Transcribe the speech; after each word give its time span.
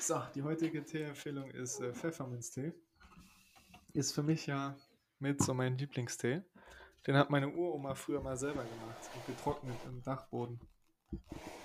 So, 0.00 0.22
die 0.34 0.42
heutige 0.42 0.84
Teeempfehlung 0.84 1.50
ist 1.50 1.80
äh, 1.80 1.92
Pfefferminztee. 1.92 2.72
Ist 3.94 4.12
für 4.14 4.22
mich 4.22 4.46
ja 4.46 4.76
mit 5.18 5.42
so 5.42 5.54
mein 5.54 5.76
Lieblingstee. 5.76 6.42
Den 7.06 7.16
hat 7.16 7.30
meine 7.30 7.48
Uroma 7.48 7.94
früher 7.94 8.20
mal 8.20 8.36
selber 8.36 8.64
gemacht 8.64 8.98
und 9.14 9.26
getrocknet 9.26 9.76
im 9.86 10.02
Dachboden. 10.02 10.60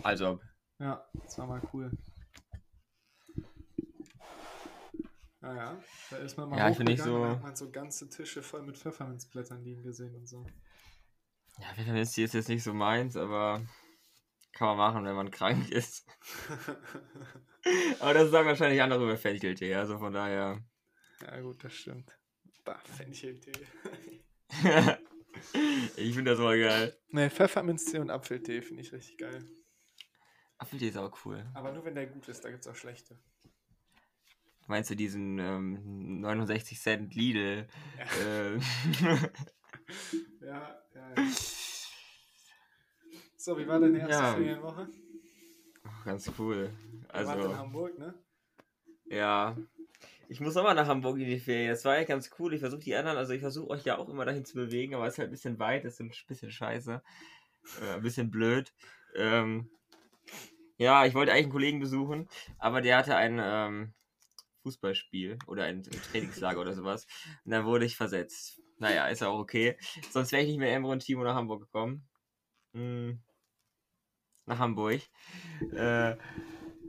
Also, 0.04 0.40
Ja, 0.80 1.06
das 1.24 1.38
war 1.38 1.48
mal 1.48 1.62
cool. 1.74 1.92
Naja, 5.42 5.78
da 6.10 6.18
ist 6.18 6.38
man 6.38 6.50
mal 6.50 6.58
Ja, 6.58 6.70
ich 6.70 6.80
hochgegangen 6.80 7.14
und 7.16 7.22
so- 7.22 7.30
hat 7.30 7.42
man 7.44 7.56
so 7.56 7.70
ganze 7.72 8.10
Tische 8.10 8.42
voll 8.42 8.64
mit 8.64 8.78
Pfefferminzblättern 8.78 9.64
liegen 9.64 9.84
gesehen 9.84 10.16
und 10.16 10.28
so. 10.28 10.46
ja, 11.60 11.74
Pfefferminztee 11.74 12.24
ist 12.24 12.34
jetzt 12.34 12.50
nicht 12.50 12.64
so 12.64 12.74
meins, 12.74 13.18
aber 13.18 13.62
kann 14.54 14.68
man 14.70 14.78
machen, 14.78 15.06
wenn 15.06 15.16
man 15.16 15.32
krank 15.32 15.70
ist. 15.72 16.06
Aber 18.00 18.14
das 18.14 18.30
sagen 18.32 18.48
wahrscheinlich 18.48 18.82
andere 18.82 19.04
über 19.04 19.18
Fencheltee, 19.18 19.74
also 19.74 19.98
von 19.98 20.14
daher. 20.14 20.64
ja 21.22 21.40
gut, 21.42 21.64
das 21.64 21.74
stimmt. 21.74 22.18
Bah, 22.64 22.80
Fencheltee. 22.98 23.52
ich 25.98 26.14
finde 26.16 26.32
das 26.32 26.40
mal 26.40 26.60
geil. 26.60 26.98
Ne, 27.10 27.30
Pfefferminztee 27.30 28.00
und 28.00 28.10
Apfeltee 28.10 28.62
finde 28.62 28.82
ich 28.84 28.94
richtig 28.94 29.18
geil. 29.18 29.44
Apfeltee 30.58 30.90
ist 30.90 30.98
auch 30.98 31.26
cool. 31.26 31.46
Aber 31.54 31.72
nur 31.72 31.84
wenn 31.84 31.96
der 31.96 32.08
gut 32.08 32.28
ist, 32.28 32.46
da 32.46 32.50
gibt 32.50 32.62
es 32.62 32.68
auch 32.68 32.76
schlechte. 32.76 33.20
Meinst 34.68 34.90
du 34.90 34.96
diesen 34.96 35.40
ähm, 35.40 36.22
69 36.22 36.80
Cent 36.80 37.16
Lidl? 37.16 37.68
Ja. 37.98 38.06
Äh, 38.24 38.60
Ja, 40.42 40.82
ja, 40.94 41.10
ja. 41.16 41.30
So, 43.44 43.58
wie 43.58 43.68
war 43.68 43.78
deine 43.78 44.00
erste 44.00 44.14
Ja. 44.14 44.34
Ferienwoche? 44.36 44.88
ganz 46.06 46.32
cool. 46.40 46.72
Ihr 47.14 47.26
wart 47.26 47.36
in 47.36 47.44
Also, 47.44 47.58
Hamburg, 47.58 48.00
ne? 48.00 48.14
ja. 49.08 49.58
Ich 50.30 50.40
muss 50.40 50.56
auch 50.56 50.64
mal 50.64 50.74
nach 50.74 50.88
Hamburg 50.88 51.20
in 51.20 51.26
die 51.26 51.40
Ferien. 51.42 51.70
Das 51.70 51.84
war 51.84 51.98
ja 51.98 52.06
ganz 52.06 52.32
cool. 52.40 52.54
Ich 52.54 52.62
versuche 52.62 52.80
die 52.80 52.96
anderen, 52.96 53.18
also 53.18 53.34
ich 53.34 53.42
versuche 53.42 53.70
euch 53.72 53.84
ja 53.84 53.98
auch 53.98 54.08
immer 54.08 54.24
dahin 54.24 54.46
zu 54.46 54.56
bewegen, 54.56 54.96
aber 54.96 55.08
es 55.08 55.16
ist 55.16 55.20
halt 55.20 55.28
ein 55.28 55.32
bisschen 55.32 55.60
weit, 55.60 55.84
das 55.84 55.96
ist 55.96 56.00
ein 56.00 56.12
bisschen 56.26 56.52
scheiße. 56.52 57.04
Äh, 57.82 57.94
ein 57.96 58.02
bisschen 58.02 58.32
blöd. 58.32 58.74
Ähm, 59.14 59.70
ja, 60.78 61.06
ich 61.06 61.14
wollte 61.14 61.34
eigentlich 61.34 61.44
einen 61.44 61.52
Kollegen 61.52 61.80
besuchen, 61.82 62.30
aber 62.60 62.80
der 62.80 62.96
hatte 62.96 63.18
ein 63.18 63.42
ähm, 63.44 63.94
Fußballspiel 64.62 65.38
oder 65.48 65.66
ein, 65.66 65.84
Trainingslager 65.84 66.62
oder 66.62 66.76
sowas. 66.76 67.08
Und 67.44 67.52
dann 67.52 67.66
wurde 67.66 67.84
ich 67.84 67.98
versetzt. 67.98 68.62
Naja, 68.78 69.08
ist 69.10 69.22
auch 69.22 69.38
okay. 69.38 69.78
Sonst 70.12 70.32
wäre 70.32 70.44
ich 70.44 70.48
nicht 70.48 70.60
mit 70.60 70.70
Emre 70.70 70.94
und 70.94 71.02
Timo 71.04 71.26
nach 71.26 71.36
Hamburg 71.36 71.64
gekommen. 71.64 72.08
Hm. 72.72 73.20
Nach 74.46 74.60
Hamburg. 74.60 75.02
Äh, 75.74 76.16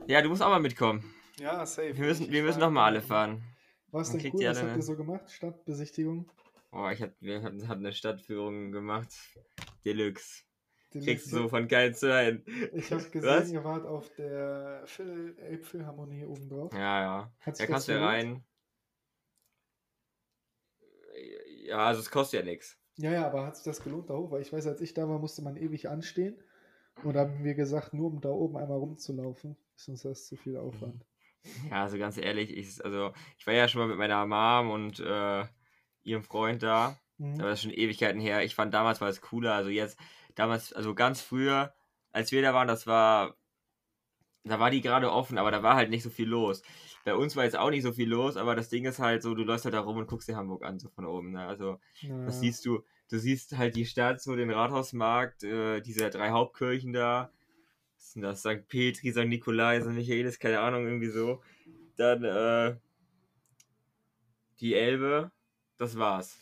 ja, 0.06 0.22
du 0.22 0.28
musst 0.28 0.42
auch 0.42 0.48
mal 0.48 0.60
mitkommen. 0.60 1.04
Ja, 1.38 1.64
safe. 1.66 1.96
Wir 1.96 2.04
müssen, 2.06 2.30
wir 2.30 2.42
müssen 2.42 2.60
war- 2.60 2.68
noch 2.68 2.74
mal 2.74 2.86
alle 2.86 3.00
fahren. 3.00 3.42
Was 3.90 4.10
denn 4.10 4.20
cool? 4.32 4.44
Was 4.44 4.58
habt 4.60 4.70
ne? 4.70 4.76
ihr 4.76 4.82
so 4.82 4.96
gemacht? 4.96 5.30
Stadtbesichtigung? 5.30 6.30
Oh, 6.72 6.88
ich 6.92 7.00
hab, 7.00 7.12
wir 7.20 7.42
hatten 7.42 7.62
eine 7.64 7.92
Stadtführung 7.92 8.72
gemacht. 8.72 9.08
Deluxe. 9.84 10.42
Die 10.92 11.00
Kriegst 11.00 11.26
du 11.32 11.36
so 11.36 11.48
von 11.48 11.66
geil 11.68 11.94
zu 11.94 12.12
ein. 12.12 12.44
Ich 12.72 12.90
habe 12.92 13.02
Was? 13.04 13.10
gesehen, 13.10 13.52
ihr 13.54 13.64
wart 13.64 13.84
auf 13.86 14.10
der 14.14 14.82
Phil 14.86 15.36
Elbphilharmonie 15.38 16.24
oben 16.24 16.48
drauf. 16.48 16.72
Ja, 16.72 17.00
ja. 17.00 17.32
Hat 17.40 17.58
Da 17.60 17.66
kannst 17.66 17.88
du 17.88 18.00
rein. 18.00 18.44
Ja, 21.66 21.78
also 21.86 22.00
es 22.00 22.10
kostet 22.10 22.40
ja 22.40 22.46
nichts. 22.46 22.76
Ja, 22.96 23.12
ja, 23.12 23.26
aber 23.26 23.46
hat 23.46 23.56
sich 23.56 23.64
das 23.64 23.82
gelohnt 23.82 24.10
da 24.10 24.14
hoch? 24.14 24.30
Weil 24.30 24.42
ich 24.42 24.52
weiß, 24.52 24.66
als 24.66 24.80
ich 24.80 24.94
da 24.94 25.08
war, 25.08 25.18
musste 25.18 25.42
man 25.42 25.56
ewig 25.56 25.88
anstehen. 25.88 26.36
Und 27.02 27.16
haben 27.16 27.44
wir 27.44 27.54
gesagt, 27.54 27.92
nur 27.92 28.06
um 28.06 28.20
da 28.20 28.30
oben 28.30 28.56
einmal 28.56 28.78
rumzulaufen, 28.78 29.56
ist 29.76 29.88
uns 29.88 30.02
das 30.02 30.26
zu 30.26 30.36
viel 30.36 30.56
Aufwand. 30.56 31.04
Ja, 31.70 31.82
also 31.82 31.98
ganz 31.98 32.16
ehrlich, 32.16 32.56
ich, 32.56 32.82
also 32.84 33.12
ich 33.38 33.46
war 33.46 33.54
ja 33.54 33.68
schon 33.68 33.80
mal 33.80 33.88
mit 33.88 33.98
meiner 33.98 34.24
Mom 34.24 34.70
und 34.70 35.00
äh, 35.00 35.44
ihrem 36.02 36.22
Freund 36.22 36.62
da. 36.62 36.98
Mhm. 37.18 37.34
Aber 37.40 37.50
das 37.50 37.58
ist 37.58 37.62
schon 37.64 37.72
Ewigkeiten 37.72 38.20
her. 38.20 38.42
Ich 38.44 38.54
fand 38.54 38.72
damals 38.72 39.00
war 39.00 39.08
es 39.08 39.20
cooler. 39.20 39.54
Also 39.54 39.70
jetzt, 39.70 39.98
damals, 40.34 40.72
also 40.72 40.94
ganz 40.94 41.20
früher, 41.20 41.74
als 42.12 42.32
wir 42.32 42.42
da 42.42 42.54
waren, 42.54 42.68
das 42.68 42.86
war, 42.86 43.36
da 44.44 44.60
war 44.60 44.70
die 44.70 44.80
gerade 44.80 45.10
offen, 45.10 45.38
aber 45.38 45.50
da 45.50 45.62
war 45.62 45.74
halt 45.74 45.90
nicht 45.90 46.02
so 46.02 46.10
viel 46.10 46.28
los. 46.28 46.62
Bei 47.04 47.14
uns 47.14 47.36
war 47.36 47.44
jetzt 47.44 47.56
auch 47.56 47.70
nicht 47.70 47.82
so 47.82 47.92
viel 47.92 48.08
los, 48.08 48.36
aber 48.36 48.54
das 48.54 48.68
Ding 48.68 48.84
ist 48.84 48.98
halt 48.98 49.22
so, 49.22 49.34
du 49.34 49.42
läufst 49.42 49.64
halt 49.64 49.74
da 49.74 49.80
rum 49.80 49.98
und 49.98 50.06
guckst 50.06 50.28
dir 50.28 50.36
Hamburg 50.36 50.64
an, 50.64 50.78
so 50.78 50.88
von 50.90 51.04
oben. 51.06 51.32
Ne? 51.32 51.46
Also 51.46 51.78
Ja. 52.00 52.24
das 52.24 52.40
siehst 52.40 52.64
du, 52.64 52.82
du 53.10 53.18
siehst 53.18 53.56
halt 53.56 53.76
die 53.76 53.86
Stadt, 53.86 54.20
so 54.20 54.36
den 54.36 54.50
Rathausmarkt, 54.50 55.44
äh, 55.44 55.80
diese 55.80 56.10
drei 56.10 56.30
Hauptkirchen 56.30 56.92
da. 56.92 57.30
Was 57.96 58.12
sind 58.12 58.22
das? 58.22 58.40
St. 58.40 58.68
Petri, 58.68 59.12
St. 59.12 59.26
Nikolai, 59.26 59.80
St. 59.80 59.88
Michaelis, 59.88 60.38
keine 60.38 60.60
Ahnung, 60.60 60.86
irgendwie 60.86 61.08
so. 61.08 61.42
Dann 61.96 62.24
äh, 62.24 62.76
die 64.60 64.74
Elbe, 64.74 65.30
das 65.76 65.98
war's. 65.98 66.38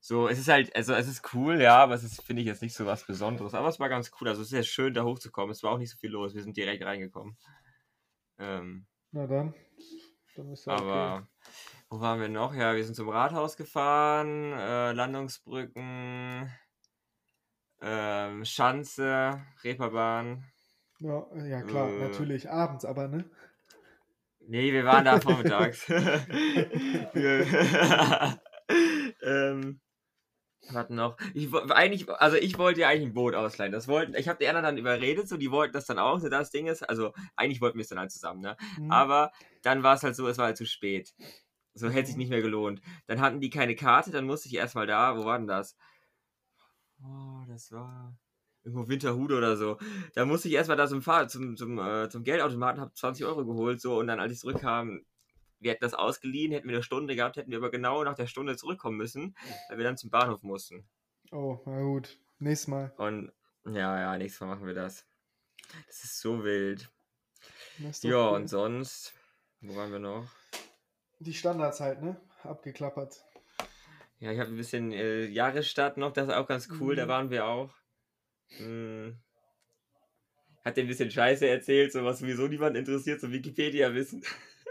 So, 0.00 0.28
es 0.28 0.38
ist 0.38 0.48
halt, 0.48 0.74
also 0.76 0.94
es 0.94 1.08
ist 1.08 1.34
cool, 1.34 1.60
ja, 1.60 1.78
aber 1.82 1.94
es 1.94 2.04
ist, 2.04 2.22
finde 2.22 2.42
ich, 2.42 2.48
jetzt 2.48 2.62
nicht 2.62 2.74
so 2.74 2.86
was 2.86 3.04
Besonderes. 3.04 3.54
Aber 3.54 3.68
es 3.68 3.80
war 3.80 3.88
ganz 3.88 4.12
cool. 4.20 4.28
Also 4.28 4.42
es 4.42 4.46
ist 4.46 4.52
sehr 4.52 4.62
schön, 4.62 4.94
da 4.94 5.04
hochzukommen. 5.04 5.50
Es 5.50 5.62
war 5.62 5.72
auch 5.72 5.78
nicht 5.78 5.90
so 5.90 5.98
viel 5.98 6.10
los. 6.10 6.34
Wir 6.34 6.42
sind 6.42 6.56
direkt 6.56 6.84
reingekommen. 6.84 7.36
Ähm, 8.38 8.86
Na 9.10 9.26
dann. 9.26 9.54
Dann 10.36 10.52
ist 10.52 10.66
ja 10.66 10.74
okay. 10.74 11.26
Wo 11.90 12.00
waren 12.00 12.20
wir 12.20 12.28
noch? 12.28 12.54
Ja, 12.54 12.76
wir 12.76 12.84
sind 12.84 12.94
zum 12.94 13.08
Rathaus 13.08 13.56
gefahren, 13.56 14.52
äh, 14.52 14.92
Landungsbrücken, 14.92 16.52
ähm, 17.80 18.44
Schanze, 18.44 19.42
Reeperbahn. 19.64 20.44
Ja, 21.00 21.26
ja 21.36 21.62
klar, 21.62 21.88
Äh. 21.88 22.08
natürlich 22.08 22.50
abends, 22.50 22.84
aber 22.84 23.08
ne? 23.08 23.24
Nee, 24.40 24.72
wir 24.72 24.84
waren 24.84 25.04
da 25.04 25.20
vormittags. 25.20 25.86
Ähm, 29.22 29.80
was 30.70 30.90
noch? 30.90 31.16
Ich, 31.34 31.52
eigentlich, 31.54 32.08
also 32.10 32.36
ich 32.36 32.58
wollte 32.58 32.80
ja 32.80 32.88
eigentlich 32.88 33.08
ein 33.08 33.14
Boot 33.14 33.34
ausleihen. 33.34 33.72
Das 33.72 33.88
wollten, 33.88 34.14
ich 34.14 34.28
habe 34.28 34.38
die 34.38 34.48
anderen 34.48 34.64
dann 34.64 34.78
überredet, 34.78 35.28
so 35.28 35.36
die 35.36 35.50
wollten 35.50 35.72
das 35.72 35.86
dann 35.86 35.98
auch. 35.98 36.20
So 36.20 36.28
das 36.28 36.50
Ding 36.50 36.66
ist, 36.66 36.82
also 36.82 37.12
eigentlich 37.36 37.60
wollten 37.60 37.78
wir 37.78 37.82
es 37.82 37.88
dann 37.88 37.98
halt 37.98 38.12
zusammen, 38.12 38.40
ne? 38.40 38.56
Mhm. 38.78 38.90
Aber 38.90 39.32
dann 39.62 39.82
war 39.82 39.94
es 39.94 40.02
halt 40.02 40.16
so, 40.16 40.28
es 40.28 40.38
war 40.38 40.46
halt 40.46 40.56
zu 40.58 40.66
spät. 40.66 41.14
So 41.78 41.88
hätte 41.90 42.08
sich 42.08 42.16
nicht 42.16 42.30
mehr 42.30 42.42
gelohnt. 42.42 42.80
Dann 43.06 43.20
hatten 43.20 43.40
die 43.40 43.50
keine 43.50 43.74
Karte, 43.76 44.10
dann 44.10 44.26
musste 44.26 44.48
ich 44.48 44.54
erstmal 44.54 44.86
da, 44.86 45.16
wo 45.16 45.24
war 45.24 45.38
denn 45.38 45.46
das? 45.46 45.76
Oh, 47.02 47.44
das 47.46 47.70
war 47.72 48.16
irgendwo 48.64 48.88
Winterhude 48.88 49.36
oder 49.36 49.56
so. 49.56 49.78
Da 50.14 50.24
musste 50.24 50.48
ich 50.48 50.54
erstmal 50.54 50.76
da 50.76 50.86
zum, 50.86 51.02
Fahr 51.02 51.28
zum, 51.28 51.56
zum, 51.56 51.78
äh, 51.78 52.08
zum 52.08 52.24
Geldautomaten, 52.24 52.80
habe 52.80 52.92
20 52.92 53.24
Euro 53.24 53.46
geholt, 53.46 53.80
so, 53.80 53.98
und 53.98 54.06
dann, 54.08 54.20
als 54.20 54.32
ich 54.32 54.40
zurückkam, 54.40 55.04
wir 55.60 55.72
hätten 55.72 55.84
das 55.84 55.94
ausgeliehen, 55.94 56.52
hätten 56.52 56.68
wir 56.68 56.76
eine 56.76 56.82
Stunde 56.82 57.16
gehabt, 57.16 57.36
hätten 57.36 57.50
wir 57.50 57.58
aber 57.58 57.70
genau 57.70 58.04
nach 58.04 58.14
der 58.14 58.26
Stunde 58.26 58.56
zurückkommen 58.56 58.96
müssen, 58.96 59.34
weil 59.68 59.78
wir 59.78 59.84
dann 59.84 59.96
zum 59.96 60.10
Bahnhof 60.10 60.42
mussten. 60.42 60.88
Oh, 61.32 61.58
na 61.66 61.80
gut. 61.80 62.18
Nächstes 62.38 62.68
Mal. 62.68 62.92
Und 62.96 63.32
ja, 63.64 63.98
ja, 64.00 64.18
nächstes 64.18 64.40
Mal 64.40 64.54
machen 64.54 64.66
wir 64.66 64.74
das. 64.74 65.06
Das 65.86 66.04
ist 66.04 66.20
so 66.20 66.44
wild. 66.44 66.90
Ist 67.78 68.04
Ja, 68.04 68.30
cool. 68.30 68.36
und 68.36 68.48
sonst, 68.48 69.14
wo 69.60 69.74
waren 69.76 69.92
wir 69.92 69.98
noch? 69.98 70.26
Die 71.20 71.34
Standards 71.34 71.80
halt, 71.80 72.02
ne? 72.02 72.20
Abgeklappert. 72.42 73.24
Ja, 74.20 74.32
ich 74.32 74.38
habe 74.38 74.50
ein 74.50 74.56
bisschen 74.56 74.92
äh, 74.92 75.26
Jahresstadt 75.26 75.96
noch, 75.96 76.12
das 76.12 76.28
ist 76.28 76.34
auch 76.34 76.46
ganz 76.46 76.68
cool, 76.80 76.96
da 76.96 77.04
Mhm. 77.04 77.08
waren 77.08 77.30
wir 77.30 77.46
auch. 77.46 77.74
Hm. 78.56 79.16
Hat 80.64 80.76
dir 80.76 80.82
ein 80.82 80.88
bisschen 80.88 81.10
Scheiße 81.10 81.46
erzählt, 81.46 81.92
so 81.92 82.04
was 82.04 82.18
sowieso 82.18 82.46
niemand 82.48 82.76
interessiert, 82.76 83.20
so 83.20 83.30
Wikipedia-Wissen. 83.30 84.24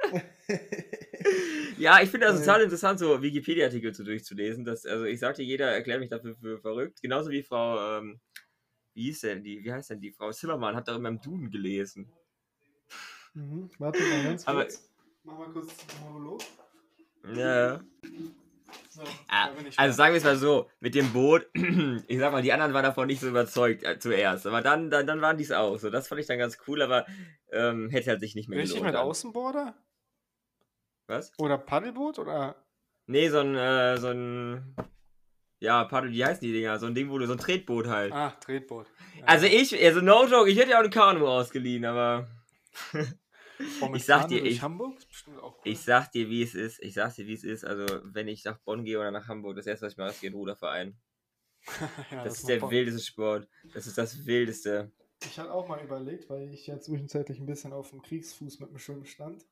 ja, 1.77 2.01
ich 2.01 2.09
finde 2.09 2.27
das 2.27 2.39
total 2.39 2.61
interessant, 2.61 2.99
so 2.99 3.21
Wikipedia-Artikel 3.21 3.93
so 3.93 4.03
durchzulesen. 4.03 4.63
Das, 4.65 4.85
also 4.85 5.05
ich 5.05 5.19
sagte, 5.19 5.43
jeder 5.43 5.71
erklärt 5.71 5.99
mich 5.99 6.09
dafür 6.09 6.35
für 6.35 6.59
verrückt. 6.59 7.01
Genauso 7.01 7.29
wie 7.29 7.43
Frau, 7.43 7.99
ähm, 7.99 8.19
wie 8.93 9.03
hieß 9.03 9.21
denn 9.21 9.43
die, 9.43 9.63
wie 9.63 9.71
heißt 9.71 9.89
denn 9.91 10.01
die? 10.01 10.11
Frau 10.11 10.31
Zimmermann 10.31 10.75
hat 10.75 10.87
da 10.87 10.95
immer 10.95 11.09
im 11.09 11.21
Duden 11.21 11.49
gelesen. 11.51 12.11
mhm. 13.33 13.69
Warte 13.79 14.01
mal 14.01 14.23
ganz 14.23 14.47
Aber- 14.47 14.61
kurz. 14.63 14.86
Mach 15.27 15.37
mal 15.37 15.47
kurz 15.51 15.73
einen 16.01 16.13
Monolog. 16.13 16.41
Ja. 17.35 17.79
So, 18.89 19.03
Ah, 19.27 19.49
Also 19.75 19.95
sagen 19.97 20.13
wir 20.13 20.17
es 20.17 20.23
mal 20.23 20.37
so, 20.37 20.69
mit 20.79 20.95
dem 20.95 21.11
Boot, 21.13 21.47
ich 22.07 22.17
sag 22.19 22.31
mal, 22.31 22.41
die 22.41 22.51
anderen 22.53 22.73
waren 22.73 22.83
davon 22.83 23.07
nicht 23.07 23.19
so 23.21 23.27
überzeugt 23.27 23.83
äh, 23.83 23.99
zuerst, 23.99 24.47
aber 24.47 24.61
dann, 24.61 24.89
dann, 24.89 25.05
dann 25.05 25.21
waren 25.21 25.37
die 25.37 25.43
es 25.43 25.51
auch. 25.51 25.77
So, 25.77 25.89
das 25.89 26.07
fand 26.07 26.21
ich 26.21 26.27
dann 26.27 26.39
ganz 26.39 26.57
cool, 26.67 26.81
aber 26.81 27.05
ähm, 27.51 27.89
hätte 27.89 28.09
halt 28.09 28.21
sich 28.21 28.33
nicht 28.35 28.49
mehr 28.49 28.57
Richtig 28.57 28.75
gelohnt. 28.77 28.93
mit 28.93 28.95
dann. 28.95 29.05
Außenborder? 29.07 29.75
Was? 31.07 31.31
Oder 31.37 31.57
Paddelboot? 31.57 32.17
Oder. 32.19 32.55
Nee, 33.05 33.29
so 33.29 33.39
ein, 33.39 33.55
äh, 33.55 33.97
so 33.97 34.07
ein, 34.07 34.75
ja, 35.59 35.83
Paddel, 35.85 36.11
wie 36.11 36.25
heißen 36.25 36.41
die 36.41 36.53
Dinger? 36.53 36.79
So 36.79 36.87
ein 36.87 36.95
Ding, 36.95 37.09
wo 37.09 37.17
du, 37.17 37.25
so 37.27 37.33
ein 37.33 37.37
Tretboot 37.39 37.87
halt. 37.87 38.13
Ah, 38.13 38.31
Tretboot. 38.41 38.87
Ja. 39.19 39.25
Also 39.25 39.45
ich, 39.45 39.73
also 39.83 40.01
no 40.01 40.25
joke, 40.25 40.49
ich 40.49 40.57
hätte 40.57 40.71
ja 40.71 40.79
auch 40.79 40.83
ein 40.83 40.89
Kanu 40.89 41.27
ausgeliehen, 41.27 41.85
aber 41.85 42.27
mit 42.93 43.95
ich 43.95 44.05
sag 44.05 44.21
Kanu 44.23 44.27
dir, 44.29 44.45
ich- 44.45 44.61
Hamburg 44.61 44.97
ist 45.27 45.35
bestimmt 45.35 45.43
auch 45.43 45.57
cool. 45.65 45.71
ich 45.71 45.79
sag 45.81 46.11
dir, 46.11 46.29
wie 46.29 46.41
es 46.43 46.55
ist. 46.55 46.79
Ich 46.81 46.93
sag 46.93 47.13
dir, 47.15 47.27
wie 47.27 47.33
es 47.33 47.43
ist. 47.43 47.65
Also, 47.65 47.85
wenn 48.03 48.27
ich 48.27 48.43
nach 48.45 48.57
Bonn 48.59 48.83
gehe 48.83 48.99
oder 48.99 49.11
nach 49.11 49.27
Hamburg, 49.27 49.55
das 49.55 49.67
erste, 49.67 49.85
was 49.85 49.93
ich 49.93 49.97
mache, 49.97 50.09
ist 50.09 50.21
gehen 50.21 50.33
Ruderverein. 50.33 50.97
ja, 52.11 52.23
Das 52.23 52.35
ist 52.37 52.43
macht 52.43 52.49
der 52.51 52.59
Bock. 52.59 52.71
wildeste 52.71 53.01
Sport. 53.05 53.47
Das 53.73 53.87
ist 53.87 53.97
das 53.97 54.25
wildeste. 54.25 54.91
Ich 55.23 55.39
hatte 55.39 55.51
auch 55.51 55.67
mal 55.67 55.83
überlegt, 55.83 56.29
weil 56.29 56.53
ich 56.53 56.67
ja 56.67 56.79
zwischenzeitlich 56.79 57.39
ein 57.39 57.45
bisschen 57.47 57.73
auf 57.73 57.89
dem 57.89 58.01
Kriegsfuß 58.01 58.59
mit 58.59 58.69
dem 58.69 58.77
Schwimmen 58.77 59.05
stand. 59.05 59.45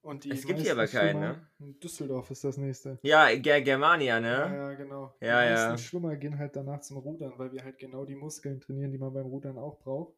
Und 0.00 0.24
die 0.24 0.30
Es 0.32 0.44
gibt 0.46 0.60
hier 0.60 0.72
aber 0.72 0.86
keinen, 0.86 1.20
ne? 1.20 1.48
Düsseldorf 1.82 2.30
ist 2.30 2.44
das 2.44 2.58
nächste. 2.58 2.98
Ja, 3.02 3.34
Ger 3.36 3.62
Germania, 3.62 4.16
Ja, 4.16 4.20
ne? 4.20 4.56
ja, 4.56 4.74
genau. 4.74 5.14
Ja, 5.20 5.42
die 5.42 5.48
ja. 5.50 5.68
meisten 5.70 5.78
Schwimmer 5.86 6.16
gehen 6.16 6.38
halt 6.38 6.56
danach 6.56 6.80
zum 6.80 6.98
Rudern, 6.98 7.32
weil 7.38 7.52
wir 7.52 7.64
halt 7.64 7.78
genau 7.78 8.04
die 8.04 8.14
Muskeln 8.14 8.60
trainieren, 8.60 8.92
die 8.92 8.98
man 8.98 9.14
beim 9.14 9.24
Rudern 9.26 9.56
auch 9.56 9.78
braucht. 9.78 10.14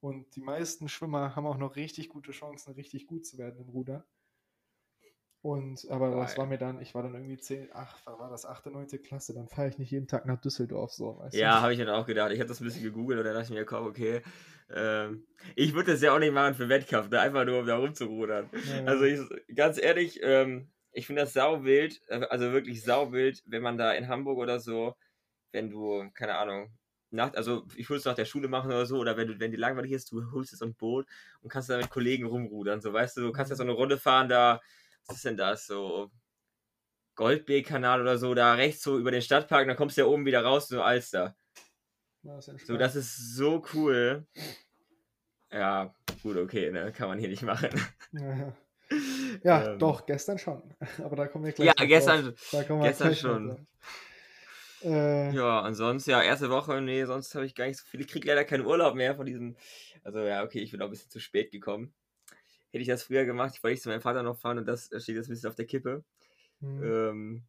Und 0.00 0.34
die 0.36 0.40
meisten 0.40 0.88
Schwimmer 0.88 1.34
haben 1.34 1.46
auch 1.46 1.58
noch 1.58 1.76
richtig 1.76 2.08
gute 2.08 2.32
Chancen, 2.32 2.74
richtig 2.74 3.06
gut 3.06 3.26
zu 3.26 3.38
werden 3.38 3.60
im 3.60 3.68
Rudern. 3.68 4.04
Und, 5.40 5.88
aber 5.88 6.10
das 6.10 6.30
Geil. 6.30 6.38
war 6.38 6.46
mir 6.46 6.58
dann, 6.58 6.80
ich 6.80 6.94
war 6.94 7.02
dann 7.02 7.14
irgendwie 7.14 7.38
10, 7.38 7.68
ach, 7.72 8.04
war 8.06 8.28
das 8.28 8.44
8., 8.44 8.66
9. 8.66 8.88
Klasse, 9.02 9.34
dann 9.34 9.48
fahre 9.48 9.68
ich 9.68 9.78
nicht 9.78 9.90
jeden 9.92 10.08
Tag 10.08 10.26
nach 10.26 10.40
Düsseldorf 10.40 10.92
so? 10.92 11.22
Ja, 11.30 11.60
habe 11.60 11.72
ich 11.72 11.78
dann 11.78 11.88
auch 11.88 12.06
gedacht. 12.06 12.32
Ich 12.32 12.40
habe 12.40 12.48
das 12.48 12.60
ein 12.60 12.64
bisschen 12.64 12.82
gegoogelt 12.82 13.20
und 13.20 13.24
dann 13.24 13.34
dachte 13.34 13.52
ich 13.52 13.58
mir, 13.58 13.64
komm, 13.64 13.86
okay. 13.86 14.22
Ähm, 14.68 15.26
ich 15.54 15.74
würde 15.74 15.92
das 15.92 16.02
ja 16.02 16.12
auch 16.12 16.18
nicht 16.18 16.32
machen 16.32 16.54
für 16.54 16.68
Wettkampf, 16.68 17.08
ne? 17.10 17.20
einfach 17.20 17.44
nur 17.44 17.60
um 17.60 17.66
da 17.66 17.76
rumzurudern. 17.76 18.50
Ja, 18.52 18.80
ja. 18.80 18.84
Also 18.84 19.04
ich, 19.04 19.20
ganz 19.54 19.80
ehrlich, 19.80 20.18
ähm, 20.22 20.70
ich 20.92 21.06
finde 21.06 21.22
das 21.22 21.32
sauwild, 21.32 22.02
äh, 22.08 22.26
also 22.28 22.52
wirklich 22.52 22.82
sauwild, 22.82 23.42
wenn 23.46 23.62
man 23.62 23.78
da 23.78 23.92
in 23.92 24.08
Hamburg 24.08 24.38
oder 24.38 24.58
so, 24.58 24.94
wenn 25.52 25.70
du, 25.70 26.10
keine 26.14 26.36
Ahnung, 26.36 26.77
nach, 27.10 27.32
also 27.34 27.64
ich 27.76 27.88
würde 27.88 27.98
es 27.98 28.04
nach 28.04 28.14
der 28.14 28.24
Schule 28.24 28.48
machen 28.48 28.68
oder 28.70 28.86
so, 28.86 28.98
oder 28.98 29.16
wenn 29.16 29.28
du, 29.28 29.40
wenn 29.40 29.50
dir 29.50 29.58
langweilig 29.58 29.92
ist, 29.92 30.12
du 30.12 30.30
holst 30.32 30.52
jetzt 30.52 30.60
so 30.60 30.66
ein 30.66 30.74
Boot 30.74 31.06
und 31.40 31.48
kannst 31.48 31.70
da 31.70 31.76
mit 31.78 31.90
Kollegen 31.90 32.26
rumrudern, 32.26 32.80
so 32.80 32.92
weißt 32.92 33.16
du, 33.16 33.20
du 33.22 33.32
kannst 33.32 33.50
ja 33.50 33.56
so 33.56 33.62
eine 33.62 33.72
Runde 33.72 33.98
fahren 33.98 34.28
da, 34.28 34.60
was 35.06 35.16
ist 35.16 35.24
denn 35.24 35.36
das, 35.36 35.66
so 35.66 36.10
Goldbeek-Kanal 37.14 38.00
oder 38.00 38.18
so, 38.18 38.34
da 38.34 38.54
rechts 38.54 38.82
so 38.82 38.98
über 38.98 39.10
den 39.10 39.22
Stadtpark, 39.22 39.66
dann 39.66 39.76
kommst 39.76 39.96
du 39.96 40.02
ja 40.02 40.06
oben 40.06 40.24
wieder 40.26 40.44
raus, 40.44 40.68
so 40.68 40.82
Alster. 40.82 41.34
Das 42.22 42.46
So, 42.46 42.76
das 42.76 42.94
ist 42.96 43.36
so 43.36 43.64
cool. 43.74 44.26
Ja, 45.50 45.94
gut, 46.22 46.36
okay, 46.36 46.70
ne, 46.70 46.92
kann 46.92 47.08
man 47.08 47.18
hier 47.18 47.28
nicht 47.28 47.42
machen. 47.42 47.70
Ja, 48.12 48.52
ja. 49.42 49.72
Ähm. 49.72 49.78
doch, 49.78 50.04
gestern 50.04 50.38
schon. 50.38 50.62
Aber 51.02 51.16
da 51.16 51.26
kommen 51.26 51.46
wir 51.46 51.52
gleich 51.52 51.68
Ja, 51.68 51.86
gestern, 51.86 52.24
drauf. 52.26 52.48
Da 52.52 52.64
kommen 52.64 52.82
wir 52.82 52.88
gestern 52.88 53.14
schon. 53.14 53.48
drauf. 53.48 53.60
Äh, 54.82 55.34
Ja, 55.34 55.60
und 55.66 55.74
sonst, 55.74 56.06
ja, 56.06 56.22
erste 56.22 56.48
Woche, 56.50 56.80
nee, 56.80 57.04
sonst 57.04 57.34
habe 57.34 57.44
ich 57.44 57.54
gar 57.54 57.66
nicht 57.66 57.78
so 57.78 57.84
viel. 57.86 58.00
Ich 58.00 58.08
kriege 58.08 58.26
leider 58.28 58.44
keinen 58.44 58.64
Urlaub 58.66 58.94
mehr 58.94 59.14
von 59.14 59.26
diesem. 59.26 59.56
Also, 60.02 60.20
ja, 60.20 60.42
okay, 60.42 60.60
ich 60.60 60.70
bin 60.70 60.80
auch 60.80 60.86
ein 60.86 60.90
bisschen 60.90 61.10
zu 61.10 61.20
spät 61.20 61.50
gekommen. 61.50 61.94
Hätte 62.72 62.82
ich 62.82 62.88
das 62.88 63.04
früher 63.04 63.24
gemacht, 63.26 63.54
ich 63.56 63.62
wollte 63.64 63.74
ich 63.76 63.82
zu 63.82 63.88
meinem 63.90 64.02
Vater 64.02 64.22
noch 64.22 64.38
fahren 64.38 64.58
und 64.58 64.66
das 64.66 64.86
steht 64.86 65.16
jetzt 65.16 65.28
ein 65.28 65.30
bisschen 65.30 65.48
auf 65.50 65.56
der 65.56 65.66
Kippe. 65.66 66.04
hm. 66.60 66.82
Ähm, 66.82 67.46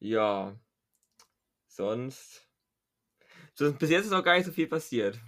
ja, 0.00 0.54
sonst. 1.68 2.48
So, 3.54 3.72
bis 3.72 3.90
jetzt 3.90 4.04
ist 4.06 4.10
noch 4.10 4.24
gar 4.24 4.36
nicht 4.36 4.46
so 4.46 4.52
viel 4.52 4.66
passiert 4.66 5.20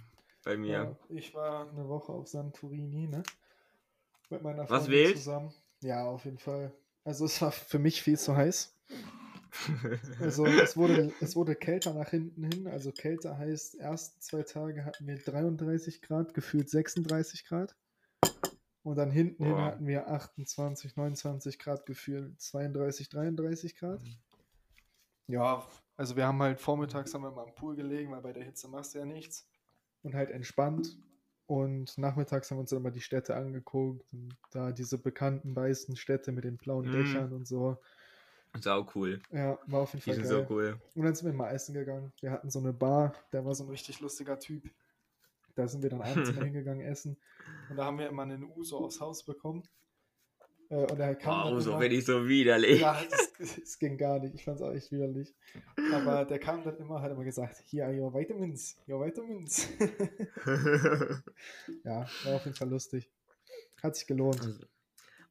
bei 0.43 0.57
mir. 0.57 0.91
Ja, 0.91 0.95
ich 1.09 1.33
war 1.33 1.67
eine 1.69 1.87
Woche 1.89 2.11
auf 2.13 2.27
Santorini, 2.27 3.07
ne? 3.07 3.23
Mit 4.29 4.41
meiner 4.41 4.67
Was 4.67 4.87
Freundin 4.87 4.91
wild? 4.91 5.17
zusammen. 5.17 5.53
Ja, 5.81 6.05
auf 6.05 6.25
jeden 6.25 6.37
Fall. 6.39 6.71
Also 7.03 7.25
es 7.25 7.41
war 7.41 7.51
für 7.51 7.79
mich 7.79 8.01
viel 8.01 8.17
zu 8.17 8.35
heiß. 8.35 8.73
Also 10.19 10.45
es 10.45 10.77
wurde, 10.77 11.11
es 11.21 11.35
wurde 11.35 11.55
kälter 11.55 11.93
nach 11.93 12.09
hinten 12.09 12.43
hin. 12.43 12.67
Also 12.67 12.91
kälter 12.91 13.37
heißt, 13.37 13.79
ersten 13.79 14.21
zwei 14.21 14.43
Tage 14.43 14.85
hatten 14.85 15.07
wir 15.07 15.17
33 15.17 16.01
Grad, 16.01 16.33
gefühlt 16.33 16.69
36 16.69 17.45
Grad. 17.45 17.75
Und 18.83 18.95
dann 18.95 19.11
hinten 19.11 19.43
hin 19.43 19.53
Boah. 19.53 19.65
hatten 19.65 19.85
wir 19.87 20.07
28, 20.07 20.95
29 20.95 21.59
Grad, 21.59 21.85
gefühlt 21.85 22.39
32, 22.39 23.09
33 23.09 23.75
Grad. 23.75 24.01
Ja, 25.27 25.67
also 25.97 26.15
wir 26.15 26.25
haben 26.25 26.41
halt 26.41 26.61
vormittags 26.61 27.13
haben 27.13 27.23
wir 27.23 27.31
mal 27.31 27.43
am 27.43 27.55
Pool 27.55 27.75
gelegen, 27.75 28.11
weil 28.11 28.21
bei 28.21 28.33
der 28.33 28.43
Hitze 28.43 28.69
machst 28.69 28.95
du 28.95 28.99
ja 28.99 29.05
nichts. 29.05 29.47
Und 30.03 30.15
halt 30.15 30.31
entspannt. 30.31 30.97
Und 31.47 31.97
nachmittags 31.97 32.49
haben 32.49 32.57
wir 32.57 32.61
uns 32.61 32.69
dann 32.69 32.81
mal 32.81 32.91
die 32.91 33.01
Städte 33.01 33.35
angeguckt. 33.35 34.05
Und 34.13 34.37
da 34.51 34.71
diese 34.71 34.97
bekannten 34.97 35.55
weißen 35.55 35.95
Städte 35.95 36.31
mit 36.31 36.45
den 36.45 36.57
blauen 36.57 36.87
Mhm. 36.87 36.91
Dächern 36.93 37.33
und 37.33 37.47
so. 37.47 37.77
Sau 38.59 38.87
cool. 38.95 39.19
Ja, 39.31 39.57
war 39.67 39.81
auf 39.81 39.93
jeden 39.93 40.03
Die 40.03 40.09
Fall 40.11 40.15
sind 40.15 40.23
geil. 40.23 40.45
so 40.47 40.53
cool. 40.53 40.79
Und 40.95 41.03
dann 41.03 41.15
sind 41.15 41.25
wir 41.27 41.33
mal 41.33 41.51
essen 41.51 41.73
gegangen. 41.73 42.11
Wir 42.21 42.31
hatten 42.31 42.49
so 42.49 42.59
eine 42.59 42.73
Bar, 42.73 43.13
der 43.31 43.45
war 43.45 43.53
so 43.53 43.63
ein 43.63 43.69
richtig 43.69 43.99
lustiger 43.99 44.39
Typ. 44.39 44.63
Da 45.55 45.67
sind 45.67 45.81
wir 45.83 45.89
dann 45.89 46.01
abends 46.01 46.31
mal 46.35 46.45
hingegangen 46.45 46.85
essen. 46.85 47.17
Und 47.69 47.77
da 47.77 47.85
haben 47.85 47.97
wir 47.99 48.07
immer 48.07 48.23
einen 48.23 48.43
Uso 48.43 48.77
aufs 48.77 48.99
Haus 48.99 49.23
bekommen. 49.23 49.63
Äh, 50.69 50.75
und 50.91 50.99
er 50.99 51.15
kam 51.15 51.45
Wow, 51.45 51.51
dann 51.51 51.61
so 51.61 51.69
immer, 51.71 51.79
bin 51.79 51.91
ich 51.93 52.05
so 52.05 52.27
widerlich. 52.27 52.81
Ja, 52.81 52.99
es, 53.39 53.79
ging 53.79 53.97
gar 53.97 54.19
nicht. 54.19 54.35
Ich 54.35 54.43
fand 54.43 54.57
es 54.57 54.63
auch 54.63 54.73
echt 54.73 54.91
widerlich. 54.91 55.33
Aber 55.93 56.25
der 56.25 56.39
kam 56.39 56.63
dann 56.63 56.77
immer, 56.77 57.01
hat 57.01 57.11
immer 57.11 57.23
gesagt, 57.23 57.63
hier, 57.67 57.87
your 57.89 58.13
vitamins, 58.13 58.77
your 58.87 59.05
vitamins. 59.05 59.67
ja, 61.83 62.05
war 62.25 62.35
auf 62.35 62.45
jeden 62.45 62.55
Fall 62.55 62.69
lustig. 62.69 63.09
Hat 63.81 63.95
sich 63.95 64.07
gelohnt. 64.07 64.67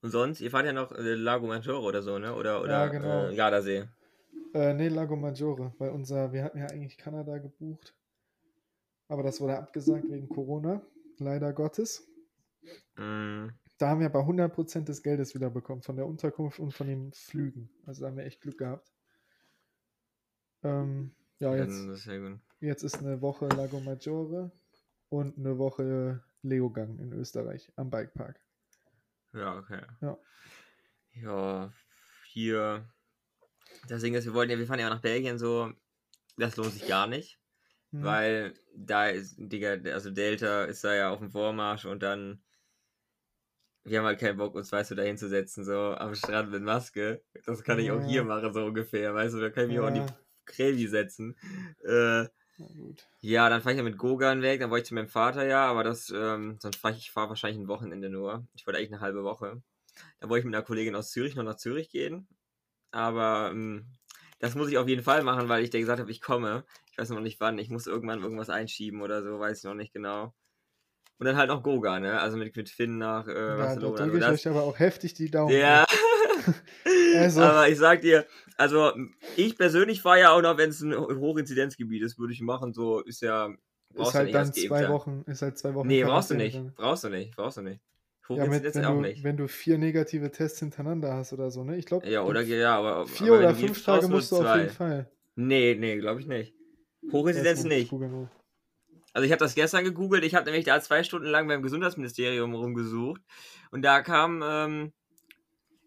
Und 0.07 0.13
sonst, 0.13 0.41
ihr 0.41 0.53
fahrt 0.53 0.67
ja 0.67 0.73
noch 0.73 0.93
äh, 0.93 1.15
Lago 1.15 1.49
Maggiore 1.49 1.83
oder 1.83 2.01
so, 2.01 2.17
ne? 2.21 2.33
Oder, 2.33 2.63
oder 2.63 2.71
Ja, 2.71 2.87
genau. 2.87 3.29
äh, 3.29 3.35
Gardasee. 3.35 3.89
Äh, 4.55 4.73
nee, 4.73 4.87
Lago 4.87 5.17
Maggiore, 5.17 5.75
weil 5.79 5.91
unser, 5.91 6.33
wir 6.33 6.45
hatten 6.45 6.59
ja 6.59 6.67
eigentlich 6.67 6.97
Kanada 6.97 7.39
gebucht. 7.39 7.93
Aber 9.09 9.25
das 9.25 9.41
wurde 9.41 9.59
abgesagt 9.59 10.09
wegen 10.09 10.29
Corona, 10.29 10.81
leider 11.19 11.53
Gottes. 11.53 12.07
Mm, 12.95 13.49
Da 13.79 13.89
haben 13.89 13.99
wir 13.99 14.07
aber 14.07 14.21
100% 14.21 14.85
des 14.85 15.03
Geldes 15.03 15.35
wiederbekommen, 15.35 15.83
von 15.83 15.97
der 15.97 16.07
Unterkunft 16.07 16.61
und 16.61 16.73
von 16.73 16.87
den 16.87 17.13
Flügen. 17.13 17.69
Also 17.85 18.03
da 18.03 18.07
haben 18.07 18.17
wir 18.17 18.27
echt 18.27 18.43
Glück 18.43 18.59
gehabt. 18.59 18.93
Ähm, 20.63 21.17
ja, 21.41 21.57
jetzt, 21.57 21.81
ist 21.81 22.09
jetzt 22.61 22.85
ist 22.85 22.99
eine 22.99 23.21
Woche 23.23 23.49
Lago 23.49 23.81
Maggiore 23.81 24.53
und 25.09 25.37
eine 25.37 25.59
Woche 25.59 26.23
Leogang 26.43 27.01
in 27.01 27.13
Österreich 27.13 27.73
am 27.75 27.91
Bikepark. 27.91 28.39
Ja, 29.37 29.57
okay. 29.59 29.83
Ja. 30.01 30.19
Ja, 31.13 31.73
hier. 32.33 32.89
Das 33.89 34.03
Ding 34.03 34.15
ist, 34.15 34.25
wir 34.25 34.35
wollten 34.35 34.51
ja, 34.53 34.59
wir 34.59 34.67
fahren 34.67 34.81
ja 34.81 34.91
nach 34.91 35.01
Belgien 35.01 35.39
so. 35.39 35.73
Das 36.37 36.57
lohnt 36.57 36.73
sich 36.73 36.87
gar 36.87 37.07
nicht. 37.07 37.39
Hm. 37.93 38.03
Weil 38.03 38.55
da 38.75 39.09
ist, 39.09 39.37
Digga, 39.39 39.77
also 39.93 40.11
Delta 40.11 40.65
ist 40.65 40.85
da 40.85 40.95
ja 40.95 41.11
auf 41.11 41.19
dem 41.21 41.31
Vormarsch 41.31 41.85
und 41.85 42.03
dann. 42.03 42.43
Wir 43.85 43.99
haben 44.01 44.07
halt 44.07 44.19
keinen 44.19 44.37
Bock, 44.37 44.57
uns, 44.57 44.73
weißt 44.73 44.91
du, 44.91 44.95
da 44.97 45.03
hinzusetzen, 45.05 45.65
so 45.65 45.95
am 45.95 46.15
Strand 46.17 46.51
mit 46.51 46.63
Maske. 46.63 47.23
Das 47.45 47.63
kann 47.63 47.79
ich 47.79 47.93
auch 47.93 48.01
Ja. 48.01 48.07
hier 48.07 48.25
machen, 48.25 48.53
so 48.53 48.65
ungefähr, 48.65 49.15
weißt 49.15 49.35
du, 49.35 49.41
da 49.41 49.51
kann 49.51 49.65
ich 49.65 49.69
mich 49.71 49.79
auch 49.79 49.87
in 49.89 49.95
die 49.95 50.01
Ja. 50.01 50.07
Krevi 50.45 50.89
setzen. 50.89 51.37
Äh. 51.85 52.27
Ja, 53.21 53.49
dann 53.49 53.61
fahre 53.61 53.73
ich 53.75 53.79
ja 53.79 53.83
mit 53.85 53.99
Gogan 53.99 54.43
weg, 54.43 54.61
dann 54.61 54.71
wollte 54.71 54.83
ich 54.83 54.89
zu 54.89 54.95
meinem 54.95 55.09
Vater 55.09 55.47
ja, 55.47 55.67
aber 55.67 55.85
das, 55.85 56.11
ähm, 56.11 56.57
sonst 56.61 56.77
fahre 56.77 56.95
ich, 56.95 57.01
ich 57.01 57.11
fahre 57.11 57.29
wahrscheinlich 57.29 57.61
ein 57.61 57.69
Wochenende 57.69 58.09
nur. 58.09 58.47
Ich 58.55 58.67
wollte 58.67 58.79
eigentlich 58.79 58.93
eine 58.93 59.01
halbe 59.01 59.25
Woche. 59.25 59.63
Dann 60.21 60.31
wollte 60.31 60.41
ich 60.41 60.45
mit 60.47 60.55
einer 60.55 60.65
Kollegin 60.65 60.95
aus 60.95 61.11
Zürich 61.11 61.35
noch 61.35 61.43
nach 61.45 61.57
Zürich 61.57 61.91
gehen. 61.91 62.29
Aber 62.93 63.51
ähm, 63.53 63.87
das 64.39 64.55
muss 64.55 64.69
ich 64.69 64.79
auf 64.79 64.89
jeden 64.89 65.03
Fall 65.03 65.23
machen, 65.23 65.49
weil 65.49 65.65
ich 65.65 65.71
dir 65.71 65.81
gesagt 65.81 66.01
habe, 66.01 66.11
ich 66.11 66.21
komme. 66.21 66.65
Ich 66.93 66.99
weiß 66.99 67.11
noch 67.11 67.21
nicht 67.21 67.41
wann. 67.41 67.59
Ich 67.59 67.71
muss 67.71 67.87
irgendwann 67.87 68.23
irgendwas 68.23 68.51
einschieben 68.51 69.03
oder 69.03 69.23
so, 69.23 69.39
weiß 69.41 69.59
ich 69.59 69.65
noch 69.65 69.75
nicht 69.75 69.93
genau. 69.93 70.35
Und 71.19 71.25
dann 71.27 71.37
halt 71.37 71.49
noch 71.49 71.63
Goga, 71.63 71.99
ne? 71.99 72.21
Also 72.21 72.37
mit, 72.37 72.55
mit 72.57 72.69
Finn 72.69 72.99
nach 72.99 73.27
äh, 73.27 73.33
Ja, 73.33 73.57
da 73.57 73.57
Barcelona. 73.57 74.05
drücke 74.07 74.19
ich 74.19 74.25
euch 74.27 74.49
aber 74.49 74.63
auch 74.65 74.79
heftig 74.79 75.15
die 75.15 75.31
Daumen. 75.31 75.55
ja, 75.57 75.87
Also, 77.15 77.41
aber 77.43 77.69
ich 77.69 77.79
sag 77.79 78.01
dir, 78.01 78.27
also 78.57 78.93
ich 79.37 79.57
persönlich 79.57 80.03
fahre 80.03 80.21
ja 80.21 80.31
auch 80.33 80.43
noch, 80.43 80.57
wenn 80.59 80.71
es 80.71 80.81
ein 80.81 80.95
Ho- 80.97 81.15
Hochinzidenzgebiet 81.15 82.03
ist, 82.03 82.19
würde 82.19 82.33
ich 82.33 82.41
machen. 82.41 82.73
So 82.73 83.01
ist 83.01 83.23
ja. 83.23 83.51
ist 83.95 84.15
halt 84.15 84.35
dann 84.35 84.45
geimpft 84.45 84.61
zwei 84.61 84.81
sein. 84.83 84.91
Wochen, 84.93 85.25
ist 85.27 85.43
halt 85.43 85.59
zwei 85.59 85.75
Wochen. 85.75 85.87
Nee, 85.89 86.05
brauchst 86.05 86.31
du 86.31 86.35
nicht. 86.35 86.57
dann. 86.57 86.73
Brauchst 86.75 87.05
du 87.05 87.09
nicht. 87.09 87.37
Brauchst 87.37 87.59
du 87.59 87.63
nicht. 87.63 87.81
Ja, 88.29 88.47
mit, 88.47 88.65
wenn, 88.75 88.85
auch 88.85 88.95
du, 88.95 89.01
nicht. 89.03 89.23
wenn 89.23 89.37
du 89.37 89.47
vier 89.47 89.79
negative 89.79 90.33
Tests 90.33 90.59
hintereinander 90.59 91.15
hast 91.15 91.33
oder 91.33 91.51
so, 91.53 91.63
ne? 91.63 91.77
Ich 91.77 91.87
glaube, 91.87 92.09
Ja, 92.09 92.23
oder 92.25 92.41
ja, 92.41 92.77
aber. 92.77 93.07
vier 93.07 93.29
aber 93.29 93.39
oder 93.39 93.49
fünf 93.51 93.61
geimpft 93.67 93.85
Tage 93.85 94.09
musst 94.09 94.33
du 94.33 94.37
auf 94.37 94.43
zwei. 94.43 94.59
jeden 94.63 94.71
Fall. 94.73 95.11
Nee, 95.37 95.77
nee, 95.79 95.97
glaube 95.99 96.21
ich 96.21 96.27
nicht. 96.27 96.53
Hochinzidenz 97.13 97.63
nicht. 97.65 97.93
Also 99.13 99.25
ich 99.25 99.31
habe 99.33 99.39
das 99.39 99.55
gestern 99.55 99.85
gegoogelt. 99.85 100.25
Ich 100.25 100.35
habe 100.35 100.45
nämlich 100.47 100.65
da 100.65 100.81
zwei 100.81 101.05
Stunden 101.05 101.29
lang 101.29 101.47
beim 101.47 101.63
Gesundheitsministerium 101.63 102.55
rumgesucht. 102.55 103.23
Und 103.71 103.83
da 103.83 104.03
kam, 104.03 104.43
ähm, 104.45 104.93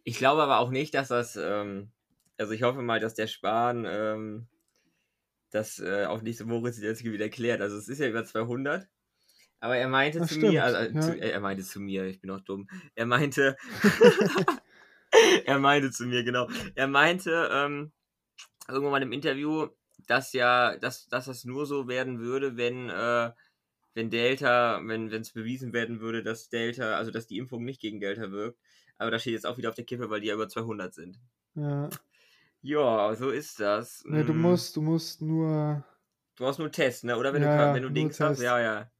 ich 0.03 0.17
glaube 0.17 0.43
aber 0.43 0.59
auch 0.59 0.69
nicht, 0.69 0.93
dass 0.93 1.09
das, 1.09 1.35
ähm, 1.35 1.91
also 2.37 2.53
ich 2.53 2.63
hoffe 2.63 2.81
mal, 2.81 2.99
dass 2.99 3.15
der 3.15 3.27
Spahn 3.27 3.85
ähm, 3.87 4.47
das 5.51 5.79
äh, 5.79 6.05
auch 6.05 6.21
nicht 6.21 6.37
so 6.37 6.45
Hochinzidenzgebiet 6.47 7.21
erklärt. 7.21 7.61
Also 7.61 7.77
es 7.77 7.87
ist 7.87 7.99
ja 7.99 8.07
über 8.07 8.23
200. 8.23 8.87
Aber 9.59 9.75
er 9.77 9.89
meinte 9.89 10.21
Ach, 10.21 10.27
zu 10.27 10.35
stimmt, 10.35 10.53
mir, 10.53 10.63
also, 10.63 10.79
ja. 10.79 11.01
zu, 11.01 11.19
er 11.19 11.39
meinte 11.41 11.63
zu 11.63 11.81
mir, 11.81 12.05
ich 12.05 12.21
bin 12.21 12.31
auch 12.31 12.39
dumm. 12.39 12.69
Er 12.95 13.05
meinte, 13.05 13.57
er 15.45 15.59
meinte 15.59 15.91
zu 15.91 16.05
mir, 16.05 16.23
genau. 16.23 16.47
Er 16.75 16.87
meinte 16.87 17.49
ähm, 17.51 17.91
irgendwann 18.67 18.91
mal 18.91 19.03
im 19.03 19.11
Interview, 19.11 19.67
dass 20.07 20.31
ja, 20.33 20.77
dass, 20.77 21.07
dass 21.09 21.25
das 21.25 21.43
nur 21.43 21.65
so 21.65 21.87
werden 21.87 22.19
würde, 22.19 22.55
wenn, 22.55 22.89
äh, 22.89 23.31
wenn 23.95 24.09
Delta, 24.09 24.79
wenn 24.85 25.11
es 25.11 25.33
bewiesen 25.33 25.73
werden 25.73 25.99
würde, 25.99 26.23
dass 26.23 26.47
Delta, 26.49 26.95
also 26.95 27.11
dass 27.11 27.27
die 27.27 27.37
Impfung 27.37 27.65
nicht 27.65 27.81
gegen 27.81 27.99
Delta 27.99 28.31
wirkt. 28.31 28.59
Aber 28.99 29.09
da 29.09 29.17
steht 29.17 29.33
jetzt 29.33 29.47
auch 29.47 29.57
wieder 29.57 29.69
auf 29.69 29.75
der 29.75 29.85
Kippe, 29.85 30.09
weil 30.11 30.21
die 30.21 30.27
ja 30.27 30.35
über 30.35 30.47
200 30.47 30.93
sind. 30.93 31.17
Ja. 31.55 31.89
Ja, 32.61 33.15
so 33.15 33.29
ist 33.31 33.59
das. 33.59 34.03
Ne, 34.05 34.23
du 34.25 34.33
Mm, 34.33 34.41
musst, 34.41 34.75
du 34.75 34.81
musst 34.81 35.21
nur 35.21 35.83
Du 36.35 36.43
brauchst 36.43 36.59
nur 36.59 36.67
einen 36.67 36.73
Test, 36.73 37.03
ne? 37.05 37.17
Oder 37.17 37.33
wenn 37.33 37.41
Ja, 37.41 37.71
du, 37.71 37.75
wenn 37.75 37.83
du 37.83 37.89
Dings 37.89 38.19
hast, 38.19 38.41
ja, 38.41 38.59
ja. 38.59 38.91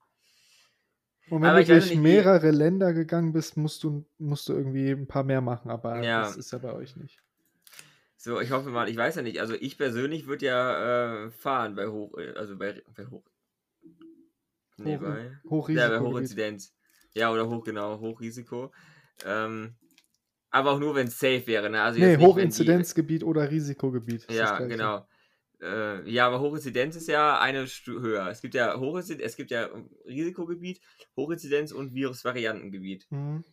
Und 1.30 1.42
wenn 1.44 1.50
Aber 1.50 1.60
du 1.60 1.66
durch 1.66 1.86
nicht, 1.86 1.98
wie- 2.00 2.02
mehrere 2.02 2.52
Länder 2.52 2.94
gegangen 2.94 3.34
bist, 3.34 3.56
musst 3.56 3.84
du, 3.84 4.06
musst 4.18 4.50
du 4.50 4.54
irgendwie 4.54 4.90
ein 4.92 5.08
paar 5.08 5.24
mehr 5.24 5.42
machen, 5.42 5.70
aber 5.70 6.04
Ja. 6.04 6.22
das 6.22 6.38
ist 6.38 6.52
ja 6.52 6.58
bei 6.58 6.74
euch 6.74 6.96
nicht. 6.96 7.22
So, 8.18 8.42
ich 8.42 8.52
hoffe 8.52 8.70
mal, 8.70 8.90
ich 8.90 8.98
weiß 8.98 9.16
ja 9.16 9.22
nicht, 9.22 9.40
also 9.40 9.54
ich 9.54 9.78
persönlich 9.78 10.28
würde 10.28 10.46
ja 10.48 11.26
äh, 11.28 11.32
fahren 11.32 11.76
bei 11.76 11.88
Hoch, 11.88 12.18
also 12.36 12.58
bei, 12.58 12.82
bei 12.96 13.06
Hoch. 13.06 13.24
Nee, 14.78 14.98
Hoch- 14.98 15.02
bei. 15.02 15.32
Hochrisiko. 15.50 15.94
Ja, 15.94 16.00
bei 16.00 16.06
Hochinzidenz. 16.06 16.74
Ja, 17.14 17.32
oder 17.32 17.48
hoch, 17.48 17.64
genau, 17.64 18.00
Hochrisiko. 18.00 18.72
Ähm, 19.26 19.76
aber 20.52 20.72
auch 20.72 20.80
nur, 20.80 20.96
wenn 20.96 21.08
es 21.08 21.20
safe 21.20 21.46
wäre, 21.48 21.70
ne? 21.70 21.82
Also 21.82 22.00
Nee, 22.00 22.06
nicht, 22.08 22.14
wenn 22.14 22.20
die- 22.20 22.26
Hochinzidenzgebiet 22.26 23.24
oder 23.24 23.50
Risikogebiet. 23.50 24.32
Ja, 24.32 24.60
genau. 24.60 25.08
Äh, 25.62 26.10
ja, 26.10 26.26
aber 26.26 26.40
Hochinzidenz 26.40 26.96
ist 26.96 27.08
ja 27.10 27.40
eine 27.40 27.68
Stu 27.68 28.00
höher. 28.00 28.28
Es 28.30 28.42
gibt 28.42 28.54
ja 28.54 28.80
Hochinzidenz, 28.80 29.32
es 29.32 29.36
gibt 29.36 29.52
ja 29.52 29.70
Risikogebiet, 30.06 30.80
Hochinzidenz 31.18 31.72
und 31.72 31.94
Virusvariantengebiet. 31.94 33.08
Mhm. 33.10 33.44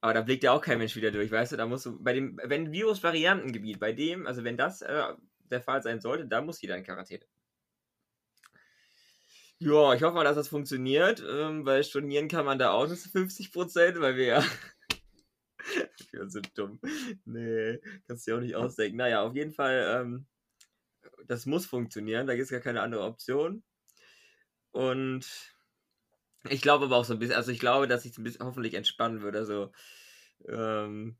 Aber 0.00 0.14
da 0.14 0.20
blickt 0.22 0.44
ja 0.44 0.52
auch 0.52 0.60
kein 0.60 0.78
Mensch 0.78 0.94
wieder 0.94 1.10
durch, 1.10 1.30
weißt 1.32 1.52
du? 1.52 1.56
Da 1.56 1.66
musst 1.66 1.86
du, 1.86 2.00
bei 2.00 2.12
dem, 2.12 2.38
wenn 2.44 2.70
Virusvariantengebiet, 2.70 3.80
bei 3.80 3.92
dem, 3.92 4.26
also 4.26 4.44
wenn 4.44 4.56
das 4.56 4.82
äh, 4.82 5.02
der 5.50 5.60
Fall 5.60 5.82
sein 5.82 6.00
sollte, 6.00 6.26
da 6.26 6.42
muss 6.42 6.60
jeder 6.60 6.76
in 6.76 6.84
Quarantäne. 6.84 7.24
Ja, 9.58 9.94
ich 9.94 10.02
hoffe 10.02 10.14
mal, 10.14 10.24
dass 10.24 10.36
das 10.36 10.48
funktioniert, 10.48 11.24
ähm, 11.26 11.64
weil 11.64 11.82
stornieren 11.82 12.28
kann 12.28 12.44
man 12.44 12.58
da 12.58 12.72
auch 12.72 12.86
nur 12.86 12.96
zu 12.96 13.08
50 13.08 13.52
Prozent, 13.52 13.98
weil 14.00 14.16
wir 14.16 14.26
ja. 14.26 14.44
wir 16.12 16.28
sind 16.30 16.56
dumm. 16.56 16.80
Nee, 17.24 17.80
kannst 18.06 18.26
du 18.26 18.30
dir 18.30 18.36
auch 18.36 18.42
nicht 18.42 18.56
ausdenken. 18.56 18.96
Naja, 18.96 19.22
auf 19.22 19.34
jeden 19.34 19.52
Fall, 19.52 20.00
ähm, 20.00 20.26
das 21.26 21.46
muss 21.46 21.66
funktionieren, 21.66 22.26
da 22.26 22.34
gibt 22.34 22.44
es 22.44 22.50
gar 22.50 22.60
keine 22.60 22.82
andere 22.82 23.02
Option. 23.02 23.62
Und 24.70 25.56
ich 26.48 26.62
glaube 26.62 26.86
aber 26.86 26.96
auch 26.96 27.04
so 27.04 27.14
ein 27.14 27.18
bisschen, 27.18 27.36
also 27.36 27.50
ich 27.50 27.58
glaube, 27.58 27.88
dass 27.88 28.02
sich 28.02 28.16
ein 28.18 28.24
bisschen 28.24 28.44
hoffentlich 28.44 28.74
entspannen 28.74 29.22
wird. 29.22 29.36
Also, 29.36 29.72
ähm, 30.48 31.16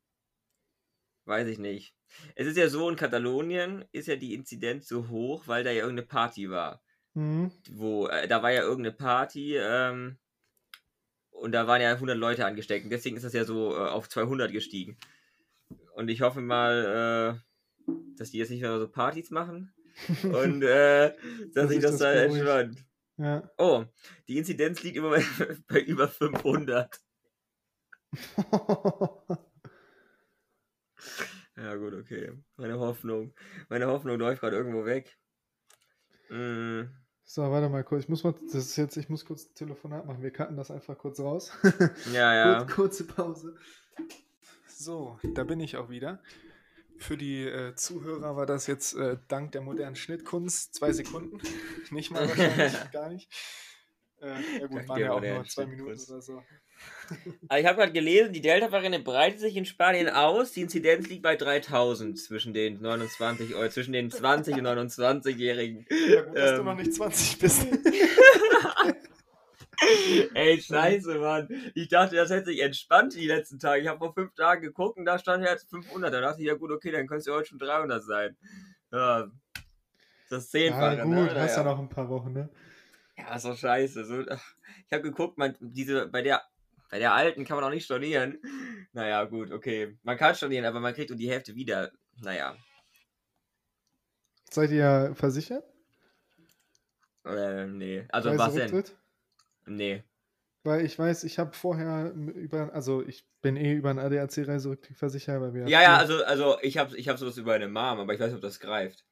weiß 1.25 1.49
ich 1.49 1.59
nicht. 1.59 1.95
Es 2.35 2.47
ist 2.47 2.57
ja 2.57 2.69
so, 2.69 2.89
in 2.89 2.97
Katalonien 2.97 3.85
ist 3.93 4.09
ja 4.09 4.17
die 4.17 4.35
Inzidenz 4.35 4.87
so 4.89 5.09
hoch, 5.09 5.49
weil 5.49 5.65
da 5.65 5.71
ja 5.71 5.83
irgendeine 5.83 6.07
Party 6.07 6.51
war. 6.51 6.83
Mhm. 7.15 7.51
Wo, 7.71 8.07
äh, 8.09 8.29
da 8.29 8.43
war 8.43 8.53
ja 8.53 8.63
irgendeine 8.63 8.95
Party, 8.95 9.57
ähm, 9.57 10.19
und 11.41 11.53
da 11.53 11.67
waren 11.67 11.81
ja 11.81 11.93
100 11.93 12.17
Leute 12.17 12.47
angesteckt. 12.47 12.85
Und 12.85 12.91
deswegen 12.91 13.17
ist 13.17 13.25
das 13.25 13.33
ja 13.33 13.45
so 13.45 13.75
äh, 13.75 13.89
auf 13.89 14.09
200 14.09 14.53
gestiegen. 14.53 14.97
Und 15.95 16.09
ich 16.09 16.23
hoffe 16.23 16.41
mal, 16.41 17.41
äh, 17.89 17.93
dass 18.17 18.31
die 18.31 18.39
jetzt 18.39 18.51
nicht 18.51 18.63
mehr 18.63 18.79
so 18.79 18.89
Partys 18.89 19.31
machen. 19.31 19.73
Und 20.23 20.63
äh, 20.63 21.15
dass 21.55 21.69
sich 21.71 21.81
das, 21.81 21.93
das 21.93 22.01
da 22.01 22.13
entspannt. 22.13 22.85
Ja. 23.19 23.51
Oh, 23.57 23.85
die 24.29 24.37
Inzidenz 24.37 24.83
liegt 24.83 24.97
immer 24.97 25.17
bei 25.69 25.81
über 25.81 26.09
500. 26.09 27.01
Ja, 31.59 31.75
gut, 31.77 31.95
okay. 31.95 32.33
Meine 32.57 32.79
Hoffnung. 32.79 33.35
Meine 33.71 33.87
Hoffnung 33.87 34.19
läuft 34.19 34.43
gerade 34.43 34.57
irgendwo 34.57 34.85
weg. 34.85 35.17
Mm, 36.29 36.83
so, 37.29 37.43
warte 37.43 37.69
mal 37.69 37.83
kurz. 37.83 38.05
Ich 38.05 38.09
muss 38.09 38.23
mal, 38.23 38.35
das 38.45 38.55
ist 38.55 38.77
jetzt, 38.77 38.97
ich 38.97 39.09
muss 39.09 39.25
kurz 39.25 39.47
ein 39.47 39.55
Telefonat 39.57 40.07
machen. 40.07 40.23
Wir 40.23 40.31
cutten 40.31 40.57
das 40.57 40.71
einfach 40.71 40.97
kurz 40.97 41.19
raus. 41.19 41.51
ja, 42.15 42.33
ja. 42.33 42.59
Kurz, 42.61 42.75
kurze 42.75 43.05
Pause. 43.05 43.57
So, 44.69 45.19
da 45.35 45.43
bin 45.43 45.59
ich 45.59 45.77
auch 45.77 45.91
wieder. 45.91 46.21
Für 46.99 47.17
die 47.17 47.43
äh, 47.43 47.75
Zuhörer 47.75 48.37
war 48.37 48.47
das 48.47 48.69
jetzt 48.69 48.95
äh, 48.95 49.19
dank 49.27 49.53
der 49.53 49.61
modernen 49.61 49.97
Schnittkunst 49.97 50.75
zwei 50.75 50.93
Sekunden. 50.93 51.41
nicht 51.91 52.13
mal 52.13 52.29
wahrscheinlich, 52.29 52.75
gar 52.93 53.11
nicht. 53.11 53.29
Äh, 54.21 54.61
ja 54.61 54.67
gut, 54.67 54.89
waren 54.89 55.01
ja 55.01 55.13
auch 55.13 55.21
nur 55.21 55.45
zwei 55.45 55.67
Minuten 55.67 55.93
oder 55.93 56.23
so. 56.23 56.43
Aber 57.49 57.59
ich 57.61 57.67
habe 57.67 57.77
gerade 57.77 57.93
gelesen, 57.93 58.33
die 58.33 58.41
Delta-Variante 58.41 59.01
breitet 59.01 59.41
sich 59.41 59.57
in 59.57 59.67
Spanien 59.67 60.09
aus. 60.09 60.53
Die 60.53 60.63
Inzidenz 60.63 61.09
liegt 61.09 61.23
bei 61.23 61.37
3000 61.37 62.19
zwischen 62.19 62.55
den 62.55 62.81
29 62.81 63.55
oder 63.55 63.71
zwischen 63.71 63.93
den 63.93 64.11
20 64.11 64.55
und 64.55 64.67
29-Jährigen. 64.67 65.87
Ja 66.09 66.23
gut, 66.23 66.37
dass 66.37 66.53
du 66.53 66.59
Ähm. 66.61 66.65
noch 66.65 66.77
nicht 66.77 66.95
20 66.95 67.39
bist. 67.39 67.67
Ey, 70.35 70.61
scheiße, 70.61 71.19
Mann. 71.19 71.49
Ich 71.75 71.89
dachte, 71.89 72.17
das 72.17 72.31
hätte 72.31 72.47
sich 72.47 72.61
entspannt 72.63 73.15
die 73.15 73.27
letzten 73.27 73.59
Tage. 73.59 73.83
Ich 73.83 73.89
habe 73.89 73.99
vor 73.99 74.15
fünf 74.15 74.35
Tagen 74.35 74.63
geguckt 74.63 74.97
und 74.99 75.05
da 75.05 75.19
stand 75.19 75.45
jetzt 75.45 75.69
500. 75.69 76.13
Da 76.13 76.21
dachte 76.21 76.41
ich, 76.41 76.47
ja 76.47 76.55
gut, 76.55 76.71
okay, 76.71 76.91
dann 76.91 77.07
könnte 77.07 77.21
es 77.21 77.27
ja 77.27 77.35
heute 77.35 77.49
schon 77.49 77.59
300 77.59 78.03
sein. 78.03 78.37
Ja, 78.91 79.29
das 80.31 80.51
Zehnfache, 80.51 80.97
ja 80.97 81.05
gut, 81.05 81.13
ne? 81.13 81.35
hast 81.41 81.57
ja 81.57 81.63
noch 81.65 81.79
ein 81.79 81.89
paar 81.89 82.09
Wochen, 82.09 82.33
ne? 82.33 82.49
Ja, 83.19 83.35
ist 83.35 83.45
doch 83.45 83.57
scheiße. 83.57 84.05
So, 84.05 84.21
ich 84.21 84.93
habe 84.93 85.03
geguckt, 85.03 85.39
man, 85.39 85.57
diese, 85.61 86.07
bei 86.09 86.23
der, 86.23 86.43
bei 86.91 86.99
der 86.99 87.15
alten 87.15 87.45
kann 87.45 87.57
man 87.57 87.65
auch 87.65 87.71
nicht 87.71 87.85
stornieren. 87.85 88.39
Naja, 88.93 89.25
gut, 89.25 89.53
okay. 89.53 89.99
Man 90.03 90.17
kann 90.17 90.35
stornieren, 90.35 90.65
aber 90.65 90.81
man 90.81 90.95
kriegt 90.95 91.11
nur 91.11 91.19
die 91.19 91.31
Hälfte 91.31 91.55
wieder. 91.55 91.93
Naja. 92.23 92.57
Seid 94.51 94.71
ihr 94.71 95.13
versichert? 95.15 95.65
Äh, 97.25 97.67
nee. 97.67 98.07
Also 98.09 98.37
was 98.39 98.55
denn? 98.55 98.85
Nee. 99.67 100.05
Weil 100.63 100.85
ich 100.85 100.99
weiß, 100.99 101.25
ich 101.25 101.39
habe 101.39 101.53
vorher 101.53 102.13
über, 102.13 102.73
also 102.73 103.03
ich 103.07 103.25
bin 103.41 103.57
eh 103.57 103.75
über 103.75 103.91
einen 103.91 104.01
ADAC-Reiserücktritt 104.01 104.97
versichert, 104.97 105.41
weil 105.41 105.55
wir 105.55 105.69
Ja, 105.69 105.83
ja, 105.83 105.97
also, 105.97 106.25
also 106.25 106.59
ich 106.63 106.79
habe 106.79 106.97
ich 106.97 107.09
hab 107.09 107.19
sowas 107.19 107.37
über 107.37 107.55
eine 107.55 107.69
Mom, 107.69 108.01
aber 108.01 108.15
ich 108.15 108.21
weiß 108.21 108.29
nicht, 108.29 108.37
ob 108.37 108.43
das 108.43 108.59
greift. 108.59 109.05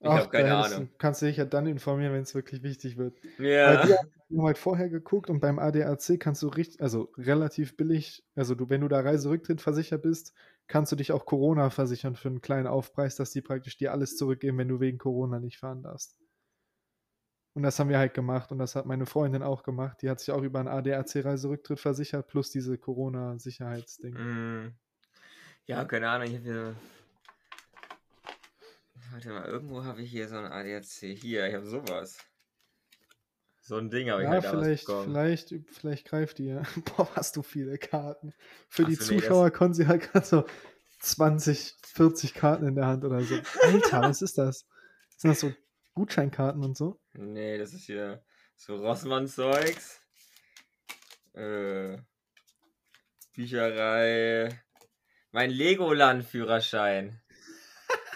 Ich 0.00 0.08
Ach, 0.08 0.18
habe 0.18 0.28
keine 0.28 0.48
da 0.50 0.62
Ahnung. 0.62 0.90
Kannst 0.98 1.22
du 1.22 1.26
dich 1.26 1.38
ja 1.38 1.44
dann 1.44 1.66
informieren, 1.66 2.12
wenn 2.12 2.22
es 2.22 2.34
wirklich 2.34 2.62
wichtig 2.62 2.98
wird. 2.98 3.18
Ja. 3.38 3.80
Weil 3.80 3.88
wir 4.28 4.38
haben 4.38 4.46
halt 4.46 4.58
vorher 4.58 4.88
geguckt 4.88 5.30
und 5.30 5.40
beim 5.40 5.58
ADAC 5.58 6.18
kannst 6.20 6.42
du 6.42 6.48
richtig, 6.48 6.80
also 6.82 7.12
relativ 7.16 7.76
billig, 7.76 8.24
also 8.34 8.54
du, 8.54 8.68
wenn 8.68 8.82
du 8.82 8.88
da 8.88 9.00
Reiserücktritt 9.00 9.60
versichert 9.60 10.02
bist, 10.02 10.34
kannst 10.66 10.92
du 10.92 10.96
dich 10.96 11.12
auch 11.12 11.26
Corona 11.26 11.70
versichern 11.70 12.16
für 12.16 12.28
einen 12.28 12.40
kleinen 12.40 12.66
Aufpreis, 12.66 13.16
dass 13.16 13.30
die 13.30 13.42
praktisch 13.42 13.76
dir 13.76 13.92
alles 13.92 14.16
zurückgeben, 14.16 14.58
wenn 14.58 14.68
du 14.68 14.80
wegen 14.80 14.98
Corona 14.98 15.40
nicht 15.40 15.58
fahren 15.58 15.82
darfst. 15.82 16.18
Und 17.54 17.62
das 17.62 17.78
haben 17.78 17.88
wir 17.88 17.98
halt 17.98 18.14
gemacht 18.14 18.50
und 18.50 18.58
das 18.58 18.74
hat 18.74 18.84
meine 18.84 19.06
Freundin 19.06 19.42
auch 19.42 19.62
gemacht. 19.62 20.02
Die 20.02 20.10
hat 20.10 20.18
sich 20.18 20.32
auch 20.32 20.42
über 20.42 20.58
einen 20.58 20.68
ADAC-Reiserücktritt 20.68 21.78
versichert, 21.78 22.26
plus 22.26 22.50
diese 22.50 22.76
Corona-Sicherheitsding. 22.76 24.14
Mm. 24.14 24.74
Ja, 25.66 25.84
keine 25.84 26.08
Ahnung, 26.08 26.28
ich 26.28 26.36
habe. 26.36 26.74
Warte 29.14 29.28
mal, 29.28 29.44
irgendwo 29.44 29.84
habe 29.84 30.02
ich 30.02 30.10
hier 30.10 30.26
so 30.28 30.34
ein 30.36 30.46
ADAC. 30.46 31.16
Hier, 31.16 31.46
ich 31.46 31.54
habe 31.54 31.64
sowas. 31.64 32.18
So 33.62 33.76
ein 33.76 33.88
Ding 33.88 34.10
habe 34.10 34.22
ich 34.22 34.26
Ja, 34.26 34.32
halt 34.32 34.44
vielleicht, 34.44 34.86
vielleicht, 34.90 35.54
vielleicht 35.70 36.06
greift 36.08 36.38
die 36.38 36.46
ja. 36.46 36.62
Boah, 36.96 37.08
hast 37.14 37.36
du 37.36 37.44
viele 37.44 37.78
Karten. 37.78 38.34
Für 38.68 38.82
Ach 38.82 38.88
die 38.88 38.96
so, 38.96 39.04
nee, 39.14 39.20
das- 39.20 39.26
Zuschauer 39.28 39.52
konnten 39.52 39.74
sie 39.74 39.86
halt 39.86 40.02
gerade 40.10 40.26
so 40.26 40.44
20, 40.98 41.76
40 41.84 42.34
Karten 42.34 42.66
in 42.66 42.74
der 42.74 42.86
Hand 42.86 43.04
oder 43.04 43.20
so. 43.22 43.36
Alter, 43.62 44.02
was 44.02 44.20
ist 44.20 44.36
das? 44.36 44.66
Sind 45.16 45.30
das 45.30 45.38
so 45.38 45.54
Gutscheinkarten 45.94 46.64
und 46.64 46.76
so? 46.76 46.98
Nee, 47.12 47.56
das 47.56 47.72
ist 47.72 47.84
hier 47.84 48.20
so 48.56 48.74
Rossmann-Zeugs. 48.78 50.00
Äh, 51.34 51.98
Bücherei. 53.36 54.60
Mein 55.30 55.50
Legoland-Führerschein. 55.50 57.20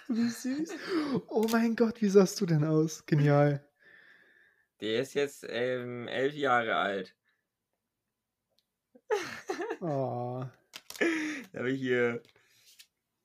Wie 0.10 0.28
süß. 0.28 0.70
Oh 1.28 1.46
mein 1.52 1.76
Gott, 1.76 2.00
wie 2.00 2.08
sahst 2.08 2.40
du 2.40 2.46
denn 2.46 2.64
aus? 2.64 3.04
Genial. 3.04 3.62
Der 4.80 5.02
ist 5.02 5.12
jetzt 5.12 5.44
ähm, 5.46 6.08
elf 6.08 6.34
Jahre 6.34 6.76
alt. 6.76 7.14
Oh. 9.80 10.44
Da 11.52 11.60
habe 11.60 11.70
ich 11.70 11.80
hier 11.80 12.22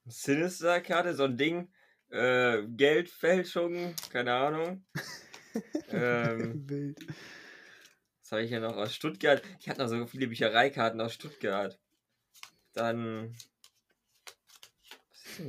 Sinister-Karte, 0.06 1.16
so 1.16 1.24
ein 1.24 1.38
Ding. 1.38 1.72
Äh, 2.10 2.63
Geldfälschung, 2.68 3.96
keine 4.12 4.34
Ahnung. 4.34 4.86
ähm, 5.90 6.70
Wild. 6.70 7.00
was 8.22 8.32
habe 8.32 8.44
ich 8.44 8.50
hier 8.50 8.60
noch 8.60 8.78
aus 8.78 8.94
Stuttgart? 8.94 9.42
Ich 9.60 9.68
hatte 9.68 9.82
noch 9.82 9.88
so 9.88 10.06
viele 10.06 10.28
Büchereikarten 10.28 11.02
aus 11.02 11.13
Stuttgart. 11.13 11.80
Dann. 12.74 13.36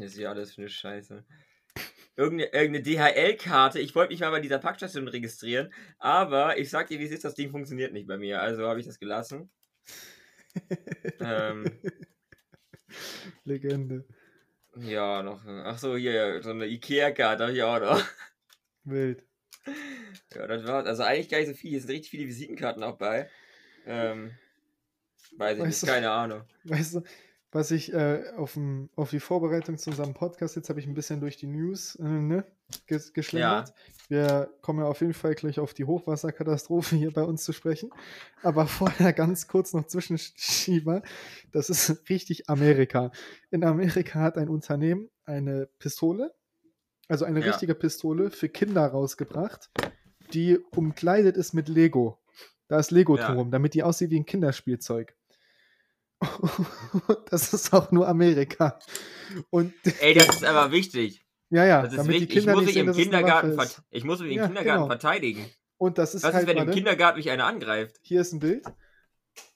Ist 0.00 0.16
hier 0.16 0.30
alles 0.30 0.54
für 0.54 0.62
eine 0.62 0.70
Scheiße? 0.70 1.24
Irgendeine, 2.16 2.52
irgendeine 2.52 2.82
DHL-Karte. 2.84 3.80
Ich 3.80 3.94
wollte 3.94 4.12
mich 4.12 4.20
mal 4.20 4.30
bei 4.30 4.40
dieser 4.40 4.58
Packstation 4.60 5.08
registrieren, 5.08 5.72
aber 5.98 6.58
ich 6.58 6.70
sag 6.70 6.86
dir, 6.86 7.00
wie 7.00 7.04
es 7.04 7.10
ist, 7.10 7.24
das 7.24 7.34
Ding 7.34 7.50
funktioniert 7.50 7.92
nicht 7.92 8.06
bei 8.06 8.16
mir. 8.16 8.40
Also 8.40 8.66
habe 8.68 8.78
ich 8.80 8.86
das 8.86 9.00
gelassen. 9.00 9.50
ähm, 11.20 11.64
Legende. 13.44 14.04
ja, 14.76 15.22
noch. 15.22 15.44
Ach 15.46 15.78
so, 15.78 15.96
hier, 15.96 16.40
so 16.42 16.50
eine 16.50 16.66
Ikea-Karte 16.66 17.44
habe 17.44 17.52
ich 17.52 17.62
auch 17.62 17.80
noch. 17.80 18.04
Wild. 18.84 19.24
Ja, 20.34 20.46
das 20.46 20.64
war's. 20.66 20.86
Also 20.86 21.02
eigentlich 21.02 21.28
gar 21.28 21.38
nicht 21.38 21.48
so 21.48 21.54
viel. 21.54 21.70
Hier 21.70 21.80
sind 21.80 21.90
richtig 21.90 22.10
viele 22.10 22.26
Visitenkarten 22.28 22.82
auch 22.82 22.96
bei. 22.98 23.28
Ähm, 23.86 24.32
weiß 25.36 25.56
ich 25.58 25.64
Weißt 25.64 25.66
nicht, 25.66 25.82
du- 25.82 25.86
keine 25.86 26.10
Ahnung. 26.10 26.44
Weißt 26.64 26.94
du, 26.94 27.02
was 27.54 27.70
ich 27.70 27.94
äh, 27.94 28.24
auf, 28.36 28.54
dem, 28.54 28.90
auf 28.96 29.10
die 29.10 29.20
Vorbereitung 29.20 29.78
zu 29.78 29.90
unserem 29.90 30.12
Podcast, 30.12 30.56
jetzt 30.56 30.68
habe 30.70 30.80
ich 30.80 30.88
ein 30.88 30.94
bisschen 30.94 31.20
durch 31.20 31.36
die 31.36 31.46
News 31.46 31.94
äh, 31.94 32.02
ne, 32.02 32.44
ges 32.88 33.12
geschlendert. 33.12 33.68
Ja. 33.68 33.74
Wir 34.08 34.50
kommen 34.60 34.80
ja 34.80 34.86
auf 34.86 35.00
jeden 35.00 35.14
Fall 35.14 35.36
gleich 35.36 35.60
auf 35.60 35.72
die 35.72 35.84
Hochwasserkatastrophe 35.84 36.96
hier 36.96 37.12
bei 37.12 37.22
uns 37.22 37.44
zu 37.44 37.52
sprechen. 37.52 37.90
Aber 38.42 38.66
vorher 38.66 39.12
ganz 39.12 39.46
kurz 39.46 39.72
noch 39.72 39.86
Zwischenschieber. 39.86 41.02
Das 41.52 41.70
ist 41.70 42.10
richtig 42.10 42.50
Amerika. 42.50 43.12
In 43.52 43.62
Amerika 43.62 44.18
hat 44.18 44.36
ein 44.36 44.48
Unternehmen 44.48 45.08
eine 45.24 45.68
Pistole, 45.78 46.34
also 47.06 47.24
eine 47.24 47.38
ja. 47.38 47.46
richtige 47.46 47.76
Pistole 47.76 48.32
für 48.32 48.48
Kinder 48.48 48.84
rausgebracht, 48.84 49.70
die 50.32 50.58
umkleidet 50.72 51.36
ist 51.36 51.54
mit 51.54 51.68
Lego. 51.68 52.18
Da 52.66 52.80
ist 52.80 52.90
Lego 52.90 53.16
ja. 53.16 53.32
drum, 53.32 53.52
damit 53.52 53.74
die 53.74 53.84
aussieht 53.84 54.10
wie 54.10 54.18
ein 54.18 54.26
Kinderspielzeug. 54.26 55.14
das 57.30 57.52
ist 57.52 57.72
auch 57.72 57.90
nur 57.90 58.08
Amerika. 58.08 58.78
Und 59.50 59.74
Ey, 60.00 60.14
das 60.14 60.28
ist 60.28 60.44
aber 60.44 60.72
wichtig. 60.72 61.24
Ja, 61.50 61.64
ja. 61.64 61.86
damit 61.86 62.08
wichtig. 62.08 62.28
die 62.28 62.34
Kinder 62.34 62.52
ich 62.52 62.56
muss 62.56 62.64
mich 62.66 62.74
sehen, 62.74 62.88
im 62.88 62.94
Kindergarten, 62.94 63.58
ich 63.90 64.04
muss 64.04 64.20
mich 64.20 64.32
im 64.32 64.38
ja, 64.38 64.46
Kindergarten 64.46 64.82
genau. 64.82 64.86
verteidigen. 64.86 65.46
Und 65.76 65.98
das 65.98 66.14
ist 66.14 66.22
Was 66.22 66.34
halt, 66.34 66.44
ist, 66.44 66.48
wenn 66.48 66.56
warte, 66.56 66.70
im 66.70 66.74
Kindergarten 66.74 67.18
mich 67.18 67.30
einer 67.30 67.46
angreift? 67.46 67.98
Hier 68.02 68.20
ist 68.20 68.32
ein 68.32 68.40
Bild. 68.40 68.64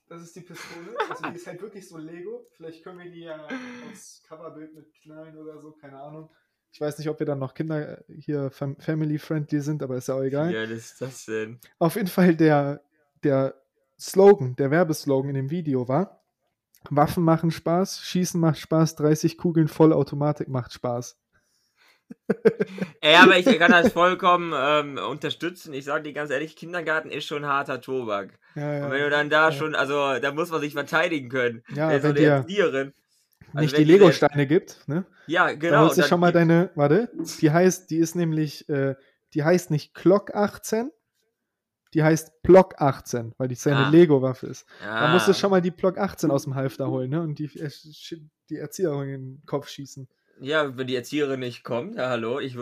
Das 0.09 0.23
ist 0.23 0.35
die 0.37 0.41
Pistole. 0.41 0.97
Also 1.11 1.23
die 1.31 1.37
ist 1.37 1.47
halt 1.47 1.61
wirklich 1.61 1.89
so 1.89 1.99
Lego. 1.99 2.47
Vielleicht 2.57 2.83
können 2.83 2.99
wir 2.99 3.11
die 3.11 3.21
ja 3.21 3.47
als 3.89 4.23
Coverbild 4.27 4.75
mit 4.75 4.93
knallen 5.03 5.37
oder 5.37 5.59
so, 5.59 5.73
keine 5.73 6.01
Ahnung. 6.01 6.31
Ich 6.73 6.81
weiß 6.81 6.99
nicht, 6.99 7.09
ob 7.09 7.19
wir 7.19 7.27
dann 7.27 7.39
noch 7.39 7.55
Kinder 7.55 8.05
hier 8.09 8.51
family-friendly 8.51 9.61
sind, 9.61 9.83
aber 9.83 9.97
ist 9.97 10.09
ja 10.09 10.15
auch 10.15 10.23
egal. 10.23 10.53
Ja, 10.53 10.67
das 10.67 10.79
ist 10.79 11.01
das 11.01 11.25
denn. 11.25 11.59
Auf 11.79 11.97
jeden 11.97 12.09
Fall 12.09 12.37
der, 12.37 12.83
der 13.23 13.55
Slogan, 13.99 14.55
der 14.57 14.71
Werbeslogan 14.71 15.31
in 15.31 15.35
dem 15.35 15.51
Video 15.51 15.89
war, 15.89 16.18
Waffen 16.91 17.25
machen 17.25 17.51
Spaß, 17.51 18.01
Schießen 18.01 18.41
macht 18.41 18.59
Spaß, 18.59 18.97
30 18.97 19.39
Kugeln 19.39 19.69
Vollautomatik 19.69 20.49
macht 20.49 20.73
Spaß. 20.73 21.17
ja, 23.03 23.23
aber 23.23 23.39
ich 23.39 23.47
kann 23.59 23.71
das 23.71 23.93
vollkommen 23.93 24.53
ähm, 24.57 24.99
unterstützen. 24.99 25.75
Ich 25.75 25.85
sage 25.85 26.05
dir 26.05 26.13
ganz 26.13 26.31
ehrlich, 26.31 26.57
Kindergarten 26.57 27.11
ist 27.11 27.27
schon 27.27 27.47
harter 27.47 27.81
Tobak. 27.81 28.39
Ja, 28.55 28.75
ja, 28.75 28.85
Und 28.87 28.93
wenn 28.93 29.03
du 29.03 29.11
dann 29.11 29.31
da 29.31 29.51
ja. 29.51 29.53
schon, 29.53 29.75
also 29.75 30.19
da 30.19 30.33
muss 30.33 30.51
man 30.51 30.61
sich 30.61 30.73
verteidigen 30.73 31.29
können. 31.29 31.63
Ja, 31.75 31.91
wenn 31.91 32.03
so 32.03 32.13
dir 32.13 32.31
Erzieherin. 32.31 32.93
Also 33.53 33.61
nicht 33.61 33.79
die 33.79 33.85
Lego-Steine 33.85 34.47
gibt, 34.47 34.87
ne? 34.89 35.07
Ja, 35.27 35.53
genau. 35.53 35.89
Da 35.89 35.93
ist 35.93 36.09
schon 36.09 36.21
mal 36.21 36.33
deine, 36.33 36.71
warte, 36.75 37.11
die 37.41 37.51
heißt, 37.51 37.91
die 37.91 37.97
ist 37.97 38.15
nämlich, 38.15 38.69
äh, 38.69 38.95
die 39.35 39.45
heißt 39.45 39.71
nicht 39.71 39.95
Clock 39.95 40.35
18, 40.35 40.91
die 41.95 42.03
heißt 42.03 42.43
Block 42.43 42.75
18, 42.79 43.35
weil 43.39 43.49
die 43.49 43.55
seine 43.55 43.87
ah. 43.87 43.91
Lego-Waffe 43.91 44.47
ist. 44.47 44.67
Ah. 44.83 45.07
Da 45.07 45.13
musst 45.13 45.29
du 45.29 45.35
schon 45.35 45.51
mal 45.51 45.63
die 45.63 45.71
Block 45.71 45.99
18 45.99 46.31
aus 46.31 46.45
dem 46.45 46.55
Halfter 46.55 46.89
holen, 46.89 47.11
ne? 47.11 47.21
Und 47.21 47.39
die, 47.39 47.47
äh, 47.59 47.71
die 48.51 48.57
Erzieherin 48.57 49.09
in 49.09 49.37
den 49.37 49.47
Kopf 49.47 49.69
schießen. 49.69 50.09
Ja, 50.41 50.77
wenn 50.77 50.87
die 50.87 50.97
Erzieherin 50.97 51.41
nicht 51.41 51.65
kommt, 51.65 51.97
ja 51.97 52.11
hallo, 52.11 52.41
ich. 52.41 52.57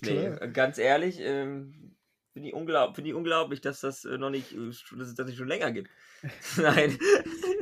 Nee, 0.00 0.30
ganz 0.52 0.78
ehrlich, 0.78 1.18
ähm, 1.20 1.95
finde 2.36 2.50
ich, 2.50 2.54
unglaub, 2.54 2.94
find 2.94 3.08
ich 3.08 3.14
unglaublich, 3.14 3.62
dass 3.62 3.80
das 3.80 4.04
äh, 4.04 4.18
noch 4.18 4.28
nicht, 4.28 4.52
äh, 4.52 4.66
dass 4.66 5.08
es 5.08 5.14
das 5.14 5.26
nicht 5.26 5.38
schon 5.38 5.48
länger 5.48 5.72
gibt. 5.72 5.88
Nein. 6.58 6.98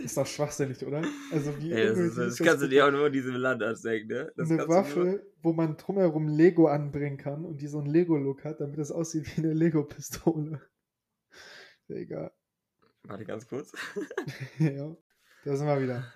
Ist 0.02 0.16
doch 0.16 0.26
schwachsinnig, 0.26 0.85
oder? 0.85 1.00
Also 1.31 1.57
wie 1.61 1.69
ja, 1.69 1.90
das, 1.90 1.99
ist, 1.99 2.19
das, 2.19 2.37
das 2.37 2.45
kannst 2.45 2.64
du 2.64 2.69
dir 2.69 2.85
auch 2.85 2.90
nur 2.90 3.07
in 3.07 3.12
diesem 3.12 3.37
Land 3.37 3.62
ausdenken, 3.62 4.09
ne? 4.09 4.33
Das 4.37 4.50
eine 4.50 4.66
Waffe, 4.66 5.25
wo 5.43 5.52
man 5.52 5.76
drumherum 5.76 6.26
Lego 6.26 6.66
anbringen 6.66 7.19
kann 7.19 7.45
und 7.45 7.62
die 7.62 7.69
so 7.69 7.78
einen 7.78 7.87
Lego-Look 7.87 8.43
hat, 8.43 8.61
damit 8.61 8.81
das 8.81 8.90
aussieht 8.90 9.37
wie 9.37 9.43
eine 9.43 9.52
Lego-Pistole. 9.52 10.61
Egal. 11.88 12.33
Warte 13.04 13.25
ganz 13.26 13.47
kurz. 13.47 13.71
ja, 14.59 14.97
da 15.45 15.57
sind 15.57 15.69
wir 15.69 15.83
wieder. 15.83 16.12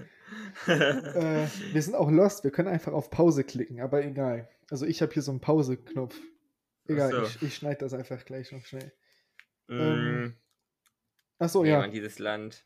äh, 0.66 1.46
wir 1.72 1.82
sind 1.82 1.94
auch 1.94 2.10
lost, 2.10 2.42
wir 2.42 2.50
können 2.50 2.66
einfach 2.66 2.92
auf 2.92 3.08
Pause 3.10 3.44
klicken, 3.44 3.80
aber 3.80 4.04
egal. 4.04 4.48
Also 4.68 4.84
ich 4.84 5.00
habe 5.00 5.12
hier 5.12 5.22
so 5.22 5.30
einen 5.30 5.40
Pause-Knopf. 5.40 6.20
Egal, 6.88 7.10
so. 7.10 7.22
ich, 7.22 7.42
ich 7.42 7.54
schneide 7.54 7.78
das 7.78 7.94
einfach 7.94 8.24
gleich 8.24 8.50
noch 8.50 8.64
schnell. 8.64 8.92
Mm. 9.68 9.80
Ähm, 9.80 10.36
achso, 11.38 11.64
ja. 11.64 11.86
dieses 11.86 12.18
Land. 12.18 12.64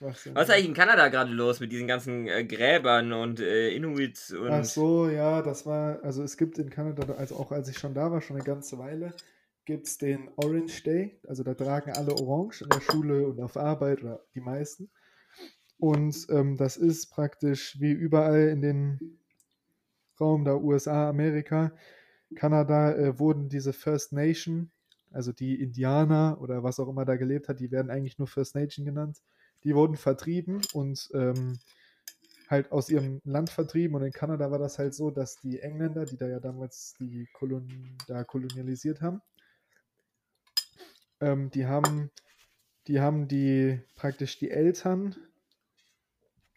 Was 0.00 0.24
ist 0.24 0.36
eigentlich 0.36 0.66
in 0.68 0.74
Kanada 0.74 1.08
gerade 1.08 1.32
los 1.32 1.60
mit 1.60 1.70
diesen 1.70 1.86
ganzen 1.86 2.26
äh, 2.26 2.44
Gräbern 2.44 3.12
und 3.12 3.40
äh, 3.40 3.70
Inuits 3.74 4.32
und. 4.32 4.50
Ach 4.50 4.64
so, 4.64 5.08
ja, 5.08 5.42
das 5.42 5.66
war, 5.66 6.02
also 6.02 6.22
es 6.22 6.38
gibt 6.38 6.58
in 6.58 6.70
Kanada, 6.70 7.12
also 7.14 7.36
auch 7.36 7.52
als 7.52 7.68
ich 7.68 7.78
schon 7.78 7.94
da 7.94 8.10
war, 8.10 8.22
schon 8.22 8.36
eine 8.36 8.44
ganze 8.44 8.78
Weile, 8.78 9.14
gibt 9.66 9.86
es 9.86 9.98
den 9.98 10.30
Orange 10.36 10.82
Day. 10.82 11.20
Also 11.28 11.42
da 11.42 11.52
tragen 11.52 11.92
alle 11.92 12.14
Orange 12.14 12.62
in 12.62 12.70
der 12.70 12.80
Schule 12.80 13.26
und 13.26 13.40
auf 13.40 13.56
Arbeit 13.58 14.02
oder 14.02 14.24
die 14.34 14.40
meisten. 14.40 14.90
Und 15.78 16.26
ähm, 16.30 16.56
das 16.56 16.76
ist 16.76 17.10
praktisch 17.10 17.78
wie 17.80 17.92
überall 17.92 18.48
in 18.48 18.62
den 18.62 19.18
Raum 20.20 20.44
der 20.44 20.62
USA, 20.62 21.08
Amerika, 21.08 21.72
Kanada 22.34 22.94
äh, 22.94 23.18
wurden 23.18 23.48
diese 23.48 23.72
First 23.72 24.12
Nation, 24.12 24.70
also 25.10 25.32
die 25.32 25.60
Indianer 25.60 26.38
oder 26.40 26.62
was 26.62 26.80
auch 26.80 26.88
immer 26.88 27.04
da 27.04 27.16
gelebt 27.16 27.48
hat, 27.48 27.60
die 27.60 27.70
werden 27.70 27.90
eigentlich 27.90 28.18
nur 28.18 28.28
First 28.28 28.54
Nation 28.54 28.84
genannt, 28.84 29.18
die 29.64 29.74
wurden 29.74 29.96
vertrieben 29.96 30.60
und 30.72 31.10
ähm, 31.14 31.58
halt 32.48 32.70
aus 32.70 32.88
ihrem 32.88 33.20
Land 33.24 33.50
vertrieben. 33.50 33.96
Und 33.96 34.02
in 34.02 34.12
Kanada 34.12 34.50
war 34.50 34.58
das 34.58 34.78
halt 34.78 34.94
so, 34.94 35.10
dass 35.10 35.40
die 35.40 35.60
Engländer, 35.60 36.04
die 36.04 36.16
da 36.16 36.28
ja 36.28 36.40
damals 36.40 36.94
die 37.00 37.28
Kolon 37.32 37.96
da 38.06 38.24
kolonialisiert 38.24 39.00
haben, 39.00 39.20
ähm, 41.20 41.50
die 41.50 41.66
haben, 41.66 42.10
die 42.86 43.00
haben 43.00 43.28
die 43.28 43.80
praktisch 43.96 44.38
die 44.38 44.50
Eltern 44.50 45.16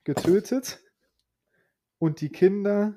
getötet 0.04 0.82
und 1.98 2.22
die 2.22 2.30
Kinder 2.30 2.94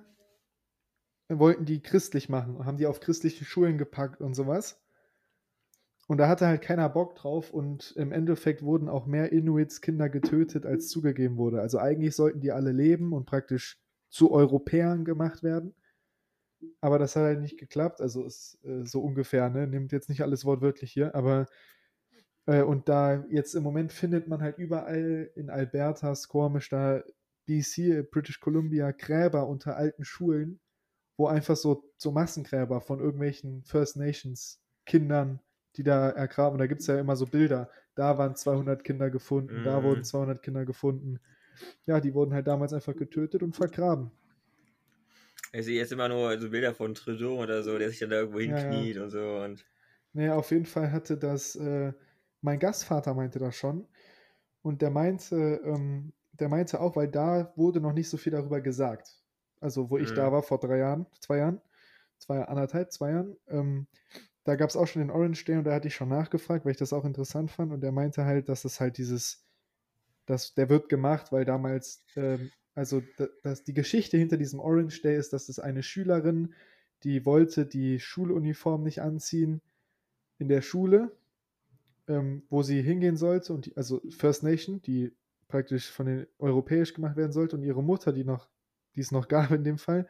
wollten 1.28 1.64
die 1.64 1.82
christlich 1.82 2.28
machen 2.28 2.56
und 2.56 2.66
haben 2.66 2.78
die 2.78 2.86
auf 2.86 3.00
christliche 3.00 3.44
Schulen 3.44 3.78
gepackt 3.78 4.20
und 4.20 4.34
sowas. 4.34 4.80
Und 6.06 6.16
da 6.16 6.26
hatte 6.26 6.46
halt 6.46 6.62
keiner 6.62 6.88
Bock 6.88 7.16
drauf 7.16 7.52
und 7.52 7.92
im 7.96 8.12
Endeffekt 8.12 8.62
wurden 8.62 8.88
auch 8.88 9.04
mehr 9.04 9.30
Inuits 9.30 9.82
Kinder 9.82 10.08
getötet, 10.08 10.64
als 10.64 10.88
zugegeben 10.88 11.36
wurde. 11.36 11.60
Also 11.60 11.78
eigentlich 11.78 12.16
sollten 12.16 12.40
die 12.40 12.50
alle 12.50 12.72
leben 12.72 13.12
und 13.12 13.26
praktisch 13.26 13.78
zu 14.08 14.30
Europäern 14.32 15.04
gemacht 15.04 15.42
werden. 15.42 15.74
Aber 16.80 16.98
das 16.98 17.14
hat 17.14 17.24
halt 17.24 17.40
nicht 17.40 17.58
geklappt. 17.58 18.00
Also 18.00 18.24
ist 18.24 18.58
äh, 18.64 18.84
so 18.86 19.02
ungefähr, 19.02 19.50
ne? 19.50 19.66
Nimmt 19.66 19.92
jetzt 19.92 20.08
nicht 20.08 20.22
alles 20.22 20.46
wortwörtlich 20.46 20.92
hier, 20.92 21.14
aber 21.14 21.46
äh, 22.46 22.62
und 22.62 22.88
da 22.88 23.24
jetzt 23.30 23.54
im 23.54 23.62
Moment 23.62 23.92
findet 23.92 24.28
man 24.28 24.40
halt 24.40 24.58
überall 24.58 25.30
in 25.36 25.50
Alberta, 25.50 26.14
Squamish, 26.14 26.70
da 26.70 27.02
BC, 27.46 28.10
British 28.10 28.40
Columbia, 28.40 28.92
Gräber 28.92 29.46
unter 29.46 29.76
alten 29.76 30.04
Schulen, 30.04 30.60
wo 31.18 31.26
einfach 31.26 31.56
so, 31.56 31.84
so 31.98 32.12
Massengräber 32.12 32.80
von 32.80 33.00
irgendwelchen 33.00 33.62
First 33.64 33.96
Nations 33.96 34.62
Kindern, 34.86 35.40
die 35.76 35.82
da 35.82 36.08
ergraben. 36.10 36.58
Da 36.58 36.66
gibt 36.66 36.80
es 36.80 36.86
ja 36.86 36.98
immer 36.98 37.16
so 37.16 37.26
Bilder. 37.26 37.68
Da 37.96 38.16
waren 38.16 38.36
200 38.36 38.84
Kinder 38.84 39.10
gefunden, 39.10 39.62
mm. 39.62 39.64
da 39.64 39.82
wurden 39.82 40.04
200 40.04 40.40
Kinder 40.40 40.64
gefunden. 40.64 41.18
Ja, 41.86 42.00
die 42.00 42.14
wurden 42.14 42.32
halt 42.32 42.46
damals 42.46 42.72
einfach 42.72 42.94
getötet 42.94 43.42
und 43.42 43.56
vergraben. 43.56 44.12
Ich 45.52 45.64
sehe 45.64 45.78
jetzt 45.78 45.90
immer 45.90 46.08
nur 46.08 46.38
so 46.38 46.50
Bilder 46.50 46.72
von 46.72 46.94
Trudeau 46.94 47.42
oder 47.42 47.64
so, 47.64 47.76
der 47.76 47.90
sich 47.90 47.98
dann 47.98 48.10
da 48.10 48.16
irgendwo 48.16 48.38
hinkniet 48.38 48.94
ja, 48.94 49.00
ja. 49.00 49.04
und 49.04 49.10
so. 49.10 49.36
Und 49.44 49.66
naja, 50.12 50.36
auf 50.36 50.52
jeden 50.52 50.66
Fall 50.66 50.92
hatte 50.92 51.16
das, 51.18 51.56
äh, 51.56 51.92
mein 52.42 52.60
Gastvater 52.60 53.12
meinte 53.14 53.40
das 53.40 53.56
schon. 53.56 53.88
Und 54.62 54.82
der 54.82 54.90
meinte, 54.90 55.60
ähm, 55.64 56.12
der 56.32 56.48
meinte 56.48 56.80
auch, 56.80 56.94
weil 56.94 57.08
da 57.08 57.52
wurde 57.56 57.80
noch 57.80 57.92
nicht 57.92 58.08
so 58.08 58.16
viel 58.16 58.32
darüber 58.32 58.60
gesagt 58.60 59.18
also 59.60 59.90
wo 59.90 59.98
ich 59.98 60.12
da 60.12 60.28
mhm. 60.28 60.32
war 60.32 60.42
vor 60.42 60.58
drei 60.58 60.78
Jahren, 60.78 61.06
zwei 61.20 61.38
Jahren, 61.38 61.60
zwei, 62.18 62.42
anderthalb, 62.42 62.92
zwei 62.92 63.12
Jahren, 63.12 63.36
ähm, 63.48 63.86
da 64.44 64.56
gab 64.56 64.70
es 64.70 64.76
auch 64.76 64.86
schon 64.86 65.02
den 65.02 65.10
Orange 65.10 65.44
Day 65.44 65.56
und 65.56 65.64
da 65.64 65.74
hatte 65.74 65.88
ich 65.88 65.94
schon 65.94 66.08
nachgefragt, 66.08 66.64
weil 66.64 66.72
ich 66.72 66.78
das 66.78 66.92
auch 66.92 67.04
interessant 67.04 67.50
fand 67.50 67.72
und 67.72 67.82
der 67.82 67.92
meinte 67.92 68.24
halt, 68.24 68.48
dass 68.48 68.64
es 68.64 68.80
halt 68.80 68.96
dieses, 68.98 69.44
dass 70.26 70.54
der 70.54 70.70
wird 70.70 70.88
gemacht, 70.88 71.32
weil 71.32 71.44
damals, 71.44 72.04
ähm, 72.16 72.50
also 72.74 73.02
dass 73.42 73.64
die 73.64 73.74
Geschichte 73.74 74.16
hinter 74.16 74.36
diesem 74.36 74.60
Orange 74.60 75.02
Day 75.02 75.16
ist, 75.16 75.32
dass 75.32 75.48
es 75.48 75.58
eine 75.58 75.82
Schülerin, 75.82 76.54
die 77.02 77.26
wollte 77.26 77.66
die 77.66 78.00
Schuluniform 78.00 78.82
nicht 78.82 79.02
anziehen 79.02 79.60
in 80.38 80.48
der 80.48 80.62
Schule, 80.62 81.12
ähm, 82.06 82.42
wo 82.48 82.62
sie 82.62 82.80
hingehen 82.80 83.16
sollte 83.16 83.52
und 83.52 83.66
die, 83.66 83.76
also 83.76 84.00
First 84.08 84.42
Nation, 84.42 84.80
die 84.82 85.12
praktisch 85.48 85.90
von 85.90 86.06
den 86.06 86.26
europäisch 86.38 86.94
gemacht 86.94 87.16
werden 87.16 87.32
sollte 87.32 87.56
und 87.56 87.62
ihre 87.62 87.82
Mutter, 87.82 88.12
die 88.12 88.24
noch 88.24 88.48
die 88.98 89.02
es 89.02 89.12
noch 89.12 89.28
gab 89.28 89.52
in 89.52 89.62
dem 89.64 89.78
Fall, 89.78 90.08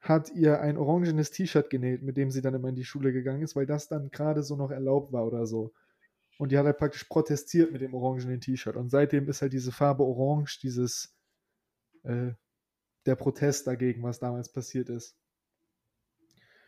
hat 0.00 0.30
ihr 0.32 0.60
ein 0.60 0.76
orangenes 0.76 1.30
T-Shirt 1.30 1.70
genäht, 1.70 2.02
mit 2.02 2.16
dem 2.16 2.30
sie 2.30 2.42
dann 2.42 2.54
immer 2.54 2.68
in 2.68 2.76
die 2.76 2.84
Schule 2.84 3.12
gegangen 3.12 3.42
ist, 3.42 3.56
weil 3.56 3.66
das 3.66 3.88
dann 3.88 4.10
gerade 4.10 4.42
so 4.42 4.54
noch 4.54 4.70
erlaubt 4.70 5.12
war 5.12 5.26
oder 5.26 5.46
so. 5.46 5.72
Und 6.38 6.52
die 6.52 6.58
hat 6.58 6.66
halt 6.66 6.78
praktisch 6.78 7.04
protestiert 7.04 7.72
mit 7.72 7.80
dem 7.80 7.94
orangenen 7.94 8.40
T-Shirt. 8.40 8.76
Und 8.76 8.90
seitdem 8.90 9.28
ist 9.28 9.42
halt 9.42 9.52
diese 9.52 9.72
Farbe 9.72 10.04
orange, 10.04 10.60
dieses, 10.62 11.16
äh, 12.04 12.32
der 13.06 13.16
Protest 13.16 13.66
dagegen, 13.66 14.02
was 14.02 14.20
damals 14.20 14.52
passiert 14.52 14.88
ist. 14.88 15.16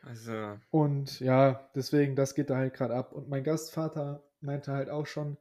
Also. 0.02 0.58
Und 0.70 1.20
ja, 1.20 1.70
deswegen, 1.74 2.16
das 2.16 2.34
geht 2.34 2.50
da 2.50 2.56
halt 2.56 2.74
gerade 2.74 2.94
ab. 2.94 3.12
Und 3.12 3.28
mein 3.28 3.44
Gastvater 3.44 4.24
meinte 4.40 4.72
halt 4.72 4.88
auch 4.88 5.06
schon, 5.06 5.36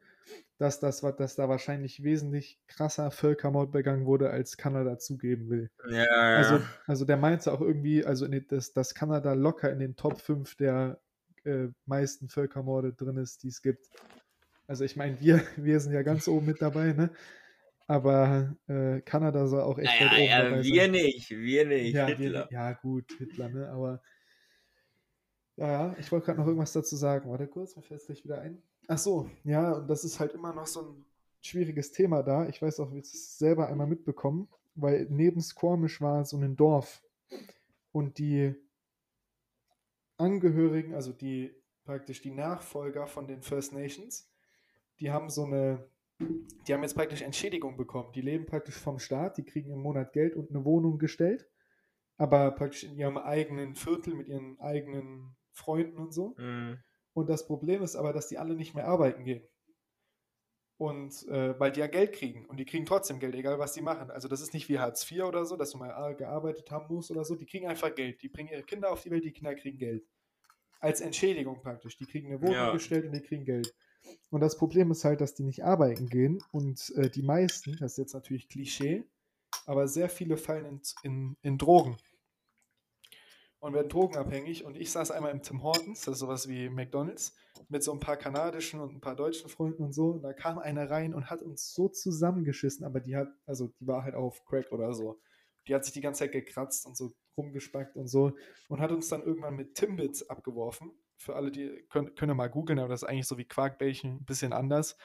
dass, 0.58 0.80
das, 0.80 1.02
dass 1.02 1.36
da 1.36 1.48
wahrscheinlich 1.48 2.04
wesentlich 2.04 2.60
krasser 2.68 3.12
Völkermord 3.12 3.72
begangen 3.72 4.06
wurde, 4.06 4.30
als 4.30 4.58
Kanada 4.58 4.98
zugeben 4.98 5.50
will. 5.50 5.72
Ja, 5.90 6.04
ja. 6.04 6.38
Also, 6.38 6.62
also 6.86 7.06
der 7.06 7.18
meinte 7.18 7.52
auch 7.52 7.62
irgendwie, 7.62 8.04
also 8.04 8.26
in 8.26 8.32
den, 8.32 8.48
dass, 8.48 8.74
dass 8.74 8.94
Kanada 8.94 9.34
locker 9.34 9.72
in 9.72 9.80
den 9.80 9.96
Top 9.96 10.20
5 10.20 10.56
der 10.56 11.00
äh, 11.46 11.68
meisten 11.86 12.30
Völkermorde 12.30 12.94
drin 12.94 13.18
ist, 13.18 13.44
die 13.44 13.48
es 13.48 13.62
gibt. 13.62 13.90
Also 14.68 14.84
ich 14.84 14.96
meine, 14.96 15.20
wir, 15.20 15.42
wir 15.56 15.80
sind 15.80 15.94
ja 15.94 16.02
ganz 16.02 16.28
oben 16.28 16.46
mit 16.46 16.62
dabei, 16.62 16.94
ne? 16.94 17.12
Aber 17.88 18.56
äh, 18.68 19.02
Kanada 19.02 19.48
soll 19.48 19.62
auch 19.62 19.80
echt 19.80 20.00
naja, 20.00 20.12
weit 20.12 20.20
oben 20.20 20.30
ja, 20.30 20.44
dabei 20.44 20.64
wir 20.64 20.82
sein. 20.82 20.92
nicht, 20.92 21.30
wir 21.32 21.66
nicht. 21.66 21.96
Ja, 21.96 22.06
Hitler. 22.06 22.48
Wir, 22.50 22.58
ja, 22.58 22.74
gut, 22.74 23.12
Hitler, 23.18 23.50
ne? 23.50 23.70
Aber 23.70 24.02
ja, 25.56 25.72
ja, 25.72 25.96
ich 26.00 26.12
wollte 26.12 26.28
gerade 26.28 26.40
noch 26.40 26.46
irgendwas 26.46 26.72
dazu 26.72 26.96
sagen. 26.96 27.30
Warte 27.30 27.48
kurz, 27.48 27.76
mir 27.76 27.82
fällt 27.82 28.00
es 28.00 28.06
gleich 28.06 28.24
wieder 28.24 28.42
ein. 28.42 28.62
Ach 28.92 28.98
so, 28.98 29.30
ja, 29.44 29.74
und 29.74 29.88
das 29.88 30.04
ist 30.04 30.20
halt 30.20 30.34
immer 30.34 30.52
noch 30.52 30.66
so 30.66 30.82
ein 30.82 31.06
schwieriges 31.42 31.92
Thema 31.92 32.24
da. 32.24 32.48
Ich 32.48 32.60
weiß 32.60 32.80
auch, 32.80 32.92
wir 32.92 33.02
es 33.02 33.38
selber 33.38 33.68
einmal 33.68 33.86
mitbekommen, 33.86 34.50
weil 34.74 35.06
neben 35.12 35.42
Squamish 35.42 36.02
war 36.02 36.26
so 36.26 36.38
ein 36.38 36.56
Dorf 36.56 37.04
und 37.92 38.18
die 38.18 38.56
Angehörigen, 40.18 40.96
also 40.96 41.14
die 41.14 41.54
praktisch 41.86 42.24
die 42.24 42.32
Nachfolger 42.32 43.06
von 43.06 43.28
den 43.28 43.44
First 43.44 43.74
Nations, 43.74 44.28
die 45.00 45.12
haben 45.12 45.30
so 45.30 45.44
eine, 45.44 45.88
die 46.68 46.74
haben 46.74 46.82
jetzt 46.82 46.96
praktisch 46.96 47.22
Entschädigung 47.22 47.78
bekommen. 47.78 48.12
Die 48.14 48.22
leben 48.22 48.48
praktisch 48.48 48.76
vom 48.76 48.98
Staat, 48.98 49.38
die 49.38 49.46
kriegen 49.46 49.70
im 49.70 49.84
Monat 49.84 50.14
Geld 50.14 50.36
und 50.36 50.50
eine 50.50 50.66
Wohnung 50.66 50.98
gestellt, 50.98 51.48
aber 52.18 52.50
praktisch 52.50 52.86
in 52.86 52.96
ihrem 52.96 53.20
eigenen 53.20 53.76
Viertel 53.76 54.16
mit 54.16 54.28
ihren 54.28 54.60
eigenen 54.60 55.36
Freunden 55.52 56.00
und 56.00 56.12
so. 56.12 56.34
Mhm. 56.40 56.80
Und 57.20 57.30
das 57.30 57.46
Problem 57.46 57.84
ist 57.84 57.98
aber, 57.98 58.14
dass 58.14 58.28
die 58.28 58.38
alle 58.38 58.56
nicht 58.56 58.74
mehr 58.76 58.88
arbeiten 58.88 59.26
gehen. 59.26 59.44
Und 60.78 61.28
äh, 61.28 61.60
weil 61.60 61.74
die 61.74 61.82
ja 61.82 61.88
Geld 61.88 62.14
kriegen 62.14 62.46
und 62.46 62.56
die 62.58 62.64
kriegen 62.64 62.86
trotzdem 62.86 63.20
Geld, 63.20 63.36
egal 63.36 63.60
was 63.60 63.74
die 63.74 63.82
machen. 63.82 64.10
Also 64.10 64.30
das 64.30 64.40
ist 64.40 64.54
nicht 64.54 64.70
wie 64.70 64.80
Hartz 64.80 65.10
IV 65.12 65.24
oder 65.24 65.46
so, 65.46 65.58
dass 65.58 65.72
du 65.72 65.78
mal 65.78 66.16
gearbeitet 66.16 66.72
haben 66.72 66.94
musst 66.94 67.12
oder 67.12 67.26
so. 67.26 67.36
Die 67.36 67.46
kriegen 67.46 67.68
einfach 67.68 67.94
Geld. 67.94 68.22
Die 68.22 68.30
bringen 68.30 68.50
ihre 68.50 68.64
Kinder 68.64 68.90
auf 68.90 69.02
die 69.02 69.12
Welt, 69.12 69.26
die 69.26 69.34
Kinder 69.34 69.54
kriegen 69.56 69.78
Geld. 69.78 70.08
Als 70.80 71.02
Entschädigung 71.02 71.60
praktisch. 71.62 71.98
Die 71.98 72.06
kriegen 72.06 72.28
eine 72.28 72.42
Wohnung 72.42 72.54
Ja. 72.54 72.72
gestellt 72.72 73.06
und 73.06 73.12
die 73.12 73.22
kriegen 73.22 73.44
Geld. 73.44 73.76
Und 74.30 74.40
das 74.40 74.56
Problem 74.56 74.90
ist 74.92 75.04
halt, 75.04 75.20
dass 75.20 75.34
die 75.36 75.44
nicht 75.44 75.66
arbeiten 75.66 76.08
gehen 76.08 76.42
und 76.54 76.94
äh, 76.96 77.10
die 77.10 77.24
meisten, 77.24 77.76
das 77.76 77.92
ist 77.92 77.98
jetzt 77.98 78.14
natürlich 78.14 78.48
Klischee, 78.48 79.04
aber 79.66 79.90
sehr 79.90 80.08
viele 80.08 80.38
fallen 80.38 80.66
in, 80.66 80.82
in, 81.04 81.38
in 81.42 81.58
Drogen 81.58 81.98
und 83.60 83.74
werden 83.74 83.90
drogenabhängig. 83.90 84.64
Und 84.66 84.78
ich 84.78 84.92
saß 84.92 85.12
einmal 85.12 85.32
im 85.32 85.42
Tim 85.42 85.64
Hortons, 85.64 86.02
das 86.02 86.14
ist 86.14 86.20
sowas 86.20 86.48
wie 86.48 86.70
McDonalds, 86.70 87.36
mit 87.68 87.84
so 87.84 87.92
ein 87.92 88.00
paar 88.00 88.18
kanadischen 88.18 88.80
und 88.80 88.96
ein 88.96 89.02
paar 89.02 89.16
deutschen 89.16 89.50
Freunden 89.50 89.84
und 89.84 89.94
so. 89.94 90.12
Und 90.12 90.22
da 90.22 90.34
kam 90.34 90.58
eine 90.58 90.90
rein 90.90 91.14
und 91.14 91.30
hat 91.30 91.42
uns 91.42 91.74
so 91.74 91.90
zusammengeschissen, 91.90 92.86
aber 92.86 93.00
die 93.00 93.16
hat, 93.16 93.30
also 93.46 93.68
die 93.80 93.88
war 93.88 94.04
halt 94.04 94.16
auf 94.16 94.44
Crack 94.46 94.72
oder 94.72 94.94
so. 94.94 95.20
Die 95.68 95.76
hat 95.76 95.84
sich 95.84 95.94
die 95.94 96.02
ganze 96.02 96.20
Zeit 96.20 96.32
gekratzt 96.32 96.86
und 96.86 96.96
so 96.96 97.12
rumgespackt 97.38 97.96
und 97.96 98.08
so 98.08 98.34
und 98.70 98.80
hat 98.80 98.92
uns 98.92 99.08
dann 99.10 99.24
irgendwann 99.24 99.56
mit 99.56 99.76
Timbits 99.76 100.30
abgeworfen. 100.30 100.92
Für 101.18 101.36
alle, 101.36 101.52
die 101.52 101.86
können, 101.90 102.16
können 102.16 102.36
mal 102.36 102.50
googeln, 102.50 102.80
aber 102.80 102.90
das 102.90 103.04
ist 103.04 103.10
eigentlich 103.10 103.28
so 103.28 103.38
wie 103.38 103.46
Quarkbällchen, 103.46 104.18
ein 104.18 104.26
bisschen 104.26 104.54
anders. 104.54 104.98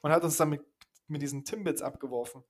Und 0.00 0.12
hat 0.12 0.22
uns 0.22 0.36
dann 0.36 0.50
mit, 0.50 0.62
mit 1.08 1.22
diesen 1.22 1.44
Timbits 1.44 1.82
abgeworfen. 1.82 2.44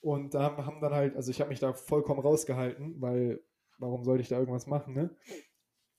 Und 0.00 0.34
da 0.34 0.56
haben 0.56 0.80
dann 0.80 0.92
halt, 0.92 1.14
also 1.14 1.30
ich 1.30 1.40
habe 1.40 1.50
mich 1.50 1.60
da 1.60 1.72
vollkommen 1.72 2.20
rausgehalten, 2.20 3.00
weil 3.00 3.40
warum 3.82 4.04
sollte 4.04 4.22
ich 4.22 4.28
da 4.28 4.38
irgendwas 4.38 4.66
machen, 4.66 4.94
ne? 4.94 5.10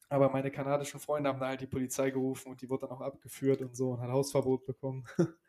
Aber 0.09 0.29
meine 0.29 0.51
kanadischen 0.51 0.99
Freunde 0.99 1.29
haben 1.29 1.39
da 1.39 1.47
halt 1.47 1.61
die 1.61 1.67
Polizei 1.67 2.11
gerufen 2.11 2.51
und 2.51 2.61
die 2.61 2.69
wurde 2.69 2.87
dann 2.87 2.95
auch 2.95 3.01
abgeführt 3.01 3.61
und 3.61 3.75
so 3.75 3.91
und 3.91 4.01
hat 4.01 4.09
Hausverbot 4.09 4.65
bekommen. 4.65 5.05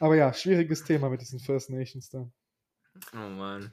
Aber 0.00 0.16
ja, 0.16 0.32
schwieriges 0.32 0.84
Thema 0.84 1.08
mit 1.08 1.20
diesen 1.20 1.40
First 1.40 1.70
Nations 1.70 2.10
da. 2.10 2.30
Oh 3.12 3.16
Mann. 3.16 3.70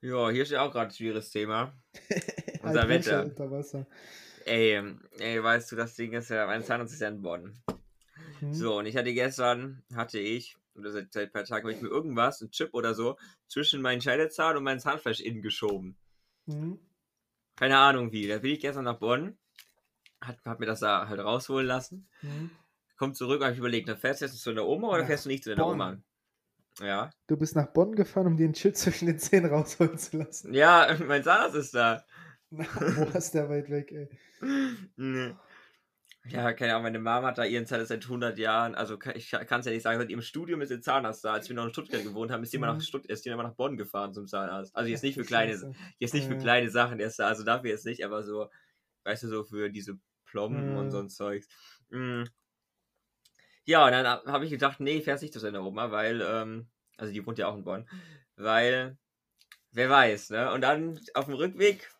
Ja, 0.00 0.30
hier 0.30 0.46
steht 0.46 0.58
auch 0.58 0.72
gerade 0.72 0.90
ein 0.90 0.94
schwieriges 0.94 1.30
Thema. 1.30 1.72
Unser 2.62 2.88
Wetter. 2.88 3.24
unter 3.24 3.50
Wasser. 3.50 3.86
Ey, 4.44 4.80
ey, 5.18 5.42
weißt 5.42 5.72
du, 5.72 5.76
das 5.76 5.94
Ding 5.94 6.12
ist 6.12 6.30
ja, 6.30 6.46
mein 6.46 6.62
Zahnarzt 6.62 6.94
ist 6.94 7.00
ja 7.00 7.08
in 7.08 7.20
Bonn. 7.20 7.60
Hm? 8.38 8.54
So, 8.54 8.78
und 8.78 8.86
ich 8.86 8.96
hatte 8.96 9.12
gestern, 9.12 9.82
hatte 9.94 10.18
ich, 10.18 10.56
oder 10.78 10.92
seit, 10.92 11.12
seit 11.12 11.28
ein 11.28 11.32
paar 11.32 11.44
Tagen, 11.44 11.64
habe 11.64 11.72
ich 11.72 11.82
mir 11.82 11.88
irgendwas, 11.88 12.40
ein 12.40 12.50
Chip 12.50 12.72
oder 12.74 12.94
so, 12.94 13.16
zwischen 13.48 13.82
meinen 13.82 14.00
Scheidezahn 14.00 14.56
und 14.56 14.64
mein 14.64 14.80
Zahnfleisch 14.80 15.20
innen 15.20 15.42
geschoben. 15.42 15.96
Hm? 16.46 16.78
Keine 17.56 17.78
Ahnung 17.78 18.12
wie. 18.12 18.28
Da 18.28 18.38
bin 18.38 18.52
ich 18.52 18.60
gestern 18.60 18.84
nach 18.84 18.98
Bonn, 18.98 19.36
hab, 20.20 20.36
hab 20.44 20.60
mir 20.60 20.66
das 20.66 20.80
da 20.80 21.08
halt 21.08 21.20
rausholen 21.20 21.66
lassen, 21.66 22.08
Hm? 22.20 22.50
komm 22.96 23.14
zurück, 23.14 23.42
habe 23.42 23.52
ich 23.52 23.58
überlegt, 23.58 23.88
dann 23.88 23.98
fährst 23.98 24.20
du 24.20 24.26
jetzt 24.26 24.40
zu 24.40 24.50
deiner 24.50 24.66
Oma 24.66 24.88
oder 24.88 25.00
Nach 25.00 25.06
fährst 25.06 25.24
du 25.24 25.28
nicht 25.28 25.44
zu 25.44 25.50
deiner 25.50 25.64
Bonn. 25.64 25.74
Oma? 25.74 26.02
Ja. 26.80 27.10
Du 27.26 27.36
bist 27.36 27.56
nach 27.56 27.66
Bonn 27.72 27.94
gefahren, 27.96 28.28
um 28.28 28.36
dir 28.36 28.44
einen 28.44 28.54
Chip 28.54 28.76
zwischen 28.76 29.06
den 29.06 29.18
Zähnen 29.18 29.50
rausholen 29.50 29.98
zu 29.98 30.16
lassen. 30.18 30.54
Ja, 30.54 30.86
mein 31.06 31.24
Zahnarzt 31.24 31.56
ist 31.56 31.74
da. 31.74 32.04
Na, 32.50 32.64
wo 32.74 33.04
ist 33.18 33.32
der 33.34 33.48
weit 33.48 33.68
weg, 33.68 33.92
ey? 33.92 34.08
Nee. 34.96 35.34
Ja, 36.30 36.52
keine 36.52 36.72
Ahnung, 36.72 36.82
meine 36.84 36.98
Mama 36.98 37.28
hat 37.28 37.38
da 37.38 37.44
ihren 37.44 37.66
Zahnarzt 37.66 37.88
seit 37.88 38.06
100 38.06 38.38
Jahren, 38.38 38.74
also 38.74 38.98
ich 39.14 39.30
kann 39.30 39.60
es 39.60 39.66
ja 39.66 39.72
nicht 39.72 39.82
sagen, 39.82 39.98
seit 39.98 40.10
ihrem 40.10 40.20
Studium 40.22 40.60
ist 40.60 40.70
ihr 40.70 40.80
Zahnarzt 40.80 41.24
da. 41.24 41.32
Als 41.32 41.48
wir 41.48 41.56
noch 41.56 41.64
in 41.64 41.70
Stuttgart 41.70 42.02
gewohnt 42.02 42.30
haben, 42.30 42.42
ist 42.42 42.52
die 42.52 42.56
immer 42.58 42.66
nach, 42.66 42.76
Mhm. 42.76 42.80
Stutt 42.82 43.06
ist 43.06 43.24
die 43.24 43.30
immer 43.30 43.44
nach 43.44 43.54
Bonn 43.54 43.76
gefahren 43.78 44.12
zum 44.12 44.26
Zahnarzt. 44.26 44.74
Also 44.76 44.90
jetzt 44.90 45.02
nicht 45.02 45.14
für 45.14 45.24
kleine, 45.24 45.52
jetzt 45.98 46.12
nicht 46.14 46.26
für 46.26 46.36
kleine 46.36 46.70
Sachen, 46.70 46.98
der 46.98 47.06
ist 47.06 47.18
da, 47.18 47.28
also 47.28 47.44
dafür 47.44 47.70
jetzt 47.70 47.86
nicht, 47.86 48.04
aber 48.04 48.22
so, 48.24 48.50
weißt 49.04 49.22
du, 49.24 49.28
so 49.28 49.44
für 49.44 49.70
diese 49.70 49.98
Plomben 50.26 50.72
Mhm. 50.72 50.76
und 50.76 50.90
so 50.90 50.98
ein 50.98 51.08
Zeugs. 51.10 51.48
Mm. 51.90 52.24
Ja, 53.64 53.84
und 53.84 53.92
dann 53.92 54.06
habe 54.06 54.44
ich 54.44 54.50
gedacht, 54.50 54.80
nee, 54.80 55.00
fährst 55.00 55.22
nicht 55.22 55.32
zu 55.34 55.40
seiner 55.40 55.62
Oma, 55.64 55.90
weil, 55.90 56.20
ähm, 56.22 56.68
also 56.96 57.12
die 57.12 57.24
wohnt 57.26 57.38
ja 57.38 57.48
auch 57.48 57.54
in 57.56 57.64
Bonn, 57.64 57.88
weil, 58.36 58.96
wer 59.72 59.90
weiß, 59.90 60.30
ne? 60.30 60.52
Und 60.52 60.62
dann 60.62 61.00
auf 61.14 61.26
dem 61.26 61.34
Rückweg 61.34 61.90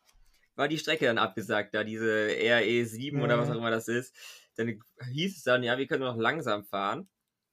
war 0.58 0.68
die 0.68 0.78
Strecke 0.78 1.06
dann 1.06 1.18
abgesagt, 1.18 1.72
da 1.74 1.84
diese 1.84 2.28
RE7 2.28 3.22
oder 3.22 3.38
was 3.38 3.48
Ja. 3.48 3.54
auch 3.54 3.58
immer 3.58 3.70
das 3.70 3.88
ist. 3.88 4.14
Dann 4.56 4.80
hieß 5.10 5.36
es 5.36 5.42
dann, 5.44 5.62
ja, 5.62 5.78
wir 5.78 5.86
können 5.86 6.02
noch 6.02 6.16
langsam 6.16 6.64
fahren. 6.64 7.08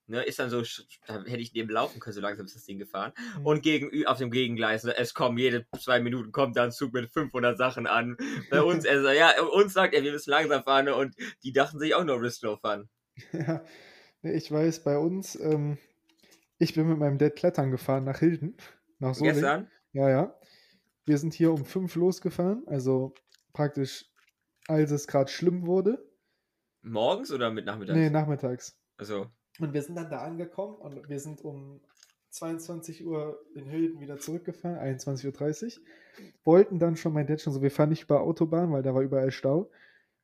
Ne, 0.07 0.21
ist 0.21 0.37
dann 0.37 0.51
so, 0.51 0.61
da 1.07 1.23
hätte 1.23 1.37
ich 1.41 1.51
neben 1.53 1.69
laufen 1.71 1.99
können, 1.99 2.13
so 2.13 2.21
langsam 2.21 2.45
ist 2.45 2.55
das 2.55 2.65
Ding 2.65 2.77
gefahren. 2.77 3.11
Hm. 3.37 3.45
Und 3.45 3.63
gegen, 3.63 4.05
auf 4.05 4.19
dem 4.19 4.29
Gegengleis, 4.29 4.83
ne, 4.83 4.95
es 4.95 5.15
kommen 5.15 5.35
jede 5.39 5.65
zwei 5.79 5.99
Minuten 5.99 6.31
kommt 6.31 6.55
da 6.57 6.65
ein 6.65 6.71
Zug 6.71 6.93
mit 6.93 7.11
500 7.11 7.57
Sachen 7.57 7.87
an. 7.87 8.15
Bei 8.51 8.61
uns, 8.61 8.85
also, 8.85 9.09
ja, 9.09 9.31
uns 9.41 9.73
sagt 9.73 9.95
er, 9.95 10.03
wir 10.03 10.11
müssen 10.11 10.29
langsam 10.29 10.63
fahren 10.63 10.85
ne, 10.85 10.95
und 10.95 11.15
die 11.43 11.53
dachten 11.53 11.79
sich 11.79 11.95
auch 11.95 12.03
nur 12.03 12.21
No 12.21 12.57
Fun. 12.57 12.89
Ja, 13.31 13.65
nee, 14.21 14.33
ich 14.33 14.51
weiß, 14.51 14.83
bei 14.83 14.97
uns, 14.97 15.35
ähm, 15.39 15.79
ich 16.59 16.75
bin 16.75 16.87
mit 16.87 16.99
meinem 16.99 17.17
Dad 17.17 17.35
klettern 17.35 17.71
gefahren 17.71 18.03
nach 18.03 18.19
Hilden, 18.19 18.57
nach 18.99 19.15
Solingen. 19.15 19.35
Gestern, 19.35 19.71
Ja, 19.93 20.09
ja. 20.09 20.39
Wir 21.05 21.17
sind 21.17 21.33
hier 21.33 21.51
um 21.51 21.65
fünf 21.65 21.95
losgefahren, 21.95 22.63
also 22.67 23.13
praktisch, 23.53 24.05
als 24.67 24.91
es 24.91 25.07
gerade 25.07 25.29
schlimm 25.29 25.65
wurde. 25.65 26.03
morgens 26.81 27.31
oder 27.31 27.51
mit 27.51 27.65
Nachmittags? 27.65 27.97
Nee, 27.97 28.09
nachmittags. 28.09 28.77
Also, 28.97 29.27
Und 29.59 29.73
wir 29.73 29.81
sind 29.81 29.95
dann 29.95 30.09
da 30.09 30.21
angekommen 30.23 30.75
und 30.75 31.07
wir 31.09 31.19
sind 31.19 31.41
um 31.41 31.81
22 32.31 33.05
Uhr 33.05 33.39
in 33.55 33.65
Hilden 33.65 33.99
wieder 34.01 34.17
zurückgefahren, 34.17 34.77
21.30 34.77 35.77
Uhr. 35.79 35.83
Wollten 36.43 36.79
dann 36.79 36.95
schon, 36.95 37.13
mein 37.13 37.27
Dad 37.27 37.41
schon 37.41 37.53
so, 37.53 37.61
wir 37.61 37.71
fahren 37.71 37.89
nicht 37.89 38.03
über 38.03 38.21
Autobahn, 38.21 38.71
weil 38.71 38.81
da 38.83 38.93
war 38.93 39.01
überall 39.01 39.31
Stau. 39.31 39.69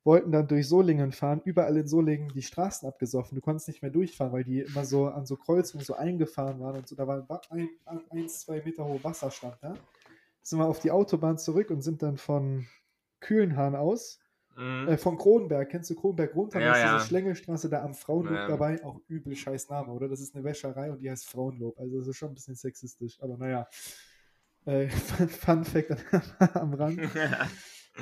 Wollten 0.04 0.32
dann 0.32 0.48
durch 0.48 0.68
Solingen 0.68 1.12
fahren, 1.12 1.42
überall 1.46 1.78
in 1.78 1.88
Solingen 1.88 2.30
die 2.30 2.42
Straßen 2.42 2.88
abgesoffen. 2.88 3.36
Du 3.36 3.42
konntest 3.42 3.68
nicht 3.68 3.84
mehr 3.84 3.92
durchfahren, 3.92 4.34
weil 4.34 4.44
die 4.44 4.62
immer 4.62 4.84
so 4.84 5.06
an 5.08 5.26
so 5.28 5.36
Kreuzungen 5.38 5.86
so 5.86 5.94
eingefahren 5.94 6.60
waren 6.60 6.78
und 6.78 6.88
so. 6.88 6.96
Da 6.96 7.06
war 7.06 7.30
wa- 7.30 7.40
ein, 7.52 7.70
ein, 7.86 8.02
eins, 8.10 8.40
zwei 8.42 8.62
Meter 8.64 8.84
hoher 8.84 9.04
Wasserstand 9.04 9.58
da. 9.62 9.76
Sind 10.42 10.60
wir 10.60 10.66
auf 10.66 10.80
die 10.80 10.92
Autobahn 10.92 11.38
zurück 11.38 11.70
und 11.70 11.82
sind 11.82 12.02
dann 12.02 12.18
von 12.18 12.66
Kühlenhahn 13.20 13.76
aus 13.76 14.20
mm, 14.56 14.88
äh, 14.88 14.98
von 14.98 15.18
Kronberg, 15.18 15.70
kennst 15.70 15.90
du 15.90 15.96
Kronberg 15.96 16.36
runter? 16.36 16.60
Ja, 16.60 16.70
das 16.70 16.78
ist 16.78 16.84
ja. 16.84 16.94
diese 16.96 17.08
Schlängelstraße 17.08 17.70
da 17.70 17.84
am 17.84 17.94
Frauenlob 17.94 18.34
Ja. 18.36 18.48
dabei. 18.48 18.84
Auch 18.84 19.00
übel 19.08 19.36
scheiß 19.36 19.70
Name, 19.70 19.92
oder? 19.92 20.10
Das 20.10 20.20
ist 20.20 20.36
eine 20.36 20.44
Wäscherei 20.44 20.92
und 20.92 21.02
die 21.02 21.10
heißt 21.10 21.28
Frauenlob. 21.28 21.80
Also 21.80 22.00
das 22.00 22.08
ist 22.08 22.18
schon 22.18 22.30
ein 22.30 22.36
bisschen 22.36 22.56
sexistisch, 22.56 23.22
aber 23.22 23.38
naja. 23.38 23.68
Äh, 24.66 24.90
Fun 24.90 25.64
Fact 25.64 25.96
am 26.56 26.74
Rand. 26.74 27.00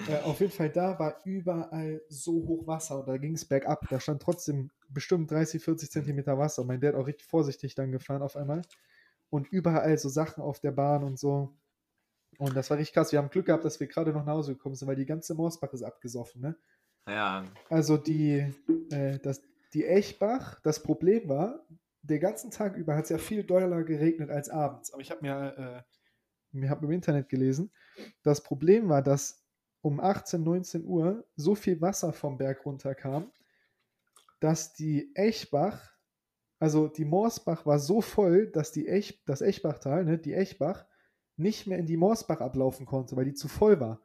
Äh, 0.07 0.19
auf 0.19 0.39
jeden 0.39 0.51
Fall, 0.51 0.69
da 0.69 0.99
war 0.99 1.19
überall 1.25 2.01
so 2.09 2.33
hoch 2.33 2.67
Wasser 2.67 2.99
und 2.99 3.07
da 3.07 3.17
ging 3.17 3.33
es 3.33 3.45
bergab. 3.45 3.87
Da 3.89 3.99
stand 3.99 4.21
trotzdem 4.21 4.69
bestimmt 4.87 5.31
30, 5.31 5.63
40 5.63 5.89
Zentimeter 5.89 6.37
Wasser. 6.37 6.63
Mein 6.63 6.79
Dad 6.79 6.93
auch 6.93 7.07
richtig 7.07 7.27
vorsichtig 7.27 7.73
dann 7.73 7.91
gefahren 7.91 8.21
auf 8.21 8.35
einmal. 8.35 8.61
Und 9.31 9.47
überall 9.47 9.97
so 9.97 10.07
Sachen 10.07 10.43
auf 10.43 10.59
der 10.59 10.71
Bahn 10.71 11.03
und 11.03 11.17
so. 11.17 11.57
Und 12.39 12.55
das 12.55 12.69
war 12.69 12.77
richtig 12.77 12.93
krass. 12.93 13.11
Wir 13.11 13.19
haben 13.19 13.29
Glück 13.29 13.47
gehabt, 13.47 13.65
dass 13.65 13.81
wir 13.81 13.87
gerade 13.87 14.13
noch 14.13 14.25
nach 14.25 14.33
Hause 14.33 14.53
gekommen 14.53 14.73
sind, 14.73 14.87
weil 14.87 14.95
die 14.95 15.05
ganze 15.05 15.35
Morsbach 15.35 15.73
ist 15.73 15.83
abgesoffen, 15.83 16.41
ne? 16.41 16.55
ja, 17.05 17.43
Also 17.69 17.97
die, 17.97 18.53
äh, 18.91 19.19
das, 19.19 19.41
die 19.73 19.85
Echbach, 19.85 20.57
das 20.61 20.81
Problem 20.81 21.27
war, 21.27 21.65
den 22.01 22.21
ganzen 22.21 22.49
Tag 22.49 22.77
über 22.77 22.95
hat 22.95 23.03
es 23.03 23.09
ja 23.09 23.17
viel 23.17 23.43
doller 23.43 23.83
geregnet 23.83 24.29
als 24.29 24.49
abends. 24.49 24.93
Aber 24.93 25.01
ich 25.01 25.11
habe 25.11 25.21
mir, 25.21 25.83
äh, 26.55 26.67
hab 26.69 26.81
im 26.81 26.91
Internet 26.91 27.27
gelesen, 27.27 27.71
das 28.23 28.41
Problem 28.41 28.87
war, 28.87 29.01
dass 29.01 29.43
um 29.81 29.99
18, 29.99 30.41
19 30.41 30.85
Uhr 30.85 31.25
so 31.35 31.55
viel 31.55 31.81
Wasser 31.81 32.13
vom 32.13 32.37
Berg 32.37 32.65
runterkam, 32.65 33.33
dass 34.39 34.73
die 34.73 35.13
Echbach, 35.13 35.93
also 36.57 36.87
die 36.87 37.05
Morsbach 37.05 37.65
war 37.65 37.79
so 37.79 37.99
voll, 37.99 38.47
dass 38.47 38.71
die 38.71 38.87
Ech, 38.87 39.21
das 39.25 39.41
Echbachtal, 39.41 40.05
ne, 40.05 40.17
die 40.17 40.33
Echbach, 40.33 40.85
nicht 41.39 41.67
mehr 41.67 41.77
in 41.77 41.85
die 41.85 41.97
Morsbach 41.97 42.41
ablaufen 42.41 42.85
konnte, 42.85 43.15
weil 43.15 43.25
die 43.25 43.33
zu 43.33 43.47
voll 43.47 43.79
war. 43.79 44.01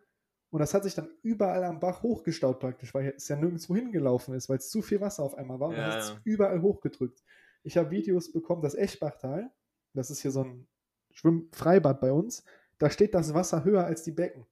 Und 0.51 0.61
das 0.61 0.73
hat 0.73 0.85
sich 0.85 0.94
dann 0.94 1.11
überall 1.23 1.64
am 1.64 1.81
Bach 1.81 2.03
hochgestaut 2.03 2.61
praktisch, 2.61 2.94
weil 2.94 3.12
es 3.16 3.27
ja 3.27 3.35
nirgendwo 3.35 3.75
hingelaufen 3.75 4.35
ist, 4.35 4.49
weil 4.49 4.59
es 4.59 4.70
zu 4.70 4.83
viel 4.83 5.01
Wasser 5.01 5.25
auf 5.25 5.35
einmal 5.35 5.59
war 5.59 5.70
und 5.70 5.75
Ja, 5.75 5.83
dann 5.83 5.92
hat 5.92 6.01
es 6.01 6.16
überall 6.23 6.62
hochgedrückt. 6.62 7.25
Ich 7.64 7.77
habe 7.77 7.90
Videos 7.90 8.31
bekommen, 8.31 8.62
das 8.62 8.77
Echbachtal, 8.77 9.51
das 9.94 10.11
ist 10.11 10.20
hier 10.20 10.31
so 10.31 10.44
ein 10.44 10.68
Schwimmfreibad 11.11 12.01
bei 12.01 12.12
uns, 12.12 12.44
da 12.79 12.88
steht 12.88 13.14
das 13.14 13.35
Wasser 13.35 13.64
höher 13.64 13.85
als 13.85 14.05
die 14.05 14.12
Becken. 14.12 14.47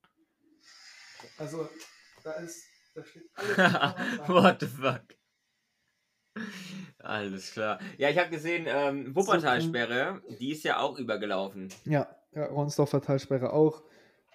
Also, 1.39 1.69
da 2.25 2.33
ist, 2.33 2.65
da 2.95 3.05
steht 3.05 3.31
alles. 3.35 3.57
What 4.29 4.61
the 4.61 4.67
fuck? 4.67 5.05
Alles 6.99 7.53
klar. 7.53 7.79
Ja, 7.99 8.09
ich 8.11 8.19
habe 8.19 8.31
gesehen, 8.31 8.65
ähm, 8.67 9.15
Wuppertalsperre, 9.15 10.23
die 10.41 10.53
ist 10.53 10.65
ja 10.65 10.79
auch 10.79 10.99
übergelaufen. 10.99 11.69
Ja, 11.85 12.09
ja 12.33 12.47
Ronsdorfer 12.47 13.01
Talsperre 13.01 13.53
auch. 13.53 13.83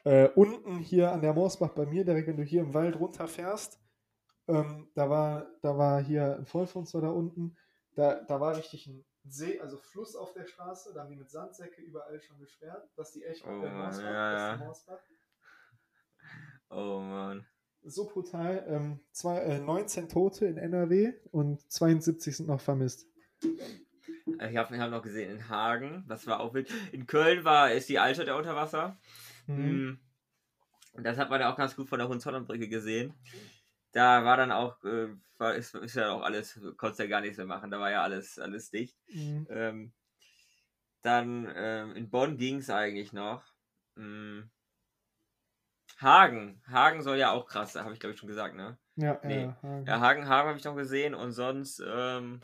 Äh, 0.03 0.29
unten 0.35 0.79
hier 0.79 1.11
an 1.11 1.21
der 1.21 1.33
Moosbach 1.33 1.73
bei 1.73 1.85
mir, 1.85 2.05
direkt 2.05 2.27
wenn 2.27 2.37
du 2.37 2.43
hier 2.43 2.61
im 2.61 2.73
Wald 2.73 2.99
runterfährst, 2.99 3.79
ähm, 4.47 4.89
da, 4.93 5.09
war, 5.09 5.47
da 5.61 5.77
war 5.77 6.01
hier 6.01 6.37
ein 6.37 6.45
Vollfunster 6.45 7.01
da 7.01 7.09
unten, 7.09 7.57
da, 7.95 8.23
da 8.23 8.39
war 8.39 8.55
richtig 8.55 8.87
ein 8.87 9.05
See, 9.29 9.59
also 9.59 9.77
Fluss 9.77 10.15
auf 10.15 10.31
der 10.31 10.45
Straße, 10.45 10.93
da 10.93 11.01
haben 11.01 11.09
die 11.09 11.17
mit 11.17 11.29
Sandsäcke 11.29 11.81
überall 11.81 12.21
schon 12.21 12.39
gesperrt, 12.39 12.89
dass 12.95 13.11
die 13.11 13.25
echt 13.25 13.45
Oh 13.45 13.59
der 13.59 13.71
Mann, 13.71 13.89
Moosbach, 13.89 14.03
ja, 14.03 14.57
ja. 14.57 14.99
Oh 16.69 16.99
Mann. 16.99 17.45
So 17.83 18.07
brutal. 18.07 18.65
Ähm, 18.67 18.99
zwei, 19.11 19.39
äh, 19.39 19.59
19 19.59 20.09
Tote 20.09 20.45
in 20.45 20.57
NRW 20.57 21.13
und 21.31 21.69
72 21.71 22.37
sind 22.37 22.47
noch 22.47 22.61
vermisst. 22.61 23.07
Ich 24.49 24.57
habe 24.57 24.77
hab 24.79 24.91
noch 24.91 25.01
gesehen 25.01 25.31
in 25.31 25.49
Hagen, 25.49 26.05
das 26.07 26.27
war 26.27 26.39
auch 26.39 26.53
wild. 26.53 26.71
In 26.91 27.07
Köln 27.07 27.43
war, 27.43 27.71
ist 27.71 27.89
die 27.89 27.99
Altstadt 27.99 28.27
ja 28.27 28.35
unter 28.35 28.55
Wasser. 28.55 28.97
Mhm. 29.47 29.65
Mhm. 29.65 29.99
Und 30.93 31.03
das 31.03 31.17
hat 31.17 31.29
man 31.29 31.39
ja 31.39 31.51
auch 31.51 31.57
ganz 31.57 31.75
gut 31.75 31.87
von 31.87 31.99
der 31.99 32.07
Hohenzollernbrücke 32.07 32.67
gesehen. 32.67 33.13
Da 33.91 34.25
war 34.25 34.37
dann 34.37 34.51
auch, 34.51 34.83
äh, 34.83 35.09
war, 35.37 35.55
ist, 35.55 35.75
ist 35.75 35.95
ja 35.95 36.11
auch 36.11 36.23
alles, 36.23 36.59
konntest 36.77 36.99
ja 36.99 37.07
gar 37.07 37.21
nichts 37.21 37.37
mehr 37.37 37.45
machen, 37.45 37.71
da 37.71 37.79
war 37.79 37.91
ja 37.91 38.03
alles, 38.03 38.37
alles 38.39 38.69
dicht. 38.69 38.97
Mhm. 39.07 39.47
Ähm, 39.49 39.93
dann 41.01 41.51
ähm, 41.55 41.95
in 41.95 42.09
Bonn 42.09 42.37
ging 42.37 42.57
es 42.57 42.69
eigentlich 42.69 43.13
noch. 43.13 43.43
Mm. 43.95 44.41
Hagen. 46.01 46.61
Hagen 46.69 47.01
soll 47.01 47.17
ja 47.17 47.31
auch 47.31 47.47
krass 47.47 47.75
habe 47.75 47.93
ich 47.93 47.99
glaube 47.99 48.13
ich 48.13 48.19
schon 48.19 48.27
gesagt, 48.27 48.55
ne? 48.55 48.77
Ja, 48.95 49.19
Nee. 49.23 49.43
ja, 49.43 49.57
ja. 49.63 49.79
Ja, 49.85 49.99
Hagen, 49.99 50.27
Hagen 50.27 50.49
habe 50.49 50.57
ich 50.57 50.65
noch 50.65 50.75
gesehen 50.75 51.15
und 51.15 51.31
sonst, 51.31 51.81
ähm, 51.87 52.41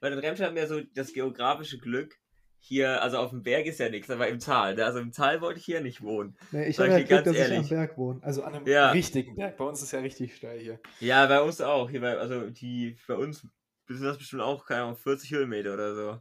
bei 0.00 0.10
den 0.10 0.18
Remscheid 0.18 0.46
haben 0.48 0.56
wir 0.56 0.66
so 0.66 0.80
das 0.94 1.12
geografische 1.12 1.78
Glück. 1.78 2.16
Hier, 2.58 3.00
also 3.02 3.18
auf 3.18 3.30
dem 3.30 3.42
Berg 3.44 3.66
ist 3.66 3.78
ja 3.78 3.88
nichts, 3.88 4.10
aber 4.10 4.26
im 4.28 4.40
Tal. 4.40 4.74
ne? 4.74 4.84
Also 4.84 4.98
im 4.98 5.12
Tal 5.12 5.40
wollte 5.40 5.60
ich 5.60 5.64
hier 5.66 5.80
nicht 5.82 6.02
wohnen. 6.02 6.36
Nee, 6.50 6.66
ich 6.66 6.78
habe 6.78 6.88
ja 6.88 6.96
Glück, 6.98 7.08
ganz 7.10 7.24
dass 7.24 7.36
ich 7.36 7.44
am 7.44 7.52
ehrlich. 7.52 7.68
Berg 7.68 7.96
wohne. 7.96 8.20
Also 8.22 8.42
an 8.42 8.54
einem 8.54 8.66
Ja. 8.66 8.90
richtigen 8.90 9.36
Berg. 9.36 9.56
Bei 9.56 9.64
uns 9.64 9.82
ist 9.82 9.92
ja 9.92 10.00
richtig 10.00 10.34
steil 10.34 10.58
hier. 10.58 10.80
Ja, 10.98 11.26
bei 11.26 11.40
uns 11.40 11.60
auch. 11.60 11.88
Hier 11.90 12.00
bei, 12.00 12.16
also 12.18 12.50
die, 12.50 12.96
bei 13.06 13.14
uns 13.14 13.46
sind 13.88 14.02
das 14.02 14.18
bestimmt 14.18 14.42
auch, 14.42 14.66
keine 14.66 14.82
Ahnung, 14.82 14.96
40 14.96 15.30
Höhenmeter 15.30 15.74
oder 15.74 15.94
so. 15.94 16.20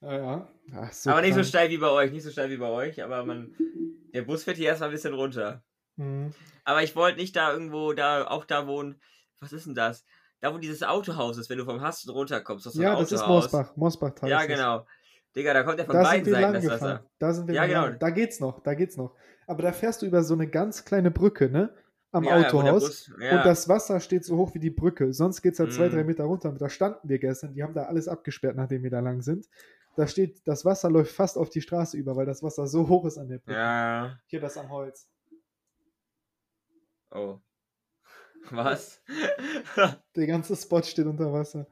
Ja, 0.00 0.16
ja. 0.16 0.48
Ach, 0.76 0.92
so 0.92 1.10
aber 1.10 1.22
nicht 1.22 1.34
so 1.34 1.42
steil 1.42 1.70
wie 1.70 1.78
bei 1.78 1.90
euch, 1.90 2.12
nicht 2.12 2.22
so 2.22 2.30
steil 2.30 2.50
wie 2.50 2.56
bei 2.58 2.68
euch, 2.68 3.02
aber 3.02 3.24
man, 3.24 3.52
der 4.14 4.22
Bus 4.22 4.44
fährt 4.44 4.58
hier 4.58 4.68
erstmal 4.68 4.90
ein 4.90 4.94
bisschen 4.94 5.14
runter. 5.14 5.64
Mhm. 5.96 6.32
Aber 6.64 6.84
ich 6.84 6.94
wollte 6.94 7.18
nicht 7.18 7.34
da 7.34 7.52
irgendwo, 7.52 7.94
da, 7.94 8.28
auch 8.28 8.44
da 8.44 8.68
wohnen. 8.68 9.00
Was 9.40 9.52
ist 9.52 9.66
denn 9.66 9.74
das? 9.74 10.04
Da, 10.40 10.54
wo 10.54 10.58
dieses 10.58 10.82
Autohaus 10.82 11.36
ist, 11.38 11.50
wenn 11.50 11.58
du 11.58 11.64
vom 11.64 11.80
Hasten 11.80 12.10
runterkommst. 12.10 12.64
Das 12.66 12.74
ist 12.74 12.80
Ja, 12.80 12.94
das 12.96 13.10
ist. 13.12 13.26
Mosbach. 13.26 13.74
Mosbachtal. 13.76 14.30
Ja, 14.30 14.46
genau. 14.46 14.86
Digga, 15.34 15.52
da 15.52 15.62
kommt 15.62 15.78
ja 15.78 15.84
von 15.84 15.94
Da 15.96 16.02
beiden 16.04 16.32
Seiten 16.32 16.52
das 16.54 16.62
gefahren. 16.62 16.80
Wasser. 16.80 17.04
Da 17.18 17.32
sind 17.32 17.48
wir 17.48 17.54
Ja, 17.54 17.66
genau. 17.66 17.90
Da 17.98 18.10
geht's 18.10 18.40
noch, 18.40 18.60
da 18.60 18.74
geht's 18.74 18.96
noch. 18.96 19.14
Aber 19.46 19.62
da 19.62 19.72
fährst 19.72 20.02
du 20.02 20.06
über 20.06 20.22
so 20.22 20.34
eine 20.34 20.48
ganz 20.48 20.84
kleine 20.84 21.10
Brücke, 21.10 21.50
ne? 21.50 21.74
Am 22.12 22.24
Ja, 22.24 22.38
ja, 22.38 22.46
Autohaus. 22.46 22.84
Bus- 23.08 23.12
ja. 23.20 23.36
Und 23.38 23.46
das 23.46 23.68
Wasser 23.68 24.00
steht 24.00 24.24
so 24.24 24.36
hoch 24.36 24.54
wie 24.54 24.58
die 24.60 24.70
Brücke. 24.70 25.12
Sonst 25.12 25.42
geht's 25.42 25.58
halt 25.58 25.72
zwei, 25.72 25.88
Mhm. 25.88 25.92
drei 25.92 26.04
Meter 26.04 26.24
runter. 26.24 26.52
Da 26.52 26.68
standen 26.68 27.08
wir 27.08 27.18
gestern. 27.18 27.52
Die 27.52 27.62
haben 27.62 27.74
da 27.74 27.84
alles 27.84 28.08
abgesperrt, 28.08 28.56
nachdem 28.56 28.82
wir 28.82 28.90
da 28.90 29.00
lang 29.00 29.20
sind. 29.22 29.46
Da 29.96 30.06
steht, 30.06 30.40
das 30.46 30.64
Wasser 30.64 30.88
läuft 30.90 31.12
fast 31.12 31.36
auf 31.36 31.50
die 31.50 31.60
Straße 31.60 31.96
über, 31.96 32.14
weil 32.16 32.24
das 32.26 32.42
Wasser 32.42 32.66
so 32.68 32.88
hoch 32.88 33.04
ist 33.04 33.18
an 33.18 33.28
der 33.28 33.38
Brücke. 33.38 33.58
ja. 33.58 34.16
Hier 34.26 34.40
das 34.40 34.56
am 34.56 34.70
Holz. 34.70 35.10
Oh. 37.10 37.38
Was? 38.50 39.02
Der 40.16 40.26
ganze 40.26 40.56
Spot 40.56 40.82
steht 40.82 41.06
unter 41.06 41.32
Wasser. 41.32 41.66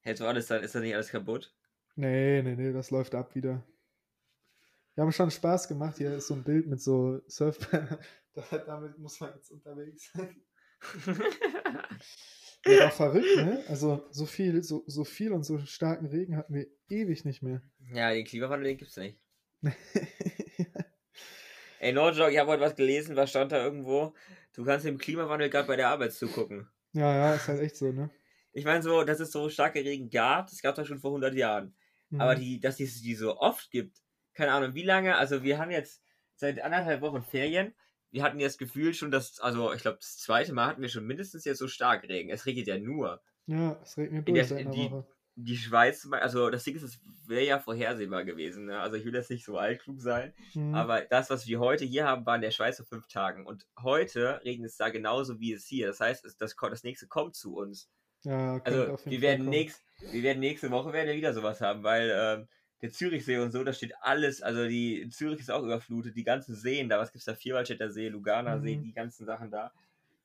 Hättest 0.00 0.22
du 0.22 0.26
alles 0.26 0.46
dann, 0.46 0.62
ist 0.62 0.74
da 0.74 0.80
nicht 0.80 0.94
alles 0.94 1.10
kaputt? 1.10 1.54
Nee, 1.96 2.42
nee, 2.42 2.56
nee, 2.56 2.72
das 2.72 2.90
läuft 2.90 3.14
ab 3.14 3.34
wieder. 3.34 3.62
Wir 4.94 5.04
haben 5.04 5.12
schon 5.12 5.30
Spaß 5.30 5.68
gemacht. 5.68 5.98
Hier 5.98 6.14
ist 6.14 6.26
so 6.28 6.34
ein 6.34 6.42
Bild 6.44 6.66
mit 6.66 6.80
so 6.80 7.20
Surfbrettern. 7.26 7.98
Da- 8.32 8.58
Damit 8.58 8.96
muss 8.98 9.18
man 9.18 9.34
jetzt 9.34 9.50
unterwegs 9.50 10.12
sein. 10.12 10.40
Der 12.64 12.78
war 12.84 12.90
verrückt, 12.92 13.26
ne? 13.36 13.64
Also 13.68 14.06
so 14.12 14.24
viel, 14.24 14.62
so, 14.62 14.84
so 14.86 15.02
viel 15.04 15.32
und 15.32 15.42
so 15.42 15.58
starken 15.58 16.06
Regen 16.06 16.36
hatten 16.36 16.54
wir 16.54 16.68
ewig 16.88 17.24
nicht 17.24 17.42
mehr. 17.42 17.60
ja, 17.92 18.12
den 18.12 18.24
Klimawandel, 18.24 18.68
den 18.68 18.78
gibt's 18.78 18.96
nicht. 18.96 19.18
Ey, 21.80 21.92
Nordjog, 21.92 22.30
ich 22.30 22.38
habe 22.38 22.50
heute 22.50 22.62
was 22.62 22.76
gelesen, 22.76 23.16
was 23.16 23.30
stand 23.30 23.52
da 23.52 23.64
irgendwo? 23.64 24.14
Du 24.60 24.66
kannst 24.66 24.84
dem 24.84 24.98
Klimawandel 24.98 25.48
gerade 25.48 25.66
bei 25.66 25.76
der 25.76 25.88
Arbeit 25.88 26.12
zugucken. 26.12 26.68
ja, 26.92 27.14
ja, 27.16 27.34
ist 27.34 27.48
halt 27.48 27.60
echt 27.62 27.76
so, 27.76 27.90
ne? 27.92 28.10
Ich 28.52 28.66
meine 28.66 28.82
so, 28.82 29.04
dass 29.04 29.18
es 29.20 29.32
so 29.32 29.48
starke 29.48 29.78
Regen 29.82 30.10
gab, 30.10 30.48
das 30.50 30.60
gab 30.60 30.72
es 30.74 30.78
ja 30.78 30.84
schon 30.84 30.98
vor 30.98 31.12
100 31.12 31.34
Jahren. 31.34 31.74
Mhm. 32.10 32.20
Aber 32.20 32.34
die, 32.34 32.60
dass 32.60 32.78
es 32.78 33.00
die 33.00 33.14
so 33.14 33.38
oft 33.38 33.70
gibt, 33.70 34.02
keine 34.34 34.52
Ahnung, 34.52 34.74
wie 34.74 34.82
lange, 34.82 35.16
also 35.16 35.42
wir 35.42 35.58
haben 35.58 35.70
jetzt 35.70 36.02
seit 36.36 36.60
anderthalb 36.60 37.00
Wochen 37.00 37.22
Ferien. 37.22 37.74
Wir 38.10 38.22
hatten 38.22 38.38
jetzt 38.38 38.54
das 38.54 38.58
Gefühl 38.68 38.92
schon, 38.92 39.10
dass, 39.10 39.38
also 39.40 39.72
ich 39.72 39.80
glaube, 39.82 39.96
das 39.98 40.18
zweite 40.18 40.52
Mal 40.52 40.66
hatten 40.66 40.82
wir 40.82 40.88
schon 40.90 41.06
mindestens 41.06 41.44
jetzt 41.46 41.58
so 41.58 41.68
stark 41.68 42.02
Regen. 42.04 42.28
Es 42.28 42.44
regnet 42.44 42.66
ja 42.66 42.78
nur. 42.78 43.22
Ja, 43.46 43.80
es 43.82 43.96
regnet 43.96 44.28
In 44.28 44.34
durch 44.34 44.48
der- 44.48 44.58
seit 44.58 44.66
einer 44.66 44.74
die- 44.74 44.90
Woche. 44.90 45.06
Die 45.44 45.56
Schweiz, 45.56 46.06
also 46.10 46.50
das 46.50 46.64
Ding 46.64 46.76
ist, 46.76 46.82
es 46.82 47.00
wäre 47.26 47.44
ja 47.44 47.58
vorhersehbar 47.58 48.24
gewesen. 48.24 48.66
Ne? 48.66 48.78
Also 48.80 48.96
ich 48.96 49.04
will 49.04 49.14
jetzt 49.14 49.30
nicht 49.30 49.44
so 49.44 49.58
altklug 49.58 50.00
sein, 50.00 50.34
Mhm. 50.54 50.74
aber 50.74 51.02
das, 51.02 51.30
was 51.30 51.46
wir 51.46 51.60
heute 51.60 51.84
hier 51.84 52.04
haben, 52.04 52.26
war 52.26 52.34
in 52.36 52.42
der 52.42 52.50
Schweiz 52.50 52.76
vor 52.78 52.86
fünf 52.86 53.06
Tagen. 53.08 53.46
Und 53.46 53.66
heute 53.80 54.40
regnet 54.44 54.70
es 54.70 54.76
da 54.76 54.88
genauso 54.88 55.38
wie 55.40 55.52
es 55.52 55.66
hier. 55.66 55.86
Das 55.86 56.00
heißt, 56.00 56.24
es, 56.24 56.36
das, 56.36 56.54
das 56.56 56.82
nächste 56.84 57.06
kommt 57.06 57.36
zu 57.36 57.54
uns. 57.54 57.88
ja, 58.22 58.60
Also 58.64 58.98
wir 59.06 59.20
werden, 59.20 59.46
nächst, 59.48 59.82
wir 60.10 60.22
werden 60.22 60.40
nächste 60.40 60.70
Woche 60.70 60.92
werden 60.92 61.08
wir 61.08 61.16
wieder 61.16 61.32
sowas 61.32 61.60
haben, 61.60 61.82
weil 61.84 62.10
ähm, 62.14 62.48
der 62.82 62.90
Zürichsee 62.90 63.38
und 63.38 63.50
so, 63.52 63.62
da 63.62 63.72
steht 63.72 63.92
alles, 64.00 64.42
also 64.42 64.66
die 64.66 65.08
Zürich 65.10 65.40
ist 65.40 65.50
auch 65.50 65.62
überflutet, 65.62 66.16
die 66.16 66.24
ganzen 66.24 66.54
Seen 66.54 66.88
da, 66.88 66.98
was 66.98 67.12
gibt's 67.12 67.26
da, 67.26 67.34
Vierwaldstätter 67.34 67.90
See, 67.90 68.08
Luganer 68.08 68.58
See, 68.60 68.76
Mhm. 68.76 68.82
die 68.82 68.92
ganzen 68.92 69.26
Sachen 69.26 69.50
da, 69.50 69.72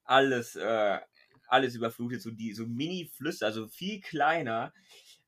alles, 0.06 0.56
äh, 0.56 0.99
alles 1.47 1.75
überflutet, 1.75 2.21
so 2.21 2.32
die, 2.32 2.54
so 2.54 2.65
Mini-Flüsse, 2.65 3.45
also 3.45 3.67
viel 3.67 4.01
kleiner 4.01 4.73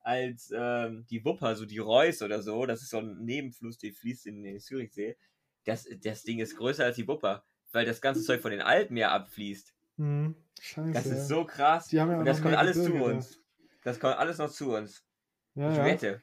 als 0.08 0.52
ähm, 0.56 1.06
die 1.10 1.24
Wupper, 1.26 1.56
so 1.56 1.66
die 1.66 1.78
Reuss 1.80 2.22
oder 2.22 2.42
so, 2.42 2.66
das 2.66 2.82
ist 2.82 2.90
so 2.92 3.00
ein 3.00 3.24
Nebenfluss, 3.26 3.78
der 3.78 3.92
fließt 3.92 4.26
in 4.28 4.42
den 4.42 4.60
Zürichsee, 4.60 5.18
das, 5.66 5.86
das 6.02 6.24
Ding 6.24 6.40
ist 6.40 6.56
größer 6.56 6.86
als 6.86 6.96
die 6.96 7.08
Wupper, 7.08 7.44
weil 7.74 7.86
das 7.86 8.00
ganze 8.02 8.24
Zeug 8.24 8.42
von 8.42 8.52
den 8.52 8.62
Alpen 8.62 8.96
ja 8.96 9.12
abfließt. 9.12 9.74
Mhm. 9.98 10.36
Scheiße. 10.62 10.92
Das 10.94 11.06
ja. 11.06 11.12
ist 11.14 11.28
so 11.28 11.46
krass. 11.46 11.88
Die 11.90 12.00
haben 12.00 12.12
ja 12.12 12.20
Und 12.20 12.26
das 12.26 12.42
kommt 12.42 12.56
alles 12.56 12.78
zu 12.78 12.86
Gebirge 12.86 13.10
da. 13.10 13.16
uns. 13.16 13.40
Das 13.84 14.00
kommt 14.00 14.18
alles 14.18 14.38
noch 14.38 14.50
zu 14.50 14.76
uns. 14.76 15.04
Ja, 15.56 15.72
ich 15.72 15.78
ja. 15.78 15.86
wette. 15.86 16.22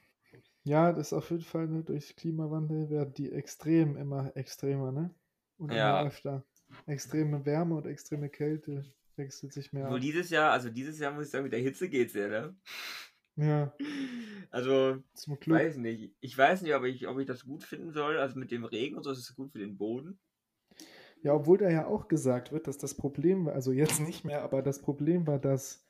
Ja, 0.64 0.92
das 0.92 1.08
ist 1.08 1.12
auf 1.12 1.30
jeden 1.30 1.42
Fall, 1.44 1.68
ne, 1.68 1.82
durch 1.84 2.16
Klimawandel 2.16 2.88
werden 2.88 3.12
die 3.12 3.30
Extremen 3.30 3.96
immer 3.96 4.34
extremer, 4.34 4.92
ne? 4.92 5.14
Und 5.58 5.72
Ja. 5.72 6.00
immer 6.00 6.08
öfter. 6.08 6.44
Extreme 6.86 7.44
Wärme 7.44 7.76
und 7.76 7.86
extreme 7.86 8.30
Kälte 8.30 8.84
wechselt 9.16 9.52
sich 9.52 9.72
mehr 9.72 9.88
ab. 9.88 10.00
dieses 10.00 10.30
Jahr, 10.30 10.52
also 10.52 10.70
dieses 10.70 10.98
Jahr 10.98 11.12
muss 11.12 11.26
ich 11.26 11.30
sagen, 11.30 11.44
mit 11.44 11.52
der 11.52 11.60
Hitze 11.60 11.88
geht's 11.88 12.14
ja, 12.14 12.28
ne? 12.28 12.56
Ja, 13.36 13.74
Also, 14.50 15.02
ich 15.14 15.48
weiß 15.48 15.76
nicht. 15.78 16.14
Ich 16.20 16.38
weiß 16.38 16.62
nicht, 16.62 16.74
ob 16.74 16.84
ich, 16.84 17.08
ob 17.08 17.18
ich 17.18 17.26
das 17.26 17.44
gut 17.44 17.64
finden 17.64 17.92
soll. 17.92 18.18
Also 18.18 18.38
mit 18.38 18.50
dem 18.52 18.64
Regen 18.64 18.96
und 18.96 19.02
so 19.02 19.10
ist 19.10 19.18
es 19.18 19.34
gut 19.34 19.50
für 19.50 19.58
den 19.58 19.76
Boden. 19.76 20.18
Ja, 21.22 21.34
obwohl 21.34 21.58
da 21.58 21.70
ja 21.70 21.86
auch 21.86 22.06
gesagt 22.08 22.52
wird, 22.52 22.66
dass 22.68 22.78
das 22.78 22.94
Problem 22.94 23.46
war, 23.46 23.54
also 23.54 23.72
jetzt 23.72 23.98
nicht 24.00 24.24
mehr, 24.24 24.42
aber 24.42 24.62
das 24.62 24.80
Problem 24.82 25.26
war, 25.26 25.38
dass 25.38 25.84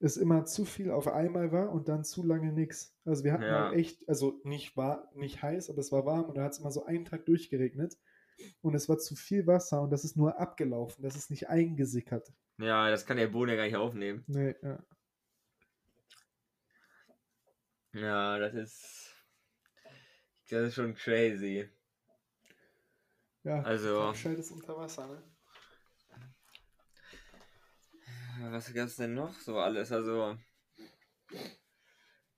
es 0.00 0.16
immer 0.16 0.44
zu 0.44 0.64
viel 0.64 0.90
auf 0.90 1.08
einmal 1.08 1.52
war 1.52 1.70
und 1.70 1.88
dann 1.88 2.04
zu 2.04 2.24
lange 2.24 2.52
nichts. 2.52 2.96
Also 3.04 3.22
wir 3.22 3.32
hatten 3.32 3.44
Ja. 3.44 3.68
halt 3.68 3.78
echt, 3.78 4.08
also 4.08 4.40
nicht 4.44 4.76
war 4.76 5.10
nicht 5.14 5.40
heiß, 5.42 5.70
aber 5.70 5.78
es 5.78 5.92
war 5.92 6.04
warm 6.04 6.24
und 6.24 6.36
da 6.36 6.42
hat 6.44 6.52
es 6.52 6.58
immer 6.58 6.70
so 6.72 6.84
einen 6.84 7.04
Tag 7.04 7.26
durchgeregnet 7.26 7.96
und 8.60 8.74
es 8.74 8.88
war 8.88 8.98
zu 8.98 9.14
viel 9.14 9.46
Wasser 9.46 9.82
und 9.82 9.90
das 9.90 10.04
ist 10.04 10.16
nur 10.16 10.38
abgelaufen, 10.40 11.02
das 11.02 11.16
ist 11.16 11.30
nicht 11.30 11.48
eingesickert. 11.48 12.32
Ja, 12.58 12.90
das 12.90 13.06
kann 13.06 13.18
der 13.18 13.28
Boden 13.28 13.50
ja 13.50 13.56
gar 13.56 13.64
nicht 13.64 13.76
aufnehmen. 13.76 14.24
Nee, 14.26 14.54
ja. 14.62 14.82
Ja, 17.92 18.38
das 18.38 18.54
ist. 18.54 19.16
Das 20.48 20.68
ist 20.68 20.74
schon 20.74 20.94
crazy. 20.94 21.68
Ja, 23.42 23.62
Also- 23.62 24.12
Scheid 24.14 24.38
ist 24.38 24.50
unter 24.50 24.76
Wasser, 24.76 25.06
ne? 25.06 25.22
was 28.52 28.72
gab's 28.72 28.96
denn 28.96 29.14
noch 29.14 29.34
so 29.34 29.58
alles? 29.58 29.92
Also. 29.92 30.36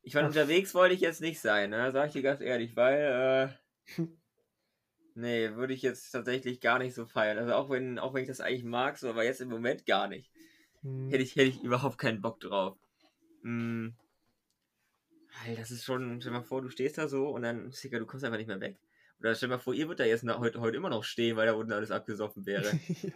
Ich 0.02 0.14
fand, 0.14 0.26
unterwegs 0.26 0.74
wollte 0.74 0.94
ich 0.94 1.00
jetzt 1.00 1.20
nicht 1.20 1.40
sein, 1.40 1.70
ne? 1.70 1.92
Sag 1.92 2.08
ich 2.08 2.12
dir 2.12 2.22
ganz 2.22 2.40
ehrlich, 2.40 2.74
weil, 2.76 3.54
äh, 3.86 3.86
nee, 5.14 5.54
würde 5.54 5.74
ich 5.74 5.82
jetzt 5.82 6.10
tatsächlich 6.10 6.60
gar 6.60 6.78
nicht 6.80 6.94
so 6.94 7.06
feiern. 7.06 7.38
Also 7.38 7.54
auch 7.54 7.70
wenn, 7.70 7.98
auch 8.00 8.12
wenn 8.14 8.22
ich 8.22 8.28
das 8.28 8.40
eigentlich 8.40 8.64
mag, 8.64 8.98
so, 8.98 9.10
aber 9.10 9.24
jetzt 9.24 9.40
im 9.40 9.48
Moment 9.48 9.86
gar 9.86 10.08
nicht. 10.08 10.30
Hm. 10.82 11.08
Hätte 11.10 11.22
ich, 11.22 11.36
hätte 11.36 11.48
ich 11.50 11.62
überhaupt 11.62 11.98
keinen 11.98 12.20
Bock 12.20 12.40
drauf. 12.40 12.76
Hm. 13.42 13.94
Weil 15.44 15.56
das 15.56 15.70
ist 15.70 15.84
schon, 15.84 16.20
stell 16.20 16.32
dir 16.32 16.38
mal 16.38 16.44
vor, 16.44 16.62
du 16.62 16.68
stehst 16.68 16.98
da 16.98 17.08
so 17.08 17.28
und 17.28 17.42
dann, 17.42 17.70
Sicker, 17.72 17.98
du 17.98 18.06
kommst 18.06 18.24
einfach 18.24 18.38
nicht 18.38 18.48
mehr 18.48 18.60
weg. 18.60 18.78
Oder 19.18 19.34
stell 19.34 19.48
dir 19.48 19.56
mal 19.56 19.60
vor, 19.60 19.74
ihr 19.74 19.86
würdet 19.86 20.00
da 20.00 20.04
jetzt 20.04 20.24
heute, 20.24 20.60
heute 20.60 20.76
immer 20.76 20.90
noch 20.90 21.04
stehen, 21.04 21.36
weil 21.36 21.46
da 21.46 21.54
unten 21.54 21.72
alles 21.72 21.90
abgesoffen 21.90 22.44
wäre. 22.44 22.78
ja. 23.02 23.12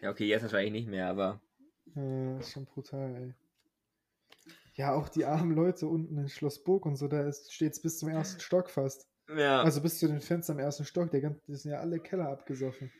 Ja, 0.00 0.10
okay, 0.10 0.26
jetzt 0.26 0.42
wahrscheinlich 0.42 0.72
nicht 0.72 0.88
mehr, 0.88 1.08
aber. 1.08 1.40
Äh, 1.96 2.38
ist 2.38 2.52
schon 2.52 2.66
brutal, 2.66 3.14
ey. 3.16 3.34
Ja, 4.74 4.94
auch 4.94 5.08
die 5.08 5.24
armen 5.24 5.56
Leute 5.56 5.88
unten 5.88 6.16
in 6.18 6.28
Schlossburg 6.28 6.86
und 6.86 6.94
so, 6.94 7.08
da 7.08 7.30
steht 7.32 7.72
es 7.72 7.82
bis 7.82 7.98
zum 7.98 8.10
ersten 8.10 8.40
Stock 8.40 8.70
fast. 8.70 9.08
Ja. 9.36 9.62
Also 9.62 9.82
bis 9.82 9.98
zu 9.98 10.06
den 10.06 10.20
Fenstern 10.20 10.58
am 10.58 10.64
ersten 10.64 10.84
Stock, 10.84 11.10
der 11.10 11.20
ganze, 11.20 11.42
die 11.48 11.56
sind 11.56 11.72
ja 11.72 11.80
alle 11.80 11.98
Keller 11.98 12.28
abgesoffen. 12.28 12.92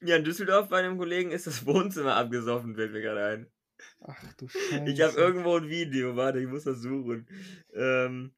ja, 0.00 0.16
in 0.16 0.24
Düsseldorf 0.24 0.68
bei 0.68 0.78
einem 0.78 0.96
Kollegen 0.96 1.32
ist 1.32 1.48
das 1.48 1.66
Wohnzimmer 1.66 2.14
abgesoffen, 2.14 2.76
fällt 2.76 2.92
mir 2.92 3.00
gerade 3.00 3.24
ein. 3.24 3.52
Ach 4.00 4.32
du 4.34 4.48
Scheiße. 4.48 4.84
Ich 4.86 5.00
habe 5.00 5.14
irgendwo 5.14 5.56
ein 5.56 5.68
Video, 5.68 6.16
warte, 6.16 6.40
ich 6.40 6.46
muss 6.46 6.64
das 6.64 6.80
suchen. 6.80 7.26
Ähm, 7.72 8.34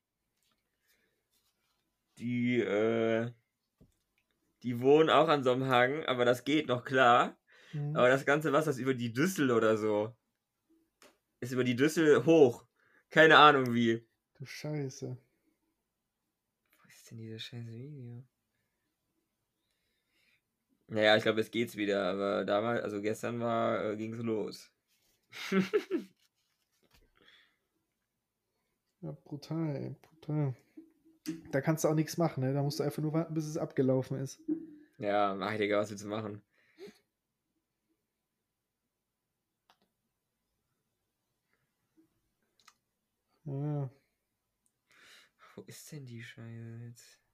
die, 2.19 2.61
äh, 2.61 3.31
die 4.63 4.81
wohnen 4.81 5.11
auch 5.11 5.29
an 5.29 5.43
so 5.45 5.53
einem 5.53 5.67
Hang, 5.67 6.05
aber 6.07 6.25
das 6.25 6.45
geht 6.45 6.69
noch 6.69 6.85
klar. 6.85 7.39
Hm. 7.73 7.97
Aber 7.97 8.09
das 8.09 8.25
ganze 8.25 8.53
Wasser 8.53 8.71
ist 8.71 8.79
über 8.79 8.95
die 8.95 9.13
Düssel 9.13 9.51
oder 9.51 9.77
so. 9.77 10.17
Ist 11.41 11.53
über 11.53 11.65
die 11.65 11.77
Düssel 11.77 12.25
hoch. 12.25 12.65
Keine 13.11 13.37
Ahnung 13.39 13.75
wie. 13.75 14.07
Du 14.35 14.47
Scheiße. 14.47 15.17
Wo 16.71 16.89
ist 16.89 17.11
denn 17.11 17.19
dieses 17.19 17.43
scheiß 17.43 17.67
Video? 17.67 18.25
Naja, 20.89 21.17
ich 21.17 21.23
glaube, 21.23 21.41
jetzt 21.41 21.53
geht's 21.53 21.77
wieder, 21.77 22.05
aber 22.05 22.45
damals, 22.45 22.83
also 22.83 23.03
gestern 23.03 23.41
war, 23.41 23.85
äh, 23.85 23.97
ging's 23.97 24.19
los. 24.19 24.71
Ja, 29.03 29.13
brutal, 29.25 29.77
ey, 29.77 29.97
brutal. 30.03 30.55
Da 31.53 31.61
kannst 31.61 31.85
du 31.85 31.89
auch 31.89 31.95
nichts 31.95 32.17
machen, 32.19 32.43
ne? 32.43 32.53
Da 32.55 32.63
musst 32.63 32.79
du 32.81 32.85
einfach 32.85 33.03
nur 33.03 33.13
warten, 33.13 33.35
bis 33.35 33.47
es 33.47 33.57
abgelaufen 33.57 34.19
ist. 34.19 34.41
Ja, 34.99 35.35
mach 35.35 35.53
ich 35.53 35.59
Digga, 35.59 35.79
was 35.79 35.91
willst 35.91 36.05
du 36.05 36.09
machen? 36.09 36.43
Ja. 43.45 43.91
Wo 45.55 45.63
ist 45.63 45.91
denn 45.93 46.05
die 46.05 46.23
Scheiße 46.23 46.79
jetzt? 46.87 47.26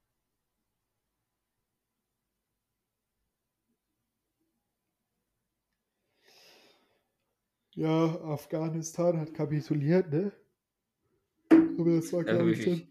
Ja, 7.74 8.20
Afghanistan 8.22 9.18
hat 9.18 9.32
kapituliert, 9.32 10.10
ne? 10.10 10.32
Aber 11.50 11.96
das 11.96 12.12
war, 12.12 12.22
glaube 12.22 12.40
habe 12.40 12.52
ich, 12.52 12.66
ich, 12.66 12.66
dann. 12.66 12.88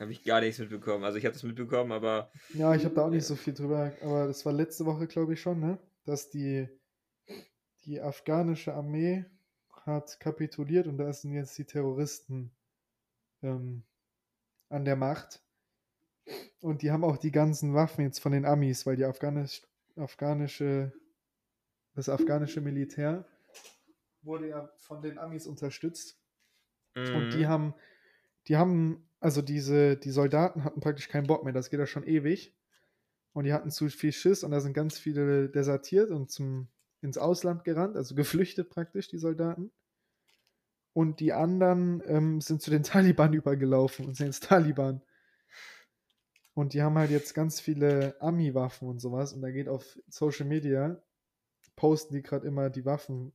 hab 0.00 0.10
ich 0.10 0.24
gar 0.24 0.40
nichts 0.40 0.58
mitbekommen. 0.58 1.04
Also 1.04 1.18
ich 1.18 1.24
habe 1.24 1.34
das 1.34 1.44
mitbekommen, 1.44 1.92
aber 1.92 2.32
Ja, 2.52 2.74
ich 2.74 2.84
habe 2.84 2.94
da 2.94 3.06
auch 3.06 3.10
nicht 3.10 3.26
so 3.26 3.36
viel 3.36 3.54
drüber, 3.54 3.92
aber 4.02 4.26
das 4.26 4.44
war 4.44 4.52
letzte 4.52 4.86
Woche, 4.86 5.06
glaube 5.06 5.34
ich, 5.34 5.40
schon, 5.40 5.60
ne? 5.60 5.78
Dass 6.04 6.30
die, 6.30 6.68
die 7.84 8.00
afghanische 8.00 8.74
Armee 8.74 9.24
hat 9.86 10.18
kapituliert 10.18 10.88
und 10.88 10.98
da 10.98 11.12
sind 11.12 11.32
jetzt 11.32 11.56
die 11.58 11.64
Terroristen 11.64 12.50
ähm, 13.42 13.84
an 14.68 14.84
der 14.84 14.96
Macht. 14.96 15.42
Und 16.60 16.82
die 16.82 16.90
haben 16.90 17.04
auch 17.04 17.18
die 17.18 17.30
ganzen 17.30 17.74
Waffen 17.74 18.02
jetzt 18.02 18.18
von 18.18 18.32
den 18.32 18.46
Amis, 18.46 18.86
weil 18.86 18.96
die 18.96 19.04
afghanisch, 19.04 19.62
afghanische, 19.94 20.92
das 21.94 22.08
afghanische 22.08 22.60
Militär 22.60 23.26
wurde 24.24 24.48
ja 24.48 24.70
von 24.76 25.02
den 25.02 25.18
Amis 25.18 25.46
unterstützt. 25.46 26.18
Und 26.96 27.32
die 27.34 27.44
Mhm. 27.44 27.48
haben, 27.48 27.74
die 28.48 28.56
haben, 28.56 29.08
also 29.20 29.42
diese, 29.42 29.96
die 29.96 30.10
Soldaten 30.10 30.64
hatten 30.64 30.80
praktisch 30.80 31.08
keinen 31.08 31.26
Bock 31.26 31.44
mehr, 31.44 31.52
das 31.52 31.70
geht 31.70 31.80
ja 31.80 31.86
schon 31.86 32.04
ewig. 32.06 32.54
Und 33.32 33.44
die 33.44 33.52
hatten 33.52 33.70
zu 33.70 33.88
viel 33.88 34.12
Schiss 34.12 34.44
und 34.44 34.52
da 34.52 34.60
sind 34.60 34.74
ganz 34.74 34.98
viele 34.98 35.48
desertiert 35.48 36.10
und 36.10 36.30
zum, 36.30 36.68
ins 37.00 37.18
Ausland 37.18 37.64
gerannt, 37.64 37.96
also 37.96 38.14
geflüchtet 38.14 38.70
praktisch, 38.70 39.08
die 39.08 39.18
Soldaten. 39.18 39.72
Und 40.92 41.18
die 41.18 41.32
anderen 41.32 42.02
ähm, 42.06 42.40
sind 42.40 42.62
zu 42.62 42.70
den 42.70 42.82
Taliban 42.84 43.32
übergelaufen 43.32 44.06
und 44.06 44.14
sind 44.14 44.26
jetzt 44.26 44.44
Taliban. 44.44 45.02
Und 46.54 46.72
die 46.72 46.82
haben 46.82 46.96
halt 46.96 47.10
jetzt 47.10 47.34
ganz 47.34 47.60
viele 47.60 48.14
Ami-Waffen 48.20 48.88
und 48.88 49.00
sowas. 49.00 49.32
Und 49.32 49.42
da 49.42 49.50
geht 49.50 49.68
auf 49.68 49.98
Social 50.08 50.46
Media, 50.46 51.02
posten 51.74 52.14
die 52.14 52.22
gerade 52.22 52.46
immer 52.46 52.70
die 52.70 52.84
Waffen 52.84 53.32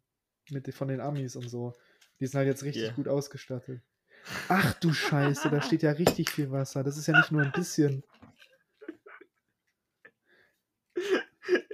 mit, 0.51 0.73
von 0.73 0.87
den 0.87 1.01
Amis 1.01 1.35
und 1.35 1.49
so. 1.49 1.73
Die 2.19 2.27
sind 2.27 2.37
halt 2.37 2.47
jetzt 2.47 2.63
richtig 2.63 2.83
Ja. 2.83 2.91
gut 2.93 3.07
ausgestattet. 3.07 3.81
Ach 4.49 4.73
du 4.75 4.93
Scheiße, 4.93 5.49
da 5.49 5.61
steht 5.61 5.81
ja 5.83 5.91
richtig 5.91 6.29
viel 6.29 6.51
Wasser. 6.51 6.83
Das 6.83 6.97
ist 6.97 7.07
ja 7.07 7.17
nicht 7.17 7.31
nur 7.31 7.41
ein 7.41 7.51
bisschen. 7.51 8.03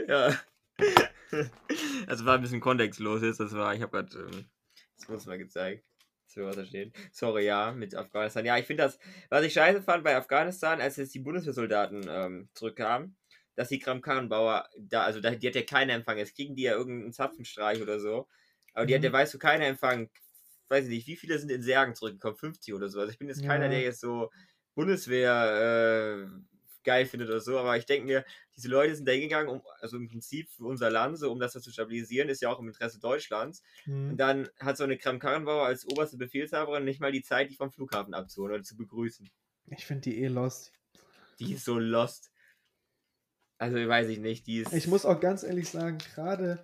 Ja. 0.07 0.37
Also 2.07 2.23
war 2.25 2.35
ein 2.35 2.41
bisschen 2.41 2.61
kontextlos 2.61 3.21
jetzt. 3.21 3.41
Das 3.41 3.51
war, 3.53 3.73
ich 3.75 3.81
habe 3.81 3.91
gerade, 3.91 4.15
ähm, 4.17 4.45
das 4.97 5.09
wurde 5.09 5.27
mal 5.27 5.37
gezeigt. 5.37 5.83
So 6.27 6.45
was 6.45 6.55
da 6.55 6.63
steht. 6.63 6.95
Sorry, 7.11 7.45
ja, 7.45 7.73
mit 7.73 7.93
Afghanistan. 7.93 8.45
Ja, 8.45 8.57
ich 8.57 8.65
finde 8.65 8.83
das, 8.83 8.99
was 9.29 9.43
ich 9.43 9.51
scheiße 9.51 9.81
fand 9.81 10.03
bei 10.05 10.15
Afghanistan, 10.15 10.79
als 10.79 10.95
jetzt 10.95 11.13
die 11.13 11.19
Bundeswehrsoldaten 11.19 12.05
ähm, 12.07 12.49
zurückkamen, 12.53 13.17
dass 13.55 13.67
die 13.69 13.79
Kram-Karrenbauer 13.79 14.69
da, 14.77 15.03
also 15.03 15.19
da, 15.19 15.31
die 15.31 15.47
hat 15.47 15.55
ja 15.55 15.63
keiner 15.63 15.93
empfangen. 15.93 16.19
Jetzt 16.19 16.35
kriegen 16.35 16.55
die 16.55 16.63
ja 16.63 16.73
irgendeinen 16.73 17.11
Zapfenstreich 17.11 17.81
oder 17.81 17.99
so. 17.99 18.29
Aber 18.75 18.85
die 18.87 18.95
hat 18.95 19.01
Mhm. 19.01 19.05
ja, 19.05 19.13
weißt 19.13 19.33
du, 19.35 19.39
keiner 19.39 19.65
empfangen. 19.67 20.11
Weiß 20.69 20.85
ich 20.85 20.91
nicht, 20.91 21.07
wie 21.07 21.15
viele 21.17 21.39
sind 21.39 21.51
in 21.51 21.63
Särgen 21.63 21.95
zurückgekommen? 21.95 22.37
50 22.37 22.73
oder 22.75 22.89
so. 22.89 22.99
Also 22.99 23.11
ich 23.11 23.19
bin 23.19 23.29
jetzt 23.29 23.43
keiner, 23.43 23.67
Ja. 23.67 23.69
der 23.69 23.81
jetzt 23.81 24.01
so 24.01 24.31
Bundeswehr 24.75 26.27
äh, 26.27 26.39
geil 26.83 27.05
findet 27.07 27.29
oder 27.29 27.39
so, 27.39 27.57
aber 27.59 27.77
ich 27.77 27.85
denke 27.87 28.05
mir, 28.07 28.25
diese 28.55 28.67
Leute 28.69 28.95
sind 28.95 29.07
da 29.07 29.11
hingegangen, 29.13 29.49
um, 29.49 29.61
also 29.79 29.97
im 29.97 30.07
Prinzip 30.07 30.49
für 30.51 30.65
unser 30.65 30.91
Land, 30.91 31.17
so 31.19 31.31
um 31.31 31.39
das 31.39 31.53
zu 31.53 31.71
stabilisieren, 31.71 32.29
ist 32.29 32.41
ja 32.41 32.49
auch 32.49 32.59
im 32.59 32.67
Interesse 32.67 32.99
Deutschlands. 32.99 33.63
Und 34.07 34.11
Hm. 34.11 34.17
dann 34.17 34.49
hat 34.59 34.77
so 34.77 34.83
eine 34.83 34.97
Kram-Karrenbauer 34.97 35.65
als 35.65 35.85
oberste 35.87 36.17
Befehlshaberin 36.17 36.83
nicht 36.85 36.99
mal 37.01 37.11
die 37.11 37.23
Zeit, 37.23 37.49
die 37.49 37.55
vom 37.55 37.71
Flughafen 37.71 38.13
abzuholen 38.13 38.53
oder 38.55 38.63
zu 38.63 38.75
begrüßen. 38.77 39.29
Ich 39.67 39.85
finde 39.85 40.01
die 40.01 40.21
eh 40.23 40.27
lost. 40.27 40.73
Die 41.39 41.53
ist 41.53 41.65
so 41.65 41.79
lost. 41.79 42.31
Also, 43.57 43.75
weiß 43.77 44.09
ich 44.09 44.19
nicht, 44.19 44.47
die 44.47 44.59
ist. 44.59 44.73
Ich 44.73 44.87
muss 44.87 45.05
auch 45.05 45.19
ganz 45.19 45.43
ehrlich 45.43 45.69
sagen, 45.69 45.97
gerade 45.97 46.61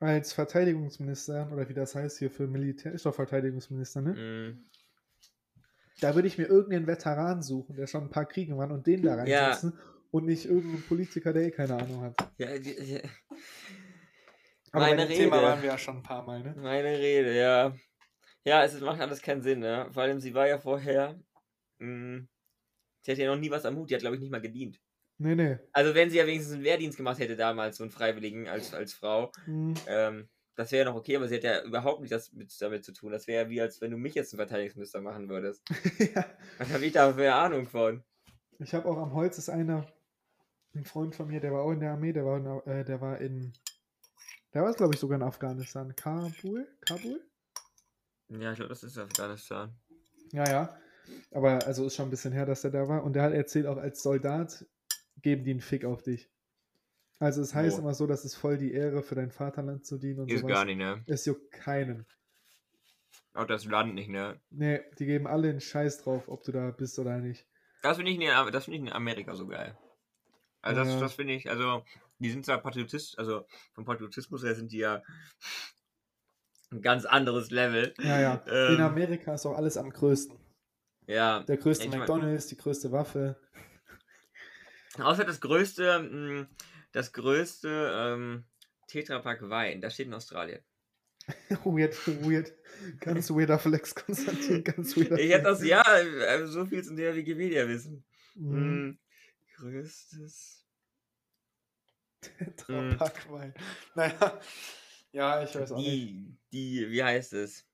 als 0.00 0.32
Verteidigungsminister, 0.32 1.50
oder 1.52 1.68
wie 1.68 1.74
das 1.74 1.94
heißt 1.94 2.18
hier 2.18 2.30
für 2.30 2.46
Militär, 2.48 2.92
ist 2.92 3.06
doch 3.06 3.14
Verteidigungsminister, 3.14 4.00
ne? 4.02 4.14
Mm, 4.14 4.64
Da 6.00 6.14
würde 6.14 6.28
ich 6.28 6.38
mir 6.38 6.46
irgendeinen 6.46 6.86
Veteran 6.86 7.42
suchen, 7.42 7.76
der 7.76 7.86
schon 7.86 8.04
ein 8.04 8.10
paar 8.10 8.26
Kriege 8.26 8.56
war 8.56 8.70
und 8.70 8.86
den 8.86 9.02
da 9.02 9.14
Ja. 9.24 9.50
reinsetzen 9.50 9.78
und 10.10 10.24
nicht 10.26 10.46
irgendeinen 10.46 10.82
Politiker, 10.82 11.32
der 11.32 11.44
eh 11.44 11.50
keine 11.50 11.76
Ahnung 11.76 12.00
hat. 12.02 12.16
ja, 12.38 12.58
die, 12.58 13.02
Aber 14.72 14.84
Meine 14.86 15.02
bei 15.02 15.06
dem 15.06 15.14
Thema 15.14 15.36
Rede. 15.36 15.42
waren 15.42 15.62
wir 15.62 15.68
ja 15.70 15.78
schon 15.78 15.96
ein 15.98 16.02
paar 16.02 16.24
Mal, 16.24 16.42
ne? 16.42 16.54
meine 16.56 16.98
Rede, 16.98 17.36
ja. 17.36 17.72
Ja, 18.44 18.64
es 18.64 18.80
macht 18.80 19.00
alles 19.00 19.22
keinen 19.22 19.42
Sinn, 19.42 19.60
ne? 19.60 19.88
Vor 19.92 20.02
allem, 20.04 20.20
sie 20.20 20.34
war 20.34 20.48
ja 20.48 20.58
vorher. 20.58 21.20
mh, 21.80 22.26
sie 23.02 23.12
hatte 23.12 23.22
ja 23.22 23.34
noch 23.34 23.40
nie 23.40 23.50
was 23.50 23.66
am 23.66 23.76
Hut, 23.76 23.90
die 23.90 23.94
hat, 23.94 24.02
glaube 24.02 24.16
ich, 24.16 24.22
nicht 24.22 24.32
mal 24.32 24.40
gedient. 24.42 24.80
Nee, 25.22 25.34
nee. 25.34 25.58
Also, 25.72 25.94
wenn 25.94 26.08
sie 26.08 26.16
ja 26.16 26.26
wenigstens 26.26 26.54
einen 26.54 26.64
Wehrdienst 26.64 26.96
gemacht 26.96 27.18
hätte 27.18 27.36
damals, 27.36 27.76
so 27.76 27.84
einen 27.84 27.90
Freiwilligen 27.90 28.48
als, 28.48 28.72
als 28.72 28.94
Frau, 28.94 29.30
Hm. 29.44 29.74
Ähm, 29.86 30.28
das 30.56 30.72
wäre 30.72 30.84
ja 30.84 30.90
noch 30.90 30.98
okay, 30.98 31.16
aber 31.16 31.28
sie 31.28 31.36
hat 31.36 31.44
ja 31.44 31.62
überhaupt 31.62 32.00
nicht 32.00 32.12
das 32.12 32.32
mit, 32.32 32.54
damit 32.60 32.84
zu 32.84 32.92
tun. 32.92 33.12
Das 33.12 33.26
wäre 33.26 33.44
ja 33.44 33.50
wie, 33.50 33.60
als 33.60 33.80
wenn 33.80 33.90
du 33.90 33.96
mich 33.96 34.14
jetzt 34.14 34.30
zum 34.30 34.38
Verteidigungsminister 34.38 35.00
machen 35.00 35.28
würdest. 35.28 35.62
ja. 36.14 36.26
Was 36.58 36.70
habe 36.70 36.84
ich 36.84 36.92
da 36.92 37.12
für 37.14 37.32
Ahnung 37.32 37.66
von? 37.66 38.02
Ich 38.58 38.74
habe 38.74 38.86
auch 38.86 38.98
am 38.98 39.14
Holz 39.14 39.38
ist 39.38 39.48
einer, 39.48 39.90
ein 40.74 40.84
Freund 40.84 41.14
von 41.14 41.28
mir, 41.28 41.40
der 41.40 41.52
war 41.52 41.62
auch 41.62 41.72
in 41.72 41.80
der 41.80 41.92
Armee, 41.92 42.12
der 42.12 42.26
war 42.26 42.36
in, 42.36 42.70
äh, 42.70 42.84
der 42.84 43.00
war 43.00 43.18
in, 43.18 43.54
der 44.52 44.62
war 44.62 44.74
glaube 44.74 44.94
ich 44.94 45.00
sogar 45.00 45.16
in 45.16 45.22
Afghanistan. 45.22 45.94
Kabul? 45.96 46.68
Kabul? 46.86 47.22
Ja, 48.28 48.52
ich 48.52 48.56
glaube, 48.56 48.68
das 48.68 48.82
ist 48.82 48.98
Afghanistan. 48.98 49.74
Ja, 50.32 50.46
ja. 50.46 50.78
Aber 51.30 51.64
also 51.66 51.86
ist 51.86 51.94
schon 51.94 52.08
ein 52.08 52.10
bisschen 52.10 52.32
her, 52.32 52.44
dass 52.44 52.64
er 52.64 52.70
da 52.70 52.86
war. 52.86 53.02
Und 53.02 53.14
der 53.14 53.22
hat 53.22 53.32
erzählt, 53.32 53.66
auch 53.66 53.78
als 53.78 54.02
Soldat 54.02 54.66
geben 55.22 55.44
die 55.44 55.50
einen 55.52 55.60
Fick 55.60 55.84
auf 55.84 56.02
dich. 56.02 56.30
Also 57.18 57.42
es 57.42 57.54
heißt 57.54 57.76
Wo? 57.76 57.82
immer 57.82 57.94
so, 57.94 58.06
dass 58.06 58.24
es 58.24 58.34
voll 58.34 58.56
die 58.56 58.72
Ehre 58.72 59.02
für 59.02 59.14
dein 59.14 59.30
Vaterland 59.30 59.84
zu 59.84 59.98
dienen 59.98 60.20
und 60.20 60.30
Ist 60.30 60.40
sowas. 60.40 60.52
gar 60.52 60.64
nicht, 60.64 60.78
ne? 60.78 61.04
Es 61.06 61.26
juckt 61.26 61.50
keinen. 61.52 62.06
Auch 63.34 63.44
das 63.46 63.64
Land 63.64 63.94
nicht, 63.94 64.08
ne? 64.08 64.40
Nee, 64.50 64.80
die 64.98 65.06
geben 65.06 65.26
alle 65.26 65.50
einen 65.50 65.60
Scheiß 65.60 66.02
drauf, 66.02 66.28
ob 66.28 66.42
du 66.44 66.52
da 66.52 66.70
bist 66.70 66.98
oder 66.98 67.18
nicht. 67.18 67.46
Das 67.82 67.96
finde 67.98 68.10
ich, 68.12 68.18
in- 68.20 68.52
das 68.52 68.64
find 68.64 68.74
ich 68.76 68.80
in 68.82 68.92
Amerika 68.92 69.34
so 69.34 69.46
geil. 69.46 69.76
Also, 70.62 70.80
das, 70.84 70.88
Ja. 70.94 71.00
das 71.00 71.14
finde 71.14 71.34
ich, 71.34 71.48
also, 71.48 71.84
die 72.18 72.30
sind 72.30 72.44
zwar 72.44 72.58
Patriotist, 72.58 73.18
also 73.18 73.46
vom 73.74 73.84
Patriotismus 73.84 74.42
her 74.42 74.54
sind 74.54 74.72
die 74.72 74.78
ja 74.78 75.02
ein 76.72 76.82
ganz 76.82 77.04
anderes 77.04 77.50
Level. 77.50 77.94
Ja, 78.00 78.20
ja. 78.20 78.34
In 78.68 78.74
Ähm, 78.76 78.80
Amerika 78.80 79.34
ist 79.34 79.46
auch 79.46 79.56
alles 79.56 79.76
am 79.76 79.90
größten. 79.90 80.38
ja. 81.06 81.42
Der 81.44 81.56
größte 81.56 81.88
McDonalds, 81.88 82.46
die 82.46 82.56
größte 82.56 82.92
Waffe. 82.92 83.36
Außer 85.02 85.24
das 85.24 85.40
größte, 85.40 86.00
mh, 86.00 86.46
das 86.92 87.12
größte 87.12 87.92
ähm, 87.94 88.44
Tetrapack 88.88 89.48
Wein, 89.48 89.80
das 89.80 89.94
steht 89.94 90.06
in 90.06 90.14
Australien. 90.14 90.62
weird, 91.64 91.94
weird. 92.24 92.52
Ganz 93.00 93.30
weirder 93.30 93.58
Flex, 93.58 93.94
Konstantin. 94.06 94.64
Ganz 94.64 94.96
weirder 94.96 95.18
Ich 95.18 95.30
hätte 95.30 95.44
das, 95.44 95.58
Flex. 95.58 95.70
ja, 95.70 95.98
äh, 95.98 96.46
so 96.46 96.66
viel 96.66 96.82
zu 96.82 96.94
der 96.94 97.14
Wikipedia 97.14 97.68
wissen. 97.68 98.04
Mhm. 98.34 98.58
Mhm. 98.58 98.98
Größtes. 99.56 100.64
Tetrapack-Wein. 102.20 103.54
Naja, 103.94 104.40
ja, 105.12 105.42
ich 105.42 105.54
weiß 105.54 105.72
auch 105.72 105.76
nicht. 105.78 105.88
Die, 105.88 106.36
die, 106.52 106.90
wie 106.90 107.02
heißt 107.02 107.32
es? 107.34 107.66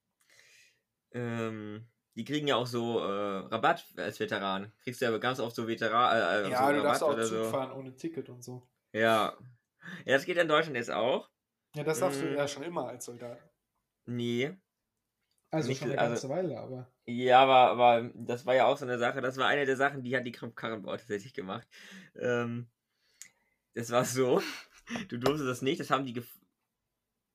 Ähm, 1.13 1.85
die 2.17 2.25
kriegen 2.25 2.49
ja 2.49 2.57
auch 2.57 2.67
so 2.67 2.99
äh, 3.01 3.37
Rabatt 3.47 3.87
als 3.97 4.19
Veteran. 4.19 4.73
Kriegst 4.83 5.01
du 5.01 5.05
ja 5.05 5.17
ganz 5.19 5.39
oft 5.39 5.55
so 5.55 5.69
Veteran. 5.69 6.17
Äh, 6.47 6.51
Ja, 6.51 6.67
so 6.67 6.73
du 6.73 6.83
darfst 6.83 7.03
auch 7.03 7.15
Zug 7.15 7.25
so. 7.27 7.45
fahren 7.45 7.73
ohne 7.73 7.95
Ticket 7.95 8.29
und 8.29 8.43
so. 8.43 8.67
Ja. 8.93 9.37
Ja, 10.05 10.15
das 10.15 10.25
geht 10.25 10.37
in 10.39 10.49
Deutschland 10.49 10.77
jetzt 10.77 10.91
auch. 10.91 11.31
Ja, 11.75 11.85
das 11.85 12.01
darfst 12.01 12.21
du 12.21 12.27
Mhm. 12.27 12.35
ja 12.37 12.49
schon 12.49 12.63
immer 12.65 12.89
als 12.89 13.05
Soldat. 13.05 13.39
Nee. 14.07 14.57
Also 15.51 15.69
Nicht- 15.69 15.79
schon 15.79 15.91
eine 15.91 16.01
also- 16.01 16.13
ganze 16.13 16.29
Weile, 16.31 16.59
aber. 16.59 16.91
Ja, 17.07 17.41
aber, 17.43 17.71
aber 17.71 18.11
das 18.15 18.45
war 18.47 18.55
ja 18.55 18.67
auch 18.67 18.77
so 18.77 18.85
eine 18.85 18.99
Sache. 18.99 19.21
Das 19.21 19.37
war 19.37 19.47
eine 19.47 19.65
der 19.67 19.77
Sachen, 19.77 20.03
die 20.03 20.17
hat 20.17 20.27
die 20.27 20.33
Kramp-Karrenbau 20.33 20.97
tatsächlich 20.97 21.35
gemacht. 21.35 21.69
Ähm, 22.17 22.67
das 23.75 23.91
war 23.91 24.05
so. 24.05 24.41
Du 25.09 25.19
durftest 25.19 25.49
das 25.49 25.63
nicht. 25.63 25.81
Das 25.81 25.91
haben 25.91 26.07
die 26.07 26.23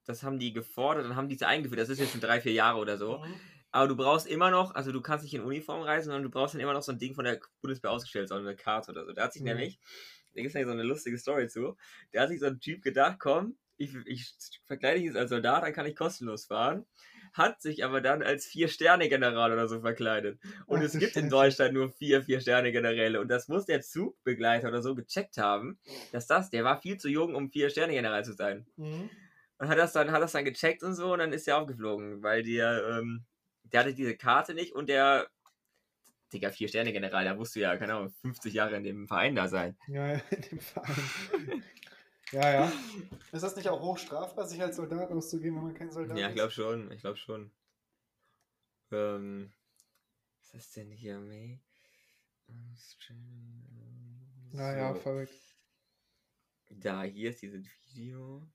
das 0.05 0.23
haben 0.23 0.39
die 0.39 0.53
gefordert 0.53 1.05
und 1.05 1.15
haben 1.17 1.27
diese 1.29 1.47
eingeführt. 1.47 1.79
Das 1.81 1.89
ist 1.89 1.99
jetzt 1.99 2.11
schon 2.13 2.21
drei, 2.21 2.39
vier 2.41 2.53
Jahre 2.53 2.79
oder 2.79 2.97
so. 2.97 3.19
Mhm. 3.19 3.35
Aber 3.71 3.87
du 3.87 3.95
brauchst 3.95 4.27
immer 4.27 4.51
noch, 4.51 4.75
also 4.75 4.91
du 4.91 5.01
kannst 5.01 5.23
nicht 5.23 5.33
in 5.33 5.41
Uniform 5.41 5.81
reisen, 5.81 6.05
sondern 6.05 6.23
du 6.23 6.29
brauchst 6.29 6.53
dann 6.55 6.61
immer 6.61 6.73
noch 6.73 6.83
so 6.83 6.91
ein 6.91 6.99
Ding 6.99 7.15
von 7.15 7.25
der 7.25 7.39
Bundeswehr 7.61 7.91
ausgestellt, 7.91 8.29
so 8.29 8.35
eine 8.35 8.55
Karte 8.55 8.91
oder 8.91 9.05
so. 9.05 9.13
Da 9.13 9.23
hat 9.23 9.33
sich 9.33 9.43
Mhm. 9.43 9.47
nämlich, 9.49 9.79
da 10.33 10.41
gibt 10.41 10.47
es 10.49 10.53
nämlich 10.53 10.67
so 10.67 10.73
eine 10.73 10.83
lustige 10.83 11.17
Story 11.17 11.47
zu, 11.47 11.77
da 12.11 12.21
hat 12.21 12.29
sich 12.29 12.39
so 12.39 12.47
ein 12.47 12.59
Typ 12.59 12.81
gedacht, 12.81 13.17
komm, 13.19 13.57
ich, 13.77 13.95
ich 14.05 14.35
verkleide 14.67 14.97
mich 14.99 15.07
jetzt 15.07 15.17
als 15.17 15.29
Soldat, 15.31 15.63
dann 15.63 15.73
kann 15.73 15.87
ich 15.87 15.95
kostenlos 15.95 16.45
fahren. 16.45 16.85
Hat 17.33 17.61
sich 17.61 17.83
aber 17.83 18.01
dann 18.01 18.21
als 18.21 18.45
Vier-Sterne-General 18.45 19.51
oder 19.53 19.67
so 19.67 19.79
verkleidet. 19.81 20.39
Und 20.67 20.81
Ach 20.81 20.83
es 20.83 20.97
gibt 20.97 21.15
in. 21.15 21.29
Deutschland 21.29 21.73
nur 21.73 21.89
vier 21.89 22.21
Vier-Sterne-Generäle. 22.21 23.19
Und 23.21 23.29
das 23.29 23.47
muss 23.47 23.65
der 23.65 23.81
Zugbegleiter 23.81 24.67
oder 24.67 24.81
so 24.83 24.93
gecheckt 24.95 25.37
haben, 25.37 25.79
dass 26.11 26.27
das, 26.27 26.49
der 26.51 26.63
war 26.63 26.79
viel 26.81 26.97
zu 26.97 27.09
jung, 27.09 27.33
um 27.33 27.49
Vier-Sterne-General 27.49 28.23
zu 28.25 28.33
sein. 28.33 28.67
Mhm. 28.77 29.09
Und 29.57 29.69
hat 29.69 29.77
das 29.77 29.93
dann, 29.93 30.11
hat 30.11 30.21
das 30.21 30.31
dann 30.33 30.45
gecheckt 30.45 30.83
und 30.83 30.93
so 30.95 31.13
und 31.13 31.19
dann 31.19 31.33
ist 31.33 31.47
er 31.47 31.57
aufgeflogen, 31.57 32.21
weil 32.21 32.43
der, 32.43 32.99
ähm, 32.99 33.25
der 33.73 33.81
hatte 33.81 33.93
diese 33.93 34.15
Karte 34.17 34.53
nicht 34.53 34.73
und 34.73 34.87
der, 34.89 35.29
Digga, 36.33 36.49
Vier-Sterne-General, 36.51 37.23
der 37.23 37.35
musste 37.35 37.59
ja, 37.59 37.75
keine 37.77 37.95
Ahnung, 37.95 38.09
50 38.09 38.53
Jahre 38.53 38.75
in 38.77 38.83
dem 38.83 39.07
Verein 39.07 39.35
da 39.35 39.47
sein. 39.47 39.77
Ja, 39.87 40.13
ja, 40.13 40.21
in 40.29 40.41
dem 40.41 40.59
Verein. 40.59 40.95
ja, 42.31 42.51
ja. 42.53 42.71
Ist 43.31 43.43
das 43.43 43.55
nicht 43.55 43.67
auch 43.67 43.81
hochstrafbar, 43.81 44.47
sich 44.47 44.61
als 44.61 44.77
Soldat 44.77 45.11
auszugeben, 45.11 45.57
wenn 45.57 45.63
man 45.65 45.73
kein 45.73 45.91
Soldat 45.91 46.17
Ja, 46.17 46.27
ist? 46.27 46.31
ich 46.31 46.35
glaube 46.35 46.51
schon, 46.51 46.91
ich 46.91 47.01
glaube 47.01 47.17
schon. 47.17 47.51
Ähm, 48.91 49.51
was 50.39 50.53
ist 50.53 50.75
denn 50.77 50.91
hier, 50.91 51.19
May? 51.19 51.59
Naja, 54.53 54.93
So, 54.93 54.99
verrückt. 54.99 55.33
da, 56.69 57.03
hier 57.03 57.29
ist 57.29 57.41
dieses 57.41 57.65
Video. 57.93 58.47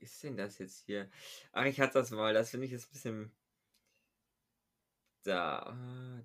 Ist 0.00 0.22
denn 0.22 0.36
das 0.36 0.58
jetzt 0.58 0.84
hier? 0.86 1.10
Ach, 1.52 1.64
ich 1.64 1.80
hatte 1.80 1.94
das 1.94 2.10
mal, 2.10 2.32
das 2.34 2.50
finde 2.50 2.66
ich 2.66 2.72
jetzt 2.72 2.88
ein 2.88 2.92
bisschen. 2.92 3.32
Da, 5.24 5.58
ah. 5.58 6.22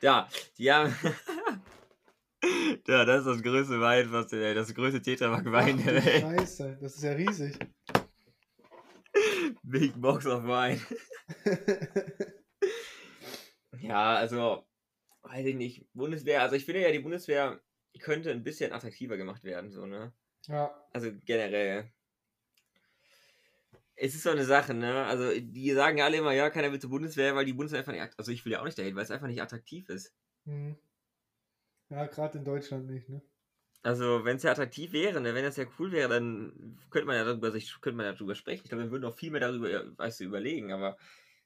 Da, 0.00 0.28
die 0.56 0.72
haben. 0.72 0.94
da, 2.84 3.04
das 3.04 3.20
ist 3.20 3.26
das 3.26 3.42
größte 3.42 3.80
Wein, 3.80 4.10
was 4.10 4.28
der, 4.28 4.54
das 4.54 4.74
größte 4.74 5.02
Tetrapack 5.02 5.44
Wein 5.52 5.78
Ach, 5.78 5.84
der 5.84 6.04
Welt. 6.04 6.22
Scheiße, 6.22 6.78
das 6.80 6.96
ist 6.96 7.02
ja 7.02 7.12
riesig. 7.12 7.58
Big 9.62 10.00
Box 10.00 10.26
of 10.26 10.44
Wine. 10.44 10.80
Ja, 13.80 14.14
also, 14.16 14.66
weiß 15.22 15.46
ich 15.46 15.54
nicht. 15.54 15.86
Bundeswehr, 15.94 16.42
also 16.42 16.54
ich 16.54 16.64
finde 16.64 16.82
ja, 16.82 16.92
die 16.92 16.98
Bundeswehr 16.98 17.60
könnte 17.98 18.30
ein 18.30 18.44
bisschen 18.44 18.72
attraktiver 18.72 19.16
gemacht 19.16 19.44
werden, 19.44 19.70
so, 19.70 19.86
ne? 19.86 20.14
ja, 20.48 20.86
Also 20.92 21.12
generell. 21.24 21.92
Es 23.94 24.14
ist 24.16 24.22
so 24.24 24.30
eine 24.30 24.44
Sache, 24.44 24.74
ne? 24.74 25.04
Also, 25.04 25.30
die 25.40 25.70
sagen 25.72 25.98
ja 25.98 26.04
alle 26.06 26.16
immer, 26.18 26.32
ja, 26.32 26.50
keiner 26.50 26.72
will 26.72 26.80
zur 26.80 26.90
Bundeswehr, 26.90 27.34
weil 27.36 27.44
die 27.44 27.52
Bundeswehr 27.52 27.80
einfach 27.80 27.92
nicht. 27.92 28.18
Also, 28.18 28.32
ich 28.32 28.44
will 28.44 28.52
ja 28.52 28.60
auch 28.60 28.64
nicht 28.64 28.78
dahin, 28.78 28.96
weil 28.96 29.04
es 29.04 29.10
einfach 29.12 29.26
nicht 29.28 29.42
attraktiv 29.42 29.88
ist. 29.88 30.14
mhm. 30.46 30.76
ja 31.90 32.06
gerade 32.06 32.38
in 32.38 32.44
Deutschland 32.44 32.86
nicht, 32.88 33.08
ne? 33.10 33.22
Also, 33.82 34.24
wenn 34.26 34.36
es 34.36 34.42
ja 34.42 34.50
attraktiv 34.52 34.92
wäre, 34.92 35.20
ne, 35.22 35.34
wenn 35.34 35.44
das 35.44 35.56
ja 35.56 35.64
cool 35.78 35.90
wäre, 35.92 36.08
dann 36.10 36.78
könnte 36.90 37.06
man 37.06 37.16
ja 37.16 37.24
darüber, 37.24 37.50
sich, 37.50 37.80
könnte 37.80 37.96
man 37.96 38.04
ja 38.06 38.12
darüber 38.12 38.34
sprechen. 38.34 38.62
Ich 38.64 38.68
glaube, 38.68 38.84
wir 38.84 38.90
würden 38.90 39.06
auch 39.06 39.16
viel 39.16 39.30
mehr 39.30 39.40
darüber, 39.40 39.96
weißt 39.96 40.20
du, 40.20 40.24
überlegen, 40.24 40.70
aber 40.72 40.98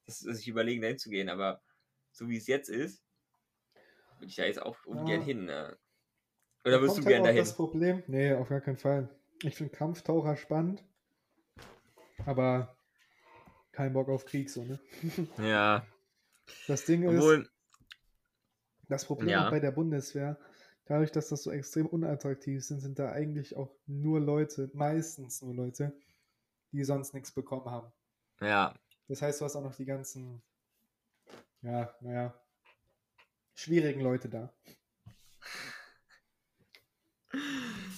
das, 0.05 0.19
sich 0.21 0.49
überlegen, 0.49 0.83
dahin 0.83 0.99
zu 0.99 1.11
gehen. 1.11 1.29
Aber 1.29 1.63
so 2.11 2.29
wie 2.29 2.37
es 2.37 2.49
jetzt 2.49 2.69
ist, 2.69 3.05
würde 4.19 4.31
ich 4.31 4.37
da 4.37 4.45
jetzt 4.45 4.63
auch 4.63 4.85
ungern 4.85 5.21
Ja. 5.21 5.23
hin. 5.23 5.45
Ne? 5.47 5.79
Oder 6.65 6.81
wirst 6.81 6.99
du 6.99 7.05
halt 7.05 7.25
dahin? 7.25 7.39
das 7.39 7.55
Problem. 7.57 8.03
Nee, 8.07 8.33
auf 8.35 8.49
gar 8.49 8.61
keinen 8.61 8.77
Fall. 8.79 9.09
Ich 9.43 9.57
finde 9.57 9.73
Kampftaucher 9.73 10.37
spannend. 10.37 10.83
Aber 12.27 12.77
kein 13.73 13.93
Bock 13.93 14.09
auf 14.09 14.25
Krieg, 14.25 14.49
so, 14.51 14.65
ne? 14.65 14.79
Ja, 15.39 15.87
Das 16.69 16.85
Ding 16.85 17.03
ist, 17.03 17.19
obwohl, 17.19 17.49
das 18.89 19.05
Problem 19.05 19.31
Ja. 19.31 19.51
bei 19.51 19.61
der 19.61 19.71
Bundeswehr, 19.73 20.39
dadurch, 20.87 21.11
dass 21.13 21.29
das 21.29 21.43
so 21.43 21.51
extrem 21.51 21.87
unattraktiv 21.87 22.65
sind, 22.65 22.81
sind 22.81 22.99
da 22.99 23.11
eigentlich 23.13 23.57
auch 23.57 23.75
nur 23.87 24.21
Leute, 24.21 24.71
meistens 24.75 25.43
nur 25.43 25.55
Leute, 25.55 25.93
die 26.73 26.85
sonst 26.85 27.15
nichts 27.15 27.33
bekommen 27.33 27.67
haben. 27.71 27.93
ja, 28.41 28.75
Das 29.09 29.23
heißt, 29.23 29.41
du 29.41 29.45
hast 29.45 29.57
auch 29.57 29.63
noch 29.63 29.75
die 29.75 29.85
ganzen, 29.87 30.43
ja, 31.63 31.95
naja, 32.01 32.35
schwierigen 33.55 34.01
Leute 34.01 34.29
da. 34.29 34.53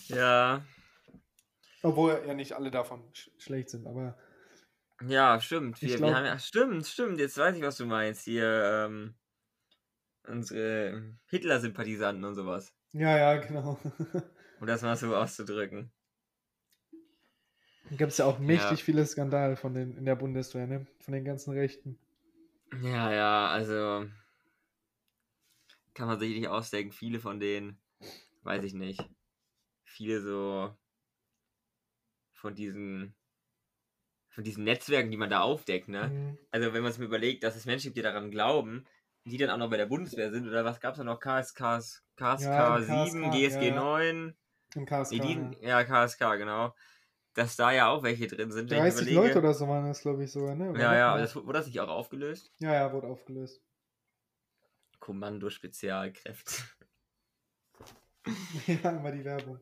Ja, 0.09 0.63
Obwohl 1.83 2.23
ja 2.27 2.35
nicht 2.35 2.53
alle 2.53 2.71
davon 2.71 3.03
sch 3.15 3.31
schlecht 3.39 3.71
sind, 3.71 3.87
aber 3.87 4.15
ja, 5.07 5.41
stimmt. 5.41 5.81
Wir, 5.83 5.97
glaub- 5.97 6.11
wir 6.11 6.15
haben 6.17 6.25
ja, 6.27 6.39
stimmt, 6.39 6.87
stimmt, 6.87 7.19
jetzt 7.21 7.37
weiß 7.39 7.57
ich, 7.57 7.63
was 7.63 7.77
du 7.77 7.87
meinst. 7.87 8.23
Hier, 8.25 8.87
ähm, 8.87 9.15
unsere 10.29 11.17
Hitler-Sympathisanten 11.27 12.25
und 12.25 12.35
sowas. 12.35 12.75
ja, 12.93 13.17
ja, 13.19 13.37
genau. 13.37 13.79
Um 14.61 14.67
das 14.67 14.83
mal 14.83 14.97
so 14.99 15.17
auszudrücken. 15.17 15.95
Gibt 17.91 18.13
es 18.13 18.19
ja 18.19 18.27
auch 18.27 18.39
mächtig 18.39 18.79
Ja. 18.79 18.85
viele 18.85 19.05
Skandale 19.05 19.57
von 19.57 19.75
den, 19.75 19.97
in 19.97 20.05
der 20.05 20.15
Bundeswehr, 20.15 20.69
ne? 20.69 20.87
Von 21.01 21.15
den 21.15 21.25
ganzen 21.25 21.51
Rechten. 21.53 21.99
Ja, 22.83 23.11
ja, 23.13 23.49
also 23.49 24.07
kann 25.95 26.07
man 26.07 26.19
sich 26.21 26.31
nicht 26.37 26.47
ausdenken. 26.49 26.93
Viele 26.93 27.19
von 27.21 27.41
denen, 27.41 27.81
weiß 28.43 28.65
ich 28.65 28.75
nicht. 28.75 29.09
Viele 29.97 30.21
so 30.21 30.77
von 32.35 32.55
diesen 32.55 33.15
von 34.29 34.45
diesen 34.45 34.65
Netzwerken, 34.65 35.11
die 35.11 35.17
man 35.17 35.31
da 35.31 35.41
aufdeckt, 35.41 35.89
ne? 35.89 36.09
Mhm. 36.09 36.39
Also 36.51 36.75
wenn 36.75 36.83
man 36.83 36.91
es 36.91 36.99
mir 36.99 37.07
überlegt, 37.07 37.43
dass 37.43 37.57
es 37.57 37.65
Menschen 37.65 37.87
gibt, 37.87 37.97
die 37.97 38.03
daran 38.03 38.31
glauben, 38.31 38.85
die 39.25 39.39
dann 39.39 39.49
auch 39.49 39.57
noch 39.57 39.71
bei 39.71 39.79
der 39.79 39.87
Bundeswehr 39.87 40.31
sind, 40.31 40.47
oder 40.47 40.67
was 40.67 40.81
gab 40.81 40.93
es 40.93 40.99
da 40.99 41.05
noch? 41.05 41.19
KSK, 41.19 41.81
KSK 42.17 42.45
Ja, 42.45 42.79
7, 42.83 43.23
KSK, 43.23 43.33
GSG 43.33 43.63
ja, 43.63 43.69
ja. 43.69 43.75
9, 43.75 44.37
Im 44.75 44.85
KSK. 44.85 45.13
nee, 45.13 45.21
die, 45.21 45.65
ja. 45.65 45.81
ja, 45.81 45.85
KSK, 45.85 46.37
genau. 46.37 46.75
Dass 47.33 47.57
da 47.57 47.73
ja 47.73 47.89
auch 47.89 48.03
welche 48.03 48.27
drin 48.27 48.53
sind. 48.53 48.69
wenn 48.71 48.85
ich 48.87 48.93
30 48.95 49.09
überlege. 49.13 49.29
Leute 49.29 49.39
oder 49.39 49.55
so 49.55 49.67
waren 49.67 49.87
das, 49.87 50.03
glaube 50.03 50.25
ich, 50.25 50.31
sogar, 50.31 50.55
ne? 50.55 50.79
Ja, 50.79 50.95
ja, 50.95 51.17
das, 51.17 51.35
wurde 51.35 51.55
das 51.55 51.67
nicht 51.69 51.81
auch 51.81 51.89
aufgelöst? 51.89 52.53
ja, 52.59 52.75
ja, 52.75 52.93
wurde 52.93 53.07
aufgelöst. 53.07 53.63
Kommando 55.01 55.49
Spezialkräfte. 55.49 56.53
ja, 58.67 58.91
immer 58.91 59.13
die 59.13 59.25
Werbung. 59.25 59.59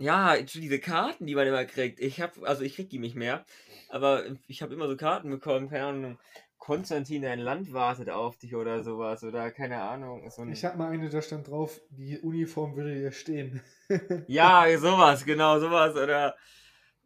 Ja, 0.00 0.40
diese 0.40 0.78
Karten, 0.78 1.26
die 1.26 1.34
man 1.34 1.46
immer 1.46 1.64
kriegt. 1.66 2.00
Ich 2.00 2.20
habe, 2.20 2.48
also 2.48 2.62
ich 2.62 2.74
krieg 2.74 2.88
die 2.88 2.98
nicht 2.98 3.16
mehr, 3.16 3.44
aber 3.90 4.24
ich 4.46 4.62
habe 4.62 4.72
immer 4.74 4.88
so 4.88 4.96
Karten 4.96 5.30
bekommen, 5.30 5.68
keine 5.68 5.86
Ahnung. 5.86 6.18
Konstantin, 6.56 7.22
dein 7.22 7.38
Land 7.38 7.72
wartet 7.72 8.10
auf 8.10 8.36
dich 8.36 8.54
oder 8.54 8.82
sowas 8.82 9.24
oder 9.24 9.50
keine 9.50 9.80
Ahnung. 9.82 10.30
So 10.30 10.44
Ich 10.44 10.64
habe 10.64 10.78
mal 10.78 10.90
eine, 10.90 11.08
da 11.08 11.22
stand 11.22 11.48
drauf, 11.48 11.80
die 11.90 12.18
Uniform 12.18 12.76
würde 12.76 12.94
dir 12.94 13.12
stehen. 13.12 13.62
ja, 14.26 14.66
sowas, 14.78 15.24
genau, 15.24 15.58
sowas 15.58 15.94
oder 15.96 16.36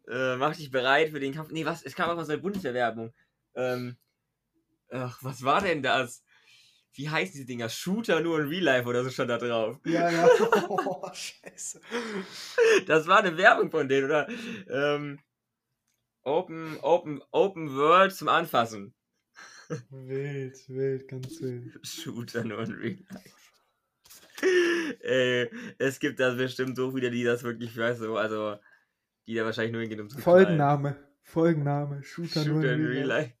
äh, 0.07 0.35
mach 0.35 0.55
dich 0.55 0.71
bereit 0.71 1.09
für 1.09 1.19
den 1.19 1.33
Kampf. 1.33 1.51
Nee, 1.51 1.65
was? 1.65 1.83
Es 1.83 1.95
kam 1.95 2.09
auch 2.09 2.15
mal 2.15 2.25
so 2.25 2.33
eine 2.33 2.41
Bundeswehrwerbung. 2.41 3.13
Ähm, 3.55 3.97
ach, 4.89 5.17
was 5.21 5.43
war 5.43 5.61
denn 5.61 5.81
das? 5.81 6.23
Wie 6.95 7.09
heißen 7.09 7.33
diese 7.33 7.45
Dinger? 7.45 7.69
Shooter 7.69 8.21
nur 8.21 8.39
in 8.39 8.47
Real 8.47 8.63
Life 8.63 8.87
oder 8.87 9.03
so 9.03 9.09
stand 9.09 9.29
da 9.29 9.37
drauf. 9.37 9.79
Ja, 9.85 10.09
ja. 10.09 10.27
Oh, 10.69 11.07
scheiße. 11.13 11.81
Das 12.87 13.07
war 13.07 13.19
eine 13.19 13.37
Werbung 13.37 13.69
von 13.69 13.87
denen, 13.87 14.05
oder? 14.05 14.27
Ähm, 14.69 15.19
Open, 16.23 16.77
Open, 16.81 17.21
Open 17.31 17.75
World 17.75 18.13
zum 18.13 18.29
Anfassen. 18.29 18.93
Wild, 19.89 20.57
wild, 20.69 21.07
ganz 21.07 21.41
wild. 21.41 21.79
Shooter 21.85 22.43
nur 22.43 22.59
in 22.59 22.71
Real 22.71 22.97
Life. 23.09 23.35
Ey, 25.01 25.49
es 25.77 25.99
gibt 25.99 26.19
da 26.19 26.33
bestimmt 26.33 26.75
so 26.75 26.91
viele, 26.91 27.11
die 27.11 27.23
das 27.23 27.43
wirklich, 27.43 27.77
weißt 27.77 28.01
du, 28.01 28.17
also, 28.17 28.57
die 29.27 29.35
da 29.35 29.45
wahrscheinlich 29.45 29.73
nur 29.73 29.81
hingehen, 29.81 30.01
um 30.01 30.09
zu. 30.09 30.17
Folgenname. 30.17 30.97
Folgenname. 31.23 32.03
Shooter, 32.03 32.45
nur 32.45 32.61
Shooter 32.61 32.73
in 32.73 32.85
Real 32.85 33.07
Life. 33.07 33.33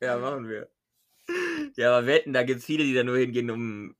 Ja, 0.00 0.18
machen 0.18 0.48
wir. 0.48 0.70
Ja, 1.76 1.96
aber 1.96 2.06
wetten, 2.06 2.32
da 2.32 2.42
gibt 2.42 2.60
es 2.60 2.64
viele, 2.64 2.84
die 2.84 2.94
da 2.94 3.04
nur 3.04 3.18
hingehen, 3.18 3.50
um. 3.50 3.94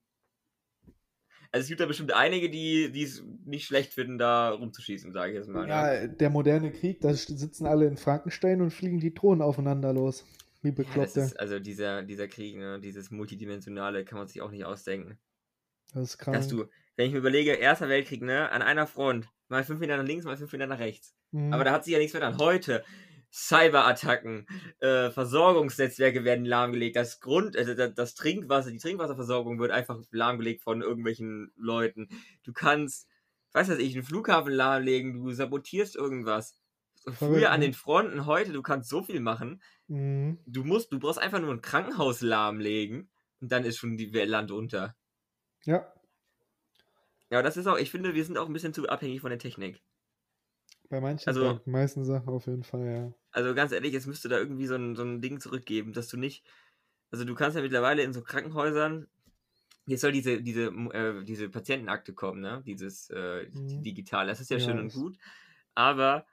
Also 1.53 1.63
es 1.63 1.69
gibt 1.69 1.81
da 1.81 1.87
bestimmt 1.87 2.13
einige, 2.13 2.49
die 2.49 3.03
es 3.03 3.25
nicht 3.45 3.67
schlecht 3.67 3.93
finden, 3.93 4.19
da 4.19 4.51
rumzuschießen, 4.51 5.13
sage 5.13 5.33
ich 5.33 5.39
jetzt 5.39 5.49
mal. 5.49 5.63
ne? 5.67 5.69
Ja, 5.69 6.07
der 6.07 6.31
moderne 6.31 6.71
Krieg, 6.71 7.01
da 7.01 7.13
sitzen 7.13 7.67
alle 7.67 7.87
in 7.87 7.97
Frankenstein 7.97 8.61
und 8.61 8.71
fliegen 8.71 9.01
die 9.01 9.13
Drohnen 9.13 9.43
aufeinander 9.43 9.93
los. 9.93 10.25
Wie 10.63 10.69
Ja, 10.69 10.75
das 10.75 10.87
Bekloppte. 10.87 11.21
ist, 11.21 11.41
also 11.41 11.59
dieser, 11.59 12.03
dieser 12.03 12.29
Krieg, 12.29 12.57
ne, 12.57 12.79
dieses 12.81 13.11
multidimensionale, 13.11 14.05
kann 14.05 14.19
man 14.19 14.29
sich 14.29 14.43
auch 14.43 14.51
nicht 14.51 14.65
ausdenken. 14.65 15.19
Das 15.93 16.03
ist 16.11 16.19
krank. 16.19 16.37
Dass 16.37 16.47
du, 16.47 16.67
wenn 16.97 17.07
ich 17.07 17.13
mir 17.13 17.19
überlege, 17.19 17.53
Erster 17.53 17.89
Weltkrieg, 17.89 18.23
ne, 18.23 18.51
an 18.53 18.63
einer 18.63 18.87
Front, 18.87 19.27
mal 19.49 19.65
fünf 19.65 19.81
Meter 19.81 19.97
nach 19.97 20.05
links, 20.05 20.25
mal 20.25 20.37
fünf 20.37 20.53
Meter 20.53 20.67
nach 20.69 20.79
rechts. 20.79 21.15
Mhm. 21.33 21.53
Aber 21.53 21.65
da 21.65 21.73
hat 21.73 21.85
sich 21.85 21.93
ja 21.95 21.99
nichts 21.99 22.15
mehr 22.15 22.23
an. 22.23 22.39
Heute, 22.39 22.85
Cyberattacken, 23.33 24.47
äh, 24.81 25.11
Versorgungsnetzwerke 25.11 26.25
werden 26.25 26.45
lahmgelegt, 26.45 26.97
das 26.97 27.21
Grund, 27.21 27.57
also 27.57 27.75
das, 27.75 27.95
das 27.95 28.15
Trinkwasser, 28.15 28.71
die 28.71 28.79
Trinkwasserversorgung 28.79 29.59
wird 29.61 29.71
einfach 29.71 30.01
lahmgelegt 30.11 30.63
von 30.63 30.83
irgendwelchen 30.83 31.53
Leuten. 31.57 32.09
Du 32.43 32.53
kannst, 32.53 33.09
weiß 33.53 33.69
was 33.69 33.79
ich, 33.79 33.95
einen 33.95 34.05
Flughafen 34.05 34.53
lahmlegen, 34.53 35.15
du 35.15 35.31
sabotierst 35.33 35.97
irgendwas. 35.97 36.57
Früher 37.13 37.51
an 37.51 37.63
den 37.63 37.73
Fronten, 37.73 38.27
heute, 38.27 38.53
du 38.53 38.63
kannst 38.63 38.91
so 38.91 39.03
viel 39.03 39.21
machen. 39.21 39.63
Mhm. 39.87 40.39
Du 40.47 40.65
musst, 40.65 40.93
du 40.93 40.99
brauchst 40.99 41.19
einfach 41.19 41.41
nur 41.41 41.53
ein 41.53 41.63
Krankenhaus 41.63 42.21
lahmlegen 42.21 43.11
und 43.41 43.51
dann 43.53 43.65
ist 43.65 43.79
schon 43.79 43.97
die 43.97 44.13
Welt 44.13 44.29
Land 44.29 44.51
unter. 44.51 44.97
Ja, 45.65 45.93
Ja, 47.31 47.43
das 47.43 47.57
ist 47.57 47.67
auch, 47.69 47.79
ich 47.79 47.91
finde, 47.91 48.15
wir 48.15 48.25
sind 48.25 48.37
auch 48.37 48.47
ein 48.47 48.53
bisschen 48.53 48.75
zu 48.75 48.89
abhängig 48.89 49.21
von 49.21 49.31
der 49.31 49.39
Technik. 49.39 49.81
Bei 50.91 51.01
manchen 51.01 51.27
Also- 51.29 51.55
den 51.55 51.73
meisten 51.73 52.05
Sachen 52.05 52.29
auf 52.29 52.47
jeden 52.47 52.65
Fall, 52.65 52.87
ja. 52.87 53.13
Also 53.31 53.55
ganz 53.55 53.73
ehrlich, 53.73 53.95
es 53.95 54.07
müsste 54.07 54.29
da 54.29 54.37
irgendwie 54.39 54.67
so 54.67 54.75
ein, 54.75 54.97
so 54.97 55.03
ein 55.03 55.21
Ding 55.23 55.41
zurückgeben, 55.41 55.93
dass 55.93 56.09
du 56.09 56.17
nicht. 56.19 56.45
Also 57.11 57.25
du 57.25 57.35
kannst 57.35 57.57
ja 57.57 57.63
mittlerweile 57.63 58.03
in 58.03 58.13
so 58.13 58.23
Krankenhäusern. 58.23 59.09
Jetzt 59.87 60.03
soll 60.03 60.13
diese, 60.13 60.43
diese, 60.43 60.67
äh, 60.67 61.25
diese 61.25 61.49
Patientenakte 61.49 62.13
kommen, 62.13 62.41
ne? 62.41 62.63
Dieses 62.67 63.09
äh, 63.11 63.49
Mhm. 63.53 63.83
Digitale. 63.83 64.29
Das 64.29 64.41
ist 64.41 64.51
ja, 64.51 64.59
Ja, 64.59 64.65
schön 64.65 64.79
und 64.79 64.93
gut. 64.93 65.17
Aber 65.75 66.27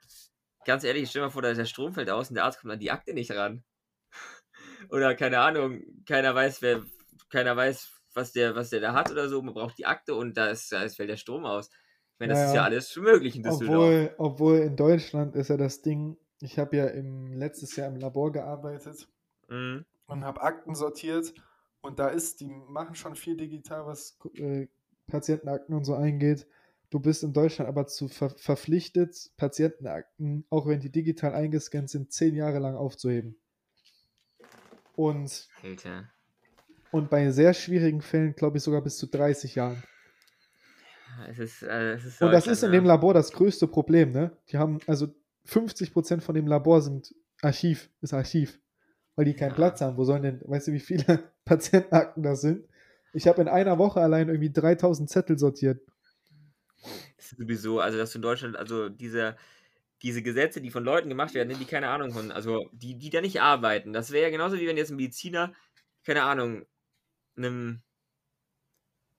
ganz 0.64 0.84
ehrlich, 0.84 1.08
stell 1.08 1.22
dir 1.22 1.26
mal 1.26 1.30
vor, 1.32 1.42
da 1.42 1.54
der 1.54 1.64
Strom 1.64 1.94
fällt 1.94 2.10
aus 2.10 2.28
und 2.28 2.34
der 2.34 2.44
Arzt 2.44 2.60
kommt 2.60 2.72
an 2.72 2.78
die 2.80 2.90
Akte 2.90 3.14
nicht 3.14 3.30
ran. 3.32 3.64
oder 4.90 5.14
keine 5.14 5.40
Ahnung, 5.40 5.82
keiner 6.06 6.34
weiß, 6.34 6.62
wer, 6.62 6.84
keiner 7.30 7.56
weiß, 7.56 7.92
was 8.14 8.32
der, 8.32 8.54
was 8.56 8.70
der 8.70 8.80
da 8.80 8.92
hat 8.92 9.10
oder 9.10 9.28
so. 9.28 9.40
Man 9.42 9.54
braucht 9.54 9.78
die 9.78 9.86
Akte 9.86 10.14
und 10.14 10.36
da, 10.36 10.48
ist, 10.48 10.70
da 10.72 10.88
fällt 10.88 11.10
der 11.10 11.16
Strom 11.16 11.44
aus. 11.46 11.70
Ich 12.18 12.20
meine, 12.20 12.32
das 12.32 12.40
Ja, 12.40 12.46
ist 12.48 12.54
ja 12.54 12.64
alles 12.64 12.96
möglich 12.96 13.36
in 13.36 13.44
Düsseldorf. 13.44 13.94
Obwohl, 13.94 14.14
obwohl 14.18 14.58
in 14.58 14.76
Deutschland 14.76 15.36
ist 15.36 15.48
ja 15.48 15.56
das 15.56 15.82
Ding, 15.82 16.16
ich 16.40 16.58
habe 16.58 16.76
ja 16.76 16.86
im 16.88 17.32
letztes 17.32 17.76
Jahr 17.76 17.88
im 17.88 17.96
Labor 17.96 18.32
gearbeitet 18.32 19.08
Mhm. 19.48 19.84
und 20.06 20.24
habe 20.24 20.42
Akten 20.42 20.74
sortiert 20.74 21.34
und 21.80 21.98
da 21.98 22.08
ist, 22.08 22.40
die 22.40 22.46
machen 22.48 22.94
schon 22.94 23.14
viel 23.14 23.36
digital, 23.36 23.86
was 23.86 24.18
äh, 24.36 24.66
Patientenakten 25.06 25.74
und 25.74 25.84
so 25.84 25.94
eingeht. 25.94 26.46
Du 26.90 27.00
bist 27.00 27.22
in 27.22 27.32
Deutschland 27.32 27.68
aber 27.68 27.86
zu 27.86 28.08
ver 28.08 28.30
verpflichtet, 28.30 29.30
Patientenakten, 29.36 30.44
auch 30.50 30.66
wenn 30.66 30.80
die 30.80 30.90
digital 30.90 31.34
eingescannt 31.34 31.90
sind, 31.90 32.12
zehn 32.12 32.34
Jahre 32.34 32.58
lang 32.58 32.76
aufzuheben. 32.76 33.38
Und, 34.96 35.48
Alter. 35.62 36.10
und 36.90 37.08
bei 37.08 37.30
sehr 37.30 37.54
schwierigen 37.54 38.02
Fällen, 38.02 38.34
glaube 38.34 38.58
ich, 38.58 38.62
sogar 38.62 38.82
bis 38.82 38.98
zu 38.98 39.06
30 39.06 39.54
Jahren. 39.54 39.82
Es 41.28 41.38
ist, 41.38 41.62
äh, 41.62 41.94
es 41.94 42.04
ist 42.04 42.22
Und 42.22 42.32
das 42.32 42.46
ist 42.46 42.62
in 42.62 42.72
dem 42.72 42.84
Labor 42.84 43.14
das 43.14 43.32
größte 43.32 43.66
Problem, 43.66 44.12
ne? 44.12 44.36
Die 44.50 44.58
haben, 44.58 44.78
also 44.86 45.08
50% 45.46 46.20
von 46.20 46.34
dem 46.34 46.46
Labor 46.46 46.82
sind 46.82 47.14
Archiv, 47.42 47.90
ist 48.00 48.12
Archiv. 48.14 48.60
Weil 49.16 49.24
die 49.24 49.34
keinen 49.34 49.50
Ja. 49.50 49.54
Platz 49.56 49.80
haben. 49.80 49.96
Wo 49.96 50.04
sollen 50.04 50.22
denn, 50.22 50.40
weißt 50.44 50.68
du, 50.68 50.72
wie 50.72 50.80
viele 50.80 51.04
Patientenakten 51.44 52.22
das 52.22 52.40
sind? 52.42 52.68
Ich 53.12 53.26
habe 53.26 53.40
in 53.42 53.48
einer 53.48 53.78
Woche 53.78 54.00
allein 54.00 54.28
irgendwie 54.28 54.52
3000 54.52 55.08
Zettel 55.10 55.38
sortiert. 55.38 55.80
Das 57.16 57.32
ist 57.32 57.38
sowieso, 57.38 57.80
also 57.80 57.98
dass 57.98 58.12
du 58.12 58.18
in 58.18 58.22
Deutschland, 58.22 58.56
also 58.56 58.88
diese, 58.88 59.36
diese 60.02 60.22
Gesetze, 60.22 60.60
die 60.60 60.70
von 60.70 60.84
Leuten 60.84 61.08
gemacht 61.08 61.34
werden, 61.34 61.56
die 61.58 61.64
keine 61.64 61.88
Ahnung 61.88 62.12
von, 62.12 62.30
also 62.30 62.68
die, 62.72 62.96
die 62.96 63.10
da 63.10 63.20
nicht 63.20 63.40
arbeiten. 63.40 63.92
Das 63.92 64.12
wäre 64.12 64.24
ja 64.26 64.30
genauso 64.30 64.56
wie 64.58 64.66
wenn 64.68 64.76
jetzt 64.76 64.90
ein 64.90 64.96
Mediziner, 64.96 65.52
keine 66.04 66.22
Ahnung, 66.22 66.64
einem, 67.36 67.82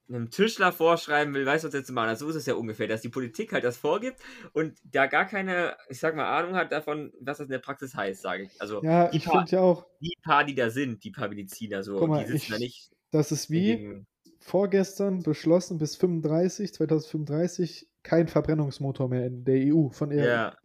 einem 0.09 0.29
Tischler 0.31 0.71
vorschreiben 0.71 1.33
will, 1.33 1.45
weißt 1.45 1.63
du, 1.63 1.67
was 1.67 1.73
jetzt 1.75 1.87
zu 1.87 1.93
machen. 1.93 2.09
Also 2.09 2.25
so 2.25 2.31
ist 2.31 2.37
es 2.37 2.45
ja 2.45 2.55
ungefähr, 2.55 2.87
dass 2.87 3.01
die 3.01 3.09
Politik 3.09 3.53
halt 3.53 3.63
das 3.63 3.77
vorgibt 3.77 4.19
und 4.53 4.77
da 4.83 5.05
gar 5.07 5.25
keine, 5.25 5.75
ich 5.87 5.99
sag 5.99 6.15
mal, 6.15 6.25
Ahnung 6.25 6.55
hat 6.55 6.71
davon, 6.71 7.11
was 7.21 7.37
das 7.37 7.45
in 7.45 7.51
der 7.51 7.59
Praxis 7.59 7.93
heißt, 7.95 8.21
sage 8.21 8.43
ich. 8.43 8.51
Also 8.59 8.83
Ja, 8.83 9.07
die, 9.09 9.17
ich 9.17 9.25
paar, 9.25 9.39
finde 9.39 9.51
ja 9.51 9.61
auch, 9.61 9.85
die 9.99 10.15
paar, 10.23 10.43
die 10.43 10.55
da 10.55 10.69
sind, 10.69 11.03
die 11.03 11.11
paar 11.11 11.29
Mediziner, 11.29 11.83
so, 11.83 12.05
mal, 12.07 12.25
die 12.25 12.31
sitzen 12.31 12.51
da 12.51 12.55
ich- 12.55 12.61
nicht 12.61 12.91
das 13.11 13.31
ist 13.31 13.49
wie 13.49 14.03
vorgestern 14.39 15.21
beschlossen, 15.23 15.77
bis 15.79 15.95
35, 15.95 16.73
2035 16.73 17.87
kein 18.03 18.27
Verbrennungsmotor 18.27 19.09
mehr 19.09 19.25
in 19.25 19.43
der 19.43 19.57
EU 19.57 19.89
von 19.89 20.09
der 20.09 20.25
ja. 20.25 20.57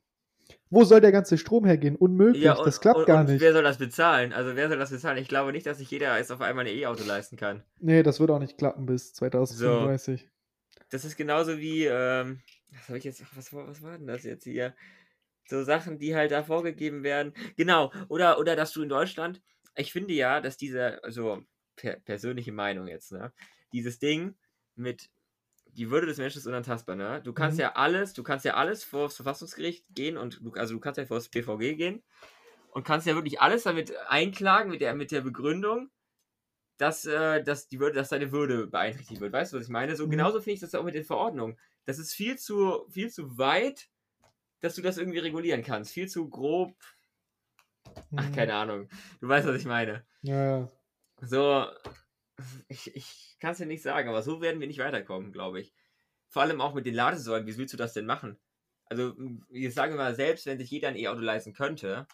Wo 0.70 0.84
soll 0.84 1.00
der 1.00 1.12
ganze 1.12 1.38
Strom 1.38 1.64
hergehen? 1.64 1.96
Unmöglich, 1.96 2.42
Ja, 2.42 2.54
und, 2.54 2.66
das 2.66 2.80
klappt 2.80 3.00
und, 3.00 3.06
gar 3.06 3.20
und 3.20 3.30
nicht. 3.30 3.40
wer 3.40 3.52
soll 3.52 3.62
das 3.62 3.78
bezahlen? 3.78 4.32
Also 4.32 4.56
wer 4.56 4.68
soll 4.68 4.78
das 4.78 4.90
bezahlen? 4.90 5.18
Ich 5.18 5.28
glaube 5.28 5.52
nicht, 5.52 5.66
dass 5.66 5.78
sich 5.78 5.90
jeder 5.90 6.16
jetzt 6.18 6.32
auf 6.32 6.40
einmal 6.40 6.66
ein 6.66 6.74
E-Auto 6.74 7.04
leisten 7.04 7.36
kann. 7.36 7.62
Nee, 7.78 8.02
das 8.02 8.20
wird 8.20 8.30
auch 8.30 8.38
nicht 8.40 8.58
klappen 8.58 8.86
bis 8.86 9.14
2035. 9.14 10.28
Das 10.90 11.04
ist 11.04 11.16
genauso 11.16 11.58
wie, 11.58 11.84
ähm, 11.86 12.40
was 12.72 12.88
habe 12.88 12.98
ich 12.98 13.04
jetzt, 13.04 13.22
was, 13.36 13.52
war- 13.52 13.68
was 13.68 13.82
war 13.82 13.96
denn 13.98 14.06
das 14.06 14.22
jetzt 14.24 14.44
hier? 14.44 14.74
So 15.46 15.62
Sachen, 15.62 15.98
die 15.98 16.14
halt 16.14 16.30
da 16.30 16.42
vorgegeben 16.42 17.02
werden. 17.02 17.34
Genau, 17.56 17.92
oder, 18.08 18.38
oder 18.38 18.56
dass 18.56 18.72
du 18.72 18.82
in 18.82 18.88
Deutschland, 18.88 19.42
ich 19.76 19.92
finde 19.92 20.14
ja, 20.14 20.40
dass 20.40 20.56
diese, 20.56 21.02
also 21.04 21.42
per, 21.76 21.96
persönliche 22.00 22.52
Meinung 22.52 22.86
jetzt, 22.88 23.12
ne? 23.12 23.32
Dieses 23.72 23.98
Ding 23.98 24.34
mit 24.76 25.10
die 25.74 25.90
Würde 25.90 26.06
des 26.06 26.18
Menschen 26.18 26.38
ist 26.38 26.46
unantastbar, 26.46 26.96
ne? 26.96 27.22
Du 27.22 27.32
kannst 27.32 27.58
Mhm. 27.58 27.62
ja 27.62 27.72
alles, 27.76 28.12
du 28.14 28.22
kannst 28.22 28.44
ja 28.44 28.54
alles 28.54 28.84
vor 28.84 29.04
das 29.04 29.16
Verfassungsgericht 29.16 29.86
gehen 29.94 30.16
und 30.16 30.40
du, 30.42 30.52
also 30.54 30.74
du 30.74 30.80
kannst 30.80 30.98
ja 30.98 31.06
vor 31.06 31.18
das 31.18 31.28
BVG 31.28 31.74
gehen 31.76 32.02
und 32.70 32.84
kannst 32.84 33.06
ja 33.06 33.14
wirklich 33.14 33.40
alles 33.40 33.64
damit 33.64 33.94
einklagen 34.08 34.70
mit 34.70 34.80
der, 34.80 34.94
mit 34.94 35.10
der 35.12 35.22
Begründung, 35.22 35.90
dass, 36.78 37.04
äh, 37.06 37.42
dass 37.42 37.68
die 37.68 37.80
Würde, 37.80 37.96
dass 37.96 38.10
deine 38.10 38.32
Würde 38.32 38.66
beeinträchtigt 38.66 39.20
wird. 39.20 39.32
Weißt 39.32 39.52
du, 39.52 39.58
was 39.58 39.64
ich 39.64 39.70
meine? 39.70 39.96
So 39.96 40.06
Mhm. 40.06 40.10
genauso 40.10 40.40
finde 40.40 40.54
ich 40.54 40.60
das 40.60 40.74
auch 40.74 40.84
mit 40.84 40.94
den 40.94 41.04
Verordnungen. 41.04 41.58
Das 41.86 41.98
ist 41.98 42.14
viel 42.14 42.38
zu, 42.38 42.86
viel 42.90 43.10
zu 43.10 43.38
weit, 43.38 43.88
dass 44.60 44.74
du 44.76 44.82
das 44.82 44.98
irgendwie 44.98 45.20
regulieren 45.20 45.62
kannst. 45.62 45.92
Viel 45.92 46.08
zu 46.08 46.28
grob. 46.30 46.74
Ach, 48.16 48.24
Mhm. 48.24 48.32
keine 48.32 48.54
Ahnung. 48.54 48.88
Du 49.20 49.28
weißt, 49.28 49.46
was 49.46 49.56
ich 49.56 49.66
meine. 49.66 50.04
Ja, 50.22 50.34
ja. 50.34 50.70
So, 51.22 51.66
ich, 52.68 52.94
ich 52.94 53.36
kann 53.40 53.52
es 53.52 53.58
dir 53.58 53.66
nicht 53.66 53.82
sagen, 53.82 54.08
aber 54.08 54.22
so 54.22 54.40
werden 54.40 54.60
wir 54.60 54.66
nicht 54.66 54.78
weiterkommen, 54.80 55.32
glaube 55.32 55.60
ich. 55.60 55.72
Vor 56.28 56.42
allem 56.42 56.60
auch 56.60 56.74
mit 56.74 56.86
den 56.86 56.94
Ladesäulen. 56.94 57.46
Wie 57.46 57.56
willst 57.56 57.72
du 57.72 57.76
das 57.78 57.92
denn 57.92 58.06
machen? 58.06 58.38
Also, 58.86 59.14
jetzt 59.50 59.74
sagen 59.76 59.92
wir 59.94 59.98
mal, 59.98 60.14
selbst 60.14 60.46
wenn 60.46 60.58
sich 60.58 60.70
jeder 60.70 60.88
ein 60.88 60.96
E-Auto 60.96 61.20
leisten 61.20 61.52
könnte, 61.54 62.06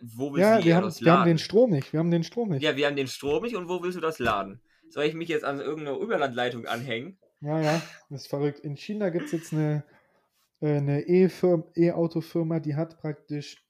wo 0.00 0.32
willst 0.32 0.40
Ja, 0.40 0.58
du 0.58 0.64
wir 0.64 0.76
haben, 0.76 0.84
E-Autos 0.84 1.00
wir 1.00 1.12
haben 1.12 1.18
laden? 1.20 1.28
den 1.32 1.38
Strom 1.38 1.70
nicht. 1.70 1.92
Wir 1.92 2.00
haben 2.00 2.10
den 2.10 2.24
Strom 2.24 2.48
nicht. 2.50 2.62
ja, 2.62 2.76
wir 2.76 2.86
haben 2.86 2.96
den 2.96 3.08
Strom 3.08 3.42
nicht 3.42 3.56
und 3.56 3.68
wo 3.68 3.82
willst 3.82 3.96
du 3.96 4.00
das 4.00 4.18
laden? 4.18 4.60
Soll 4.90 5.04
ich 5.04 5.14
mich 5.14 5.28
jetzt 5.28 5.44
an 5.44 5.60
irgendeine 5.60 5.98
Überlandleitung 5.98 6.66
anhängen? 6.66 7.18
Ja, 7.40 7.60
ja, 7.60 7.82
das 8.10 8.22
ist 8.22 8.28
verrückt. 8.28 8.60
In 8.60 8.76
China 8.76 9.10
gibt 9.10 9.26
es 9.26 9.32
jetzt 9.32 9.52
eine, 9.52 9.84
äh, 10.60 10.76
eine 10.76 11.02
E-Auto-Firma, 11.06 12.58
die 12.60 12.74
hat 12.74 12.98
praktisch 13.00 13.64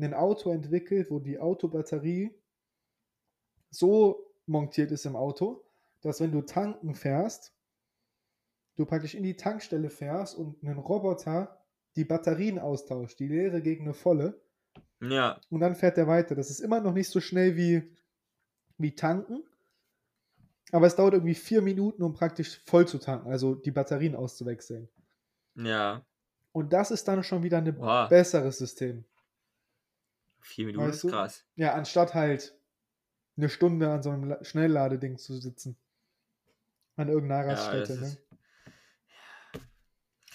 ein 0.00 0.14
Auto 0.14 0.50
entwickelt, 0.50 1.10
wo 1.10 1.18
die 1.18 1.38
Autobatterie 1.38 2.34
so 3.70 4.23
montiert 4.46 4.90
ist 4.92 5.06
im 5.06 5.16
Auto, 5.16 5.64
dass 6.02 6.20
wenn 6.20 6.32
du 6.32 6.42
tanken 6.42 6.94
fährst, 6.94 7.54
du 8.76 8.86
praktisch 8.86 9.14
in 9.14 9.22
die 9.22 9.36
Tankstelle 9.36 9.90
fährst 9.90 10.36
und 10.36 10.62
ein 10.62 10.78
Roboter 10.78 11.60
die 11.96 12.04
Batterien 12.04 12.58
austauscht, 12.58 13.18
die 13.20 13.28
leere 13.28 13.62
gegen 13.62 13.84
eine 13.84 13.94
volle, 13.94 14.40
Ja, 15.00 15.40
und 15.50 15.60
dann 15.60 15.74
fährt 15.76 15.98
er 15.98 16.06
weiter. 16.06 16.34
Das 16.34 16.50
ist 16.50 16.60
immer 16.60 16.80
noch 16.80 16.92
nicht 16.92 17.08
so 17.08 17.20
schnell 17.20 17.56
wie, 17.56 17.90
wie 18.78 18.94
tanken, 18.94 19.42
aber 20.72 20.86
es 20.86 20.94
dauert 20.96 21.14
irgendwie 21.14 21.34
vier 21.34 21.62
Minuten, 21.62 22.02
um 22.02 22.12
praktisch 22.12 22.60
voll 22.66 22.86
zu 22.86 22.98
tanken, 22.98 23.30
also 23.30 23.54
die 23.54 23.70
Batterien 23.70 24.14
auszuwechseln. 24.14 24.88
ja. 25.56 26.04
Und 26.52 26.72
das 26.72 26.90
ist 26.90 27.06
dann 27.06 27.22
schon 27.22 27.42
wieder 27.42 27.58
ein 27.58 28.08
besseres 28.08 28.56
System. 28.56 29.04
vier 30.40 30.66
Minuten 30.66 30.86
weißt 30.86 30.96
ist 30.96 31.04
du? 31.04 31.08
krass. 31.08 31.44
Ja, 31.56 31.74
anstatt 31.74 32.14
halt 32.14 32.56
eine 33.36 33.48
Stunde 33.48 33.90
an 33.90 34.02
so 34.02 34.10
einem 34.10 34.24
La- 34.28 34.44
Schnellladeding 34.44 35.18
zu 35.18 35.36
sitzen. 35.36 35.76
An 36.96 37.08
irgendeiner 37.08 37.44
Ja, 37.44 37.50
Raststätte, 37.50 37.96
ne? 37.96 38.06
ist, 38.06 38.18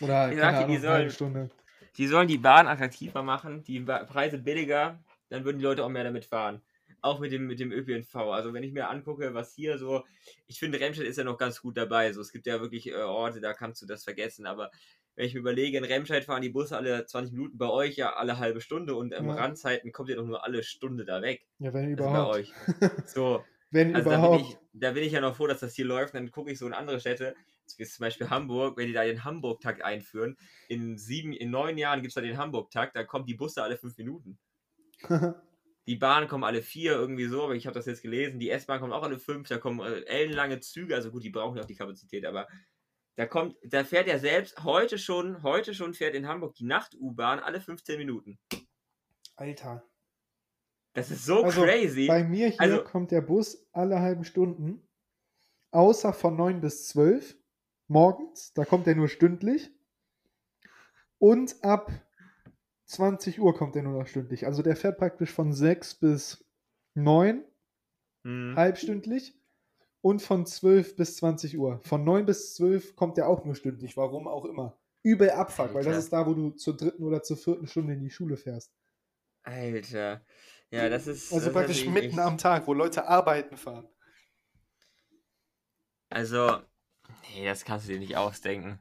Oder, 0.02 0.30
dir, 0.30 0.48
Ahnung, 0.48 0.68
die 0.68 0.74
eine 0.74 0.80
sollen- 0.82 1.10
Stunde. 1.10 1.50
die 1.98 2.08
sollen 2.08 2.28
die 2.28 2.38
Bahn 2.38 2.68
attraktiver 2.68 3.24
machen, 3.24 3.64
die 3.64 3.80
Preise 3.82 4.38
billiger, 4.38 5.04
dann 5.30 5.46
würden 5.46 5.58
die 5.60 5.64
Leute 5.64 5.84
auch 5.84 5.90
mehr 5.90 6.04
damit 6.04 6.26
fahren. 6.26 6.62
Auch 7.02 7.20
mit 7.20 7.32
dem, 7.32 7.48
mit 7.48 7.62
dem 7.62 7.72
ÖPNV. 7.72 8.16
Also 8.16 8.52
wenn 8.54 8.64
ich 8.64 8.74
mir 8.74 8.90
angucke, 8.90 9.34
was 9.34 9.54
hier 9.54 9.78
so, 9.78 10.04
ich 10.48 10.60
finde 10.60 10.82
Remscheid 10.82 11.06
ist 11.06 11.18
ja 11.18 11.24
noch 11.24 11.38
ganz 11.38 11.62
gut 11.62 11.78
dabei. 11.78 12.12
So, 12.12 12.20
es 12.20 12.32
gibt 12.34 12.46
ja 12.46 12.60
wirklich 12.60 12.88
äh, 12.88 12.96
Orte, 12.96 13.40
da 13.40 13.54
kannst 13.54 13.82
du 13.82 13.86
das 13.86 14.04
vergessen. 14.04 14.46
Aber 14.46 14.70
wenn 15.20 15.28
ich 15.28 15.34
mir 15.34 15.42
überlege, 15.42 15.78
in 15.78 15.84
Remscheid 15.84 16.24
fahren 16.24 16.42
die 16.42 16.50
Busse 16.50 16.78
alle 16.78 17.06
20 17.06 17.34
Minuten, 17.34 17.58
bei 17.58 17.68
euch 17.70 17.98
ja 17.98 18.14
alle 18.14 18.38
halbe 18.40 18.62
Stunde 18.62 18.96
und 18.96 19.12
im 19.14 19.28
Ja. 19.28 19.34
Randzeiten 19.34 19.92
kommt 19.92 20.08
ihr 20.10 20.16
doch 20.16 20.26
nur 20.26 20.46
alle 20.46 20.64
Stunde 20.64 21.04
da 21.04 21.22
weg. 21.22 21.46
Ja, 21.60 21.74
wenn 21.74 21.92
Also 21.98 22.10
bei 22.12 22.22
überhaupt. 22.22 22.36
euch. 22.36 22.54
So, 23.06 23.44
Wenn 23.72 23.96
also 23.96 24.10
da 24.10 24.18
bin, 24.18 24.32
überhaupt. 24.32 24.42
ich, 24.42 24.58
da 24.74 24.92
bin 24.92 25.04
ich 25.04 25.12
ja 25.12 25.22
noch 25.22 25.36
froh, 25.36 25.48
dass 25.48 25.60
das 25.60 25.76
hier 25.76 25.86
läuft. 25.86 26.16
Dann 26.16 26.32
gucke 26.32 26.52
ich 26.52 26.58
so 26.60 26.66
in 26.68 26.74
andere 26.74 27.00
Städte, 27.02 27.36
wie 27.78 27.86
zum 27.86 28.04
Beispiel 28.04 28.30
Hamburg, 28.30 28.78
wenn 28.78 28.88
die 28.88 28.94
da 28.94 29.04
den 29.04 29.24
Hamburg-Takt 29.26 29.84
einführen. 29.84 30.38
In 30.70 30.98
sieben, 30.98 31.34
in 31.34 31.52
neun 31.52 31.78
Jahren 31.78 32.02
gibt 32.02 32.10
es 32.12 32.16
da 32.16 32.22
den 32.22 32.38
Hamburg-Takt, 32.38 32.96
da 32.96 33.04
kommen 33.04 33.26
die 33.26 33.36
Busse 33.36 33.62
alle 33.64 33.78
fünf 33.78 33.98
Minuten. 33.98 34.40
Die 35.88 35.96
Bahnen 35.96 36.28
kommen 36.28 36.44
alle 36.44 36.62
vier 36.62 36.92
irgendwie 36.94 37.26
so, 37.26 37.44
aber 37.44 37.56
ich 37.56 37.66
habe 37.66 37.74
das 37.74 37.88
jetzt 37.88 38.04
gelesen. 38.04 38.40
Die 38.40 38.52
S-Bahn 38.52 38.80
kommen 38.80 38.94
auch 38.94 39.02
alle 39.02 39.18
fünf, 39.18 39.48
da 39.48 39.58
kommen 39.58 39.80
äh, 39.80 40.02
ellenlange 40.06 40.60
Züge, 40.60 40.94
also 40.96 41.10
gut, 41.10 41.24
die 41.24 41.32
brauchen 41.32 41.58
ja 41.58 41.64
auch 41.64 41.68
die 41.68 41.76
Kapazität, 41.76 42.26
aber 42.26 42.48
da 43.20 43.26
kommt, 43.26 43.58
da 43.66 43.84
fährt 43.84 44.08
ja 44.08 44.18
selbst 44.18 44.64
heute 44.64 44.98
schon, 44.98 45.44
heute 45.44 45.74
schon 45.74 45.94
fährt 45.94 46.16
in 46.16 46.26
Hamburg 46.26 46.56
die 46.56 46.64
Nacht-U-Bahn 46.64 47.40
alle 47.40 47.60
15 47.60 47.98
Minuten. 47.98 48.40
Alter. 49.36 49.84
Das 50.94 51.12
ist 51.12 51.26
so 51.26 51.44
Also, 51.44 51.64
crazy. 51.64 52.08
Bei 52.08 52.24
mir 52.24 52.48
hier 52.48 52.62
Also- 52.62 52.82
kommt 52.86 53.12
der 53.12 53.20
Bus 53.20 53.68
alle 53.74 54.00
halben 54.00 54.24
Stunden. 54.24 54.88
Außer 55.72 56.14
von 56.14 56.38
9 56.38 56.62
bis 56.62 56.88
12 56.88 57.36
morgens. 57.90 58.54
Da 58.54 58.64
kommt 58.64 58.88
er 58.88 58.96
nur 58.96 59.10
stündlich. 59.10 59.70
Und 61.18 61.62
ab 61.62 61.92
20 62.86 63.42
Uhr 63.42 63.54
kommt 63.54 63.76
er 63.76 63.84
nur 63.84 64.00
noch 64.00 64.08
stündlich. 64.08 64.46
Also 64.46 64.64
der 64.64 64.78
fährt 64.78 64.98
praktisch 64.98 65.32
von 65.34 65.52
6 65.52 65.96
bis 65.96 66.46
9 66.94 67.44
Hm. 68.24 68.54
halbstündlich. 68.56 69.39
Und 70.02 70.22
von 70.22 70.46
12 70.46 70.96
bis 70.96 71.18
20 71.18 71.58
Uhr. 71.58 71.82
Von 71.84 72.04
9 72.06 72.26
bis 72.26 72.56
12 72.56 72.96
kommt 72.96 73.18
er 73.18 73.28
auch 73.28 73.44
nur 73.44 73.56
stündlich. 73.56 73.98
Warum 73.98 74.28
auch 74.28 74.46
immer. 74.46 74.78
Übel 75.04 75.30
Abfuck, 75.32 75.74
weil 75.74 75.84
das 75.84 75.88
Alter. 75.88 76.00
ist 76.00 76.14
da, 76.14 76.26
wo 76.26 76.34
du 76.34 76.52
zur 76.52 76.76
dritten 76.78 77.04
oder 77.04 77.22
zur 77.24 77.38
vierten 77.38 77.68
Stunde 77.68 77.94
in 77.94 78.02
die 78.02 78.10
Schule 78.10 78.38
fährst. 78.38 78.72
Alter. 79.44 80.22
Ja, 80.72 80.88
das 80.90 81.08
ist. 81.08 81.34
Also 81.34 81.46
das 81.46 81.54
praktisch 81.54 81.86
mitten 81.86 82.10
echt- 82.10 82.20
am 82.20 82.38
Tag, 82.38 82.68
wo 82.68 82.74
Leute 82.74 83.08
arbeiten 83.08 83.58
fahren. 83.58 83.88
Also, 86.10 86.60
nee, 87.34 87.46
das 87.46 87.66
kannst 87.66 87.88
du 87.88 87.94
dir 87.94 88.00
nicht 88.00 88.18
ausdenken. 88.18 88.80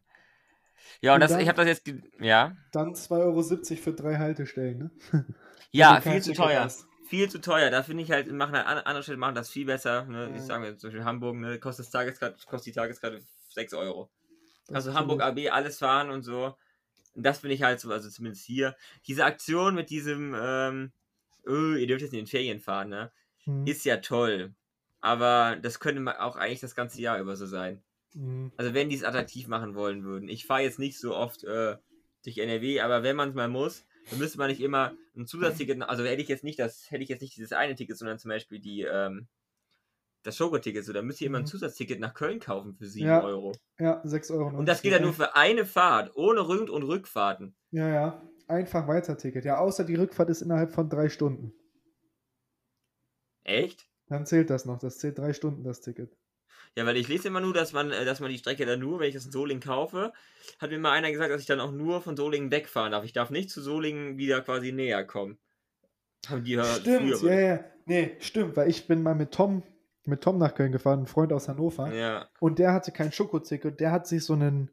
Ja, 1.01 1.13
und 1.13 1.17
Und 1.17 1.21
das, 1.23 1.33
dann- 1.33 1.41
ich 1.41 1.49
habe 1.49 1.57
das 1.65 1.67
jetzt, 1.67 1.91
ja, 2.21 2.57
Dann 2.73 2.95
2,70 2.95 3.71
Euro 3.77 3.83
für 3.83 3.93
drei 3.93 4.17
Haltestellen, 4.17 4.79
ne? 5.13 5.25
ja, 5.71 6.01
viel 6.01 6.23
zu 6.23 6.33
teuer, 6.33 6.65
hast. 6.65 6.87
Viel 7.09 7.29
zu 7.31 7.41
teuer. 7.41 7.71
Da 7.71 7.83
finde 7.83 8.03
ich 8.03 8.11
halt, 8.11 8.31
machen 8.33 8.55
halt 8.55 8.67
an- 8.67 8.79
andere 8.79 9.03
Städte 9.03 9.19
machen 9.19 9.35
das 9.35 9.51
viel 9.51 9.67
besser. 9.67 10.05
Ne? 10.05 10.29
Ja. 10.31 10.37
Ich 10.37 10.43
sage 10.43 10.77
zum 10.77 10.89
Beispiel 10.91 11.05
Hamburg, 11.05 11.37
ne, 11.37 11.59
kostet 11.59 11.87
das 11.87 11.91
Tageskarte, 11.93 12.47
kostet 12.47 12.75
die 12.75 12.79
Tageskarte 12.79 13.21
6 13.51 13.75
Euro. 13.75 14.11
Also 14.73 14.93
Hamburg. 14.95 15.23
AB 15.23 15.49
alles 15.51 15.79
fahren 15.79 16.11
und 16.11 16.23
so. 16.23 16.57
Und 17.15 17.25
das 17.25 17.39
finde 17.41 17.55
ich 17.55 17.63
halt 17.63 17.81
so, 17.81 17.91
also 17.91 18.09
zumindest 18.11 18.45
hier. 18.45 18.77
Diese 19.07 19.25
Aktion 19.25 19.75
mit 19.75 19.91
diesem, 19.91 20.37
ähm, 20.41 20.93
öh, 21.47 21.79
ihr 21.79 21.87
dürft 21.87 22.03
jetzt 22.03 22.13
in 22.13 22.19
den 22.21 22.27
Ferien 22.27 22.61
fahren, 22.61 22.91
ne? 22.91 23.11
Mhm. 23.47 23.67
Ist 23.67 23.85
ja 23.85 23.97
toll. 23.97 24.55
Aber 25.01 25.57
das 25.63 25.81
könnte 25.81 26.21
auch 26.21 26.37
eigentlich 26.37 26.61
das 26.61 26.75
ganze 26.75 27.01
Jahr 27.01 27.19
über 27.19 27.37
so 27.37 27.47
sein. 27.47 27.83
Mhm. 28.15 28.53
Also 28.57 28.75
wenn 28.75 28.91
die 28.91 28.97
es 28.97 29.05
attraktiv 29.05 29.49
machen 29.49 29.75
wollen 29.75 30.05
würden. 30.05 30.29
Ich 30.29 30.47
fahre 30.47 30.63
jetzt 30.63 30.79
nicht 30.79 30.99
so 30.99 31.15
oft 31.17 31.45
äh, 31.45 31.77
durch 32.25 32.39
NRW, 32.39 32.81
aber 32.81 33.03
wenn 33.03 33.17
man 33.17 33.31
es 33.31 33.35
mal 33.35 33.49
muss, 33.49 33.87
dann 34.11 34.19
müsste 34.19 34.39
man 34.39 34.49
nicht 34.49 34.61
immer 34.61 34.95
ein 35.17 35.27
Zusatzticket, 35.27 35.83
also 35.83 36.05
hätte 36.05 36.23
ich 36.23 36.29
jetzt 36.29 36.45
nicht 36.45 36.59
das, 36.59 36.91
hätte 36.91 37.03
ich 37.03 37.09
jetzt 37.09 37.21
nicht 37.21 37.37
dieses 37.37 37.53
eine 37.53 37.75
Ticket, 37.75 37.97
sondern 37.99 38.19
zum 38.19 38.29
Beispiel 38.31 38.59
die, 38.61 38.83
ähm, 38.83 39.29
das 40.25 40.37
Schoko-Ticket, 40.37 40.85
so, 40.85 40.93
dann 40.93 41.07
müsst 41.07 41.21
ihr 41.21 41.29
immer 41.29 41.39
ein 41.39 41.43
Mhm. 41.43 41.47
Zusatzticket 41.47 42.01
nach 42.01 42.13
Köln 42.15 42.41
kaufen 42.41 42.75
für 42.75 42.87
7 42.87 43.07
Ja. 43.07 43.23
Euro. 43.23 43.53
Ja, 43.79 44.01
6 44.05 44.31
Euro. 44.31 44.49
Und 44.57 44.67
das 44.67 44.83
geht 44.83 44.93
ja 44.93 45.01
nur 45.01 45.13
für 45.15 45.37
eine 45.37 45.65
Fahrt, 45.65 46.11
ohne 46.17 46.41
Rück- 46.41 46.71
und 46.71 46.83
Rückfahrten. 46.83 47.55
Ja, 47.71 47.89
ja. 47.89 48.29
Einfach 48.49 48.89
Weiterticket. 48.89 49.45
Ja, 49.45 49.59
außer 49.59 49.85
die 49.85 49.95
Rückfahrt 49.95 50.31
ist 50.31 50.43
innerhalb 50.43 50.73
von 50.73 50.89
drei 50.89 51.09
Stunden. 51.09 51.53
Echt? 53.45 53.87
Dann 54.09 54.27
zählt 54.27 54.51
das 54.51 54.65
noch. 54.65 54.79
Das 54.79 54.99
zählt 54.99 55.19
drei 55.19 55.33
Stunden, 55.33 55.65
das 55.65 55.81
Ticket. 55.81 56.17
Ja, 56.79 56.87
weil 56.87 56.97
ich 56.97 57.09
lese 57.09 57.27
immer 57.27 57.41
nur, 57.41 57.53
dass 57.53 57.73
man, 57.73 57.91
äh, 57.91 58.05
dass 58.05 58.21
man 58.21 58.31
die 58.31 58.39
Strecke 58.39 58.65
dann 58.65 58.79
nur, 58.79 59.01
wenn 59.01 59.09
ich 59.09 59.15
das 59.15 59.25
in 59.27 59.33
Solingen 59.33 59.61
kaufe, 59.61 60.13
hat 60.61 60.71
mir 60.71 60.79
mal 60.79 60.93
einer 60.93 61.11
gesagt, 61.11 61.33
dass 61.33 61.41
ich 61.41 61.47
dann 61.49 61.59
auch 61.59 61.73
nur 61.73 62.01
von 62.03 62.17
Solingen 62.17 62.53
wegfahren 62.53 62.93
darf. 62.93 63.03
Ich 63.05 63.13
darf 63.13 63.31
nicht 63.31 63.51
zu 63.51 63.61
Solingen 63.61 64.17
wieder 64.17 64.41
quasi 64.43 64.71
näher 64.71 65.05
kommen. 65.05 65.39
Haben 66.29 66.45
die 66.45 66.53
ja 66.53 66.63
stimmt, 66.63 67.17
früher- 67.17 67.33
ja, 67.35 67.41
ja. 67.41 67.65
Nee, 67.87 68.17
stimmt, 68.21 68.57
weil 68.57 68.71
ich 68.71 68.87
bin 68.87 69.03
mal 69.03 69.17
mit 69.17 69.33
Tom, 69.33 69.65
mit 70.05 70.21
Tom 70.21 70.39
nach 70.39 70.55
Köln 70.55 70.71
gefahren, 70.71 71.01
ein 71.01 71.07
Freund 71.07 71.33
aus 71.33 71.49
Hannover. 71.49 71.93
Ja, 71.93 72.29
Und 72.39 72.61
der 72.61 72.73
hatte 72.73 72.93
kein 72.93 73.11
Schokoticket. 73.11 73.81
Der 73.81 73.91
hat 73.91 74.07
sich 74.07 74.25
so 74.25 74.35
einen 74.35 74.71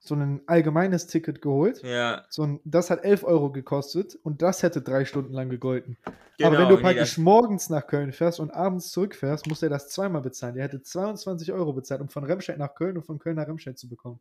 so 0.00 0.14
ein 0.14 0.40
allgemeines 0.46 1.06
Ticket 1.06 1.42
geholt. 1.42 1.82
ja. 1.82 2.24
So 2.30 2.42
ein, 2.44 2.60
das 2.64 2.90
hat 2.90 3.04
11 3.04 3.24
Euro 3.24 3.50
gekostet 3.52 4.16
und 4.22 4.42
das 4.42 4.62
hätte 4.62 4.80
drei 4.82 5.04
Stunden 5.04 5.32
lang 5.32 5.50
gegolten. 5.50 5.96
Genau, 6.38 6.50
Aber 6.50 6.58
wenn 6.60 6.68
du 6.68 6.76
nee, 6.76 6.80
praktisch 6.82 7.14
das- 7.14 7.18
morgens 7.18 7.68
nach 7.68 7.86
Köln 7.86 8.12
fährst 8.12 8.38
und 8.40 8.50
abends 8.52 8.90
zurückfährst, 8.92 9.46
muss 9.48 9.62
er 9.62 9.70
das 9.70 9.88
zweimal 9.88 10.22
bezahlen. 10.22 10.54
Der 10.54 10.64
hätte 10.64 10.80
22 10.82 11.52
Euro 11.52 11.72
bezahlt, 11.72 12.00
um 12.00 12.08
von 12.08 12.24
Remscheid 12.24 12.58
nach 12.58 12.74
Köln 12.74 12.96
und 12.96 13.02
von 13.04 13.18
Köln 13.18 13.36
nach 13.36 13.48
Remscheid 13.48 13.76
zu 13.78 13.88
bekommen. 13.88 14.20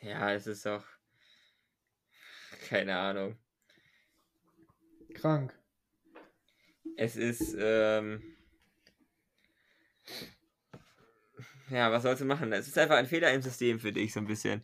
Ja, 0.00 0.32
es 0.32 0.46
ist 0.46 0.66
auch. 0.66 0.84
Keine 2.68 2.96
Ahnung. 2.96 3.36
Krank. 5.14 5.54
Es 6.96 7.16
ist, 7.16 7.56
ähm. 7.58 8.22
Ja, 11.72 11.90
was 11.90 12.02
sollst 12.02 12.20
du 12.20 12.26
machen? 12.26 12.52
Es 12.52 12.68
ist 12.68 12.76
einfach 12.76 12.96
ein 12.96 13.06
Fehler 13.06 13.32
im 13.32 13.40
System 13.40 13.80
für 13.80 13.92
dich, 13.92 14.12
so 14.12 14.20
ein 14.20 14.26
bisschen. 14.26 14.62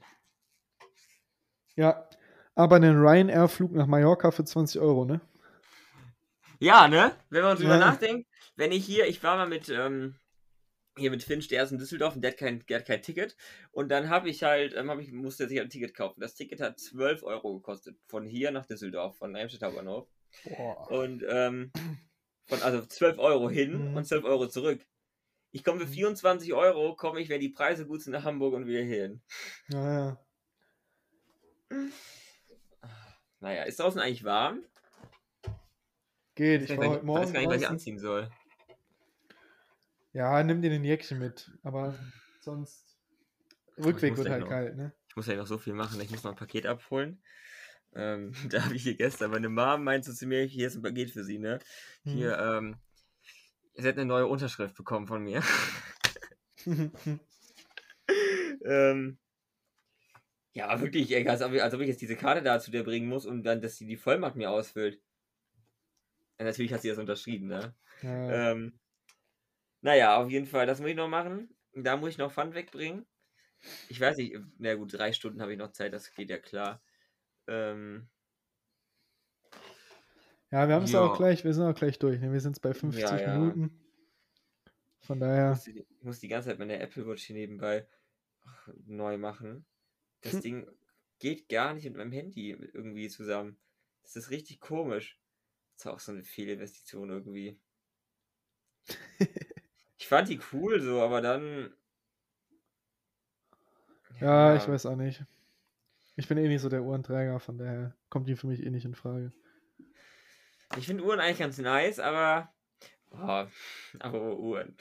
Ja. 1.75 2.07
Aber 2.55 2.77
einen 2.77 2.99
Ryanair-Flug 3.01 3.73
nach 3.73 3.87
Mallorca 3.87 4.31
für 4.31 4.45
20 4.45 4.81
Euro, 4.81 5.05
ne? 5.05 5.21
Ja, 6.61 6.89
ne? 6.89 7.13
Wenn 7.31 7.43
man 7.43 7.57
drüber 7.57 7.75
Ja. 7.75 7.79
nachdenkt, 7.79 8.29
wenn 8.57 8.73
ich 8.73 8.85
hier, 8.85 9.07
ich 9.07 9.23
war 9.23 9.37
mal 9.37 9.49
mit, 9.49 9.69
ähm, 9.69 10.17
hier 10.99 11.11
mit 11.13 11.23
Finch, 11.23 11.47
der 11.49 11.63
ist 11.63 11.71
in 11.71 11.79
Düsseldorf 11.79 12.17
und 12.17 12.23
der 12.23 12.33
hat 12.33 12.39
kein, 12.39 12.67
der 12.67 12.81
hat 12.81 12.87
kein 12.87 13.01
Ticket. 13.01 13.37
Und 13.71 13.89
dann 13.91 14.11
habe 14.11 14.29
ich 14.29 14.43
halt, 14.43 14.75
ähm, 14.77 14.91
hab 14.91 14.99
ich, 14.99 15.13
musste 15.13 15.49
sich 15.49 15.61
ein 15.61 15.71
Ticket 15.71 15.95
kaufen. 15.95 16.21
Das 16.21 16.35
Ticket 16.35 16.61
hat 16.61 16.79
12 16.81 17.23
Euro 17.23 17.55
gekostet. 17.55 17.97
Von 18.09 18.27
hier 18.27 18.51
nach 18.51 18.67
Düsseldorf, 18.67 19.17
von 19.17 19.35
Remstedt 19.35 19.63
Hauptbahnhof. 19.63 20.09
Boah. 20.45 20.91
Und 20.91 21.25
ähm, 21.29 21.71
von, 22.49 22.61
also 22.63 22.85
12 22.85 23.19
Euro 23.19 23.49
hin 23.49 23.91
Mhm. 23.93 23.97
und 23.97 24.05
12 24.05 24.25
Euro 24.25 24.49
zurück. 24.49 24.85
Ich 25.51 25.65
komme 25.65 25.81
für 25.81 25.87
24 25.87 26.53
Euro, 26.53 26.95
komme 26.95 27.21
ich, 27.21 27.29
wenn 27.29 27.41
die 27.41 27.49
Preise 27.49 27.87
gut 27.87 28.03
sind, 28.03 28.13
nach 28.13 28.25
Hamburg 28.25 28.55
und 28.55 28.67
wieder 28.67 28.83
hierhin. 28.83 29.23
Ja, 29.69 30.19
ja. 31.71 31.79
Naja, 33.41 33.63
ist 33.65 33.79
draußen 33.81 34.01
eigentlich 34.01 34.25
warm? 34.25 34.63
Geht, 36.35 36.63
Ich 36.63 36.71
ich 36.71 36.77
weiß 36.79 36.79
war 36.79 36.89
heute 36.89 37.05
nicht, 37.05 37.15
weiß 37.15 37.21
Morgen. 37.21 37.33
gar 37.33 37.41
nicht, 37.41 37.51
was 37.51 37.63
ich 37.63 37.69
anziehen 37.69 37.99
soll. 37.99 38.31
Ja, 40.13 40.43
nimm 40.43 40.63
dir 40.63 40.71
ein 40.73 40.85
Jäckchen 40.85 41.19
mit. 41.19 41.51
Aber 41.63 41.95
sonst. 42.41 42.97
ich 43.77 43.85
Rückweg 43.85 44.17
wird 44.17 44.29
halt 44.29 44.43
noch. 44.43 44.49
kalt, 44.49 44.77
ne? 44.77 44.93
Ich 45.09 45.17
muss 45.17 45.27
ja 45.27 45.37
noch 45.37 45.47
so 45.47 45.59
viel 45.59 45.75
machen. 45.75 46.01
Ich 46.01 46.11
muss 46.11 46.25
noch 46.25 46.33
ein 46.33 46.37
Paket 46.39 46.67
abholen. 46.67 47.23
Ähm, 47.95 48.33
da 48.51 48.65
habe 48.65 48.75
ich 48.75 48.83
hier 48.83 48.97
gestern, 48.97 49.31
meine 49.31 49.49
Mom 49.49 49.85
meinte 49.85 50.15
zu 50.15 50.27
mir, 50.27 50.45
hier 50.45 50.67
ist 50.67 50.77
ein 50.77 50.83
Paket 50.83 51.11
für 51.11 51.25
sie, 51.25 51.39
ne? 51.39 51.59
Hm. 52.05 52.13
Hier, 52.13 52.39
ähm, 52.39 52.77
sie 53.79 53.89
hat 53.89 53.97
eine 53.97 54.05
neue 54.07 54.27
Unterschrift 54.27 54.77
bekommen 54.77 55.07
von 55.07 55.23
mir. 55.25 55.43
ähm, 58.65 59.19
ja, 60.55 60.81
wirklich, 60.81 61.11
ey, 61.13 61.27
als 61.29 61.41
ob, 61.43 61.53
ich- 61.53 61.63
als 61.63 61.75
ob 61.75 61.81
ich 61.81 61.89
jetzt 61.89 62.01
diese 62.03 62.17
Karte 62.17 62.43
da 62.43 62.59
zu 62.61 62.71
dir 62.71 62.85
bringen 62.85 63.09
muss 63.09 63.25
und 63.27 63.43
dann, 63.45 63.61
dass 63.63 63.77
sie 63.77 63.87
die 63.87 63.97
Vollmacht 63.97 64.37
mir 64.37 64.51
ausfüllt. 64.51 65.01
Ja, 66.39 66.45
natürlich 66.45 66.73
hat 66.73 66.83
sie 66.83 66.89
das 66.89 66.99
unterschrieben, 66.99 67.49
ne? 67.49 67.75
ja, 68.03 68.11
Ähm, 68.29 68.81
naja, 69.81 70.17
auf 70.17 70.31
jeden 70.31 70.47
Fall, 70.47 70.67
das 70.67 70.81
muss 70.81 70.91
ich 70.91 70.97
noch 70.97 71.09
machen. 71.09 71.57
Da 71.73 71.97
muss 71.97 72.11
ich 72.11 72.19
noch 72.19 72.33
Pfand 72.33 72.55
wegbringen. 72.55 73.07
Ich 73.89 74.01
weiß 74.01 74.19
nicht, 74.19 74.37
na 74.59 74.77
gut, 74.77 74.95
drei 74.95 75.13
Stunden 75.13 75.43
habe 75.43 75.53
ich 75.53 75.59
noch 75.59 75.73
Zeit, 75.73 75.95
das 75.95 76.15
geht 76.15 76.31
ja 76.31 76.39
klar. 76.39 76.83
Ähm, 77.49 78.11
ja, 80.51 80.67
wir 80.69 80.75
haben 80.75 80.85
es 80.85 80.93
ja. 80.93 81.01
auch 81.01 81.17
gleich, 81.17 81.45
wir 81.45 81.53
sind 81.55 81.65
auch 81.65 81.75
gleich 81.75 81.99
durch. 81.99 82.21
Ne? 82.21 82.33
Wir 82.33 82.41
sind 82.41 82.61
bei 82.63 82.73
50 82.75 83.03
Ja, 83.03 83.19
ja. 83.19 83.39
Minuten. 83.39 83.71
Von 85.01 85.19
ich, 85.19 85.21
daher. 85.21 85.51
muss 85.51 85.65
die, 85.65 85.87
ich 85.89 86.03
muss 86.05 86.21
die 86.21 86.29
ganze 86.29 86.49
Zeit 86.49 86.59
meine 86.59 86.79
Apple 86.79 87.07
Watch 87.07 87.25
hier 87.25 87.37
nebenbei 87.37 87.87
neu 88.87 89.19
machen. 89.19 89.67
Das 90.23 90.33
Hm. 90.35 90.41
Ding 90.43 90.71
geht 91.19 91.49
gar 91.49 91.75
nicht 91.75 91.85
mit 91.85 91.97
meinem 91.97 92.13
Handy 92.13 92.51
irgendwie 92.51 93.09
zusammen. 93.09 93.59
Das 94.03 94.17
ist 94.17 94.31
richtig 94.31 94.61
komisch. 94.61 95.19
Das 95.75 95.85
ist 95.85 95.91
auch 95.91 96.01
so 96.01 96.13
eine 96.13 96.25
Fehlinvestition 96.25 97.11
irgendwie. 97.11 97.61
ich 99.99 100.09
fand 100.09 100.29
die 100.29 100.41
cool 100.53 100.81
so, 100.81 101.01
aber 101.03 101.21
dann. 101.21 101.75
Ja, 104.21 104.57
ich 104.57 104.67
weiß 104.67 104.87
auch 104.87 104.97
nicht. 104.97 105.25
Ich 106.17 106.27
bin 106.27 106.39
eh 106.39 106.49
nicht 106.49 106.63
so 106.63 106.69
der 106.69 106.83
Uhrenträger, 106.83 107.39
von 107.39 107.59
daher 107.59 107.95
kommt 108.09 108.29
die 108.29 108.35
für 108.35 108.49
mich 108.49 108.65
eh 108.65 108.71
nicht 108.71 108.85
in 108.85 108.97
Frage. 108.97 109.33
Ich 110.79 110.87
finde 110.87 111.05
Uhren 111.05 111.21
eigentlich 111.21 111.39
ganz 111.39 111.59
nice, 111.59 111.99
aber. 111.99 112.53
Oh, 113.11 113.47
aber 113.99 114.39
Uhren. 114.39 114.77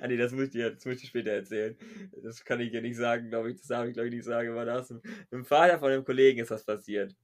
Ah 0.00 0.06
nee, 0.06 0.16
das 0.16 0.32
muss 0.32 0.44
ich 0.44 0.50
dir, 0.50 0.74
das 0.74 0.84
muss 0.84 0.96
ich 0.96 1.02
dir 1.02 1.06
später 1.08 1.30
erzählen. 1.30 1.76
Das 2.22 2.44
kann 2.44 2.60
ich 2.60 2.70
dir 2.70 2.82
nicht 2.82 2.96
sagen, 2.96 3.28
glaube 3.28 3.50
ich. 3.50 3.58
Das 3.58 3.68
darf 3.68 3.86
ich, 3.86 3.94
glaube 3.94 4.08
ich, 4.08 4.14
nicht 4.14 4.24
sagen. 4.24 4.50
Aber 4.50 4.64
da 4.64 4.78
ist 4.78 4.90
mit 4.90 5.02
dem 5.32 5.44
Vater 5.44 5.78
von 5.78 5.90
einem 5.90 6.04
Kollegen 6.04 6.40
ist 6.40 6.50
das 6.50 6.64
passiert. 6.64 7.14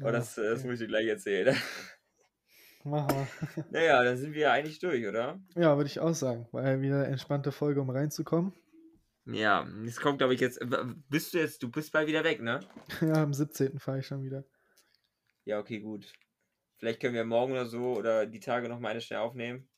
Aber 0.00 0.12
das, 0.12 0.36
äh, 0.38 0.50
das 0.50 0.60
okay. 0.60 0.68
muss 0.68 0.74
ich 0.74 0.80
dir 0.80 0.88
gleich 0.88 1.06
erzählen. 1.06 1.56
Machen 2.84 3.26
wir. 3.54 3.64
naja, 3.70 4.02
dann 4.02 4.16
sind 4.16 4.34
wir 4.34 4.42
ja 4.42 4.52
eigentlich 4.52 4.78
durch, 4.78 5.06
oder? 5.06 5.40
Ja, 5.56 5.76
würde 5.76 5.88
ich 5.88 6.00
auch 6.00 6.14
sagen. 6.14 6.46
War 6.52 6.68
ja 6.68 6.80
wieder 6.80 6.96
eine 6.96 7.06
entspannte 7.06 7.52
Folge, 7.52 7.80
um 7.80 7.90
reinzukommen. 7.90 8.52
Ja, 9.26 9.66
es 9.86 10.00
kommt, 10.00 10.18
glaube 10.18 10.34
ich, 10.34 10.40
jetzt. 10.40 10.60
Bist 11.08 11.32
du 11.32 11.38
jetzt, 11.38 11.62
du 11.62 11.70
bist 11.70 11.92
bald 11.92 12.08
wieder 12.08 12.24
weg, 12.24 12.42
ne? 12.42 12.60
Ja, 13.00 13.22
am 13.22 13.32
17. 13.32 13.78
fahre 13.78 14.00
ich 14.00 14.06
schon 14.06 14.22
wieder. 14.22 14.44
Ja, 15.46 15.58
okay, 15.58 15.80
gut. 15.80 16.12
Vielleicht 16.76 17.00
können 17.00 17.14
wir 17.14 17.24
morgen 17.24 17.52
oder 17.52 17.66
so 17.66 17.94
oder 17.96 18.26
die 18.26 18.40
Tage 18.40 18.68
noch 18.68 18.80
mal 18.80 18.88
eine 18.90 19.00
schnell 19.00 19.20
aufnehmen. 19.20 19.68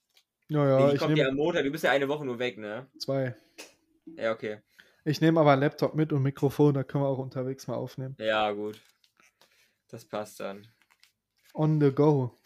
Ja, 0.48 0.78
nee, 0.86 0.94
ich 0.94 1.00
kommt 1.00 1.18
ja 1.18 1.28
am 1.28 1.34
Montag, 1.36 1.64
du 1.64 1.70
bist 1.70 1.84
ja 1.84 1.90
eine 1.90 2.08
Woche 2.08 2.24
nur 2.24 2.38
weg, 2.38 2.56
ne? 2.58 2.86
zwei. 2.98 3.34
Ja, 4.06 4.32
okay. 4.32 4.60
Ich 5.04 5.20
nehme 5.20 5.40
aber 5.40 5.52
einen 5.52 5.60
Laptop 5.62 5.94
mit 5.94 6.12
und 6.12 6.22
Mikrofon, 6.22 6.74
da 6.74 6.82
können 6.84 7.04
wir 7.04 7.08
auch 7.08 7.18
unterwegs 7.18 7.66
mal 7.66 7.74
aufnehmen. 7.74 8.16
Ja, 8.18 8.50
gut. 8.52 8.80
Das 9.88 10.04
passt 10.04 10.40
dann. 10.40 10.66
On 11.54 11.80
the 11.80 11.92
go. 11.92 12.38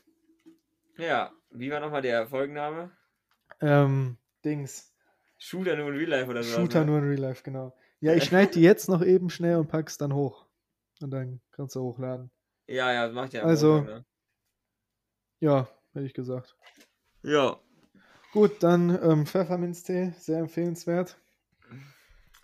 Ja, 0.99 1.33
wie 1.51 1.71
war 1.71 1.81
nochmal 1.81 2.03
der 2.03 2.27
Folgenname? 2.27 2.91
Ähm, 3.61 4.17
Dings. 4.45 4.95
Shooter 5.39 5.77
nur 5.77 5.89
in 5.89 5.97
Real 5.97 6.09
Life 6.11 6.31
oder 6.31 6.43
so. 6.43 6.57
Shooter 6.61 6.85
nur 6.85 6.99
in 6.99 7.05
Real 7.05 7.21
Life, 7.21 7.43
genau. 7.43 7.75
Ja, 8.01 8.15
ich 8.15 8.25
schneide 8.25 8.53
die 8.53 8.61
jetzt 8.63 8.89
noch 8.89 9.03
eben 9.03 9.31
schnell 9.31 9.57
und 9.57 9.69
pack's 9.69 9.97
dann 9.99 10.15
hoch. 10.15 10.47
Und 11.03 11.11
dann 11.11 11.41
kannst 11.53 11.77
du 11.77 11.81
hochladen. 11.83 12.31
Ja, 12.67 12.93
ja, 12.93 13.07
das 13.07 13.15
macht 13.15 13.33
ja 13.33 13.43
Also- 13.43 13.77
Montag, 13.79 13.95
ne? 13.95 14.05
Ja, 15.41 15.69
hätte 15.93 16.07
ich 16.07 16.15
gesagt. 16.15 16.57
Ja. 17.23 17.59
Gut, 18.33 18.63
dann 18.63 18.91
ähm, 19.03 19.27
Pfefferminztee, 19.27 20.13
sehr 20.19 20.39
empfehlenswert. 20.39 21.19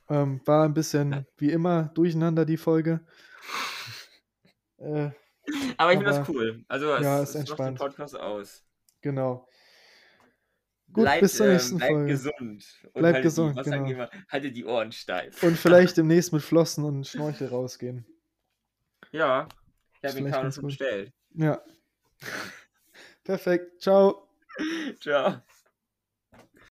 Ähm, 0.09 0.41
war 0.45 0.65
ein 0.65 0.75
bisschen 0.75 1.27
wie 1.37 1.51
immer 1.51 1.91
durcheinander 1.95 2.45
die 2.45 2.57
Folge. 2.57 3.01
Äh, 4.79 5.11
Aber 5.77 5.93
ich 5.93 5.99
finde 5.99 6.05
das 6.13 6.29
cool. 6.29 6.65
Also, 6.69 6.93
es, 6.95 7.03
Ja, 7.03 7.21
es 7.23 7.31
ist 7.31 7.35
macht 7.35 7.35
den 7.35 7.41
entspannt. 7.41 7.79
Podcast 7.79 8.17
aus. 8.19 8.65
genau. 9.01 9.49
Gut, 10.93 11.03
bleibt, 11.05 11.21
bis 11.23 11.37
zur 11.37 11.47
ähm, 11.47 11.53
nächsten 11.53 11.77
bleibt 11.79 11.93
Folge. 11.93 12.07
gesund. 12.13 12.81
Und 12.93 13.01
Bleibt 13.01 13.23
gesund, 13.23 13.59
Die, 13.59 13.63
genau. 13.71 13.87
immer? 13.87 14.11
Haltet 14.29 14.57
die 14.57 14.65
Ohren 14.65 14.93
steif. 14.93 15.43
Und 15.43 15.59
vielleicht 15.59 15.97
demnächst 15.97 16.33
mit 16.33 16.43
Flossen 16.43 16.85
und 16.85 17.07
Schnorchel 17.07 17.49
rausgehen. 17.49 18.07
ja. 19.13 19.49
Ich 20.03 20.15
Ist 20.15 20.33
habe 20.33 20.53
schon 20.53 20.63
gut. 20.63 20.69
bestellt. 20.71 21.13
Ja. 21.35 21.61
Perfekt. 23.27 23.81
Ciao. 23.83 24.29
Ciao. 25.01 25.43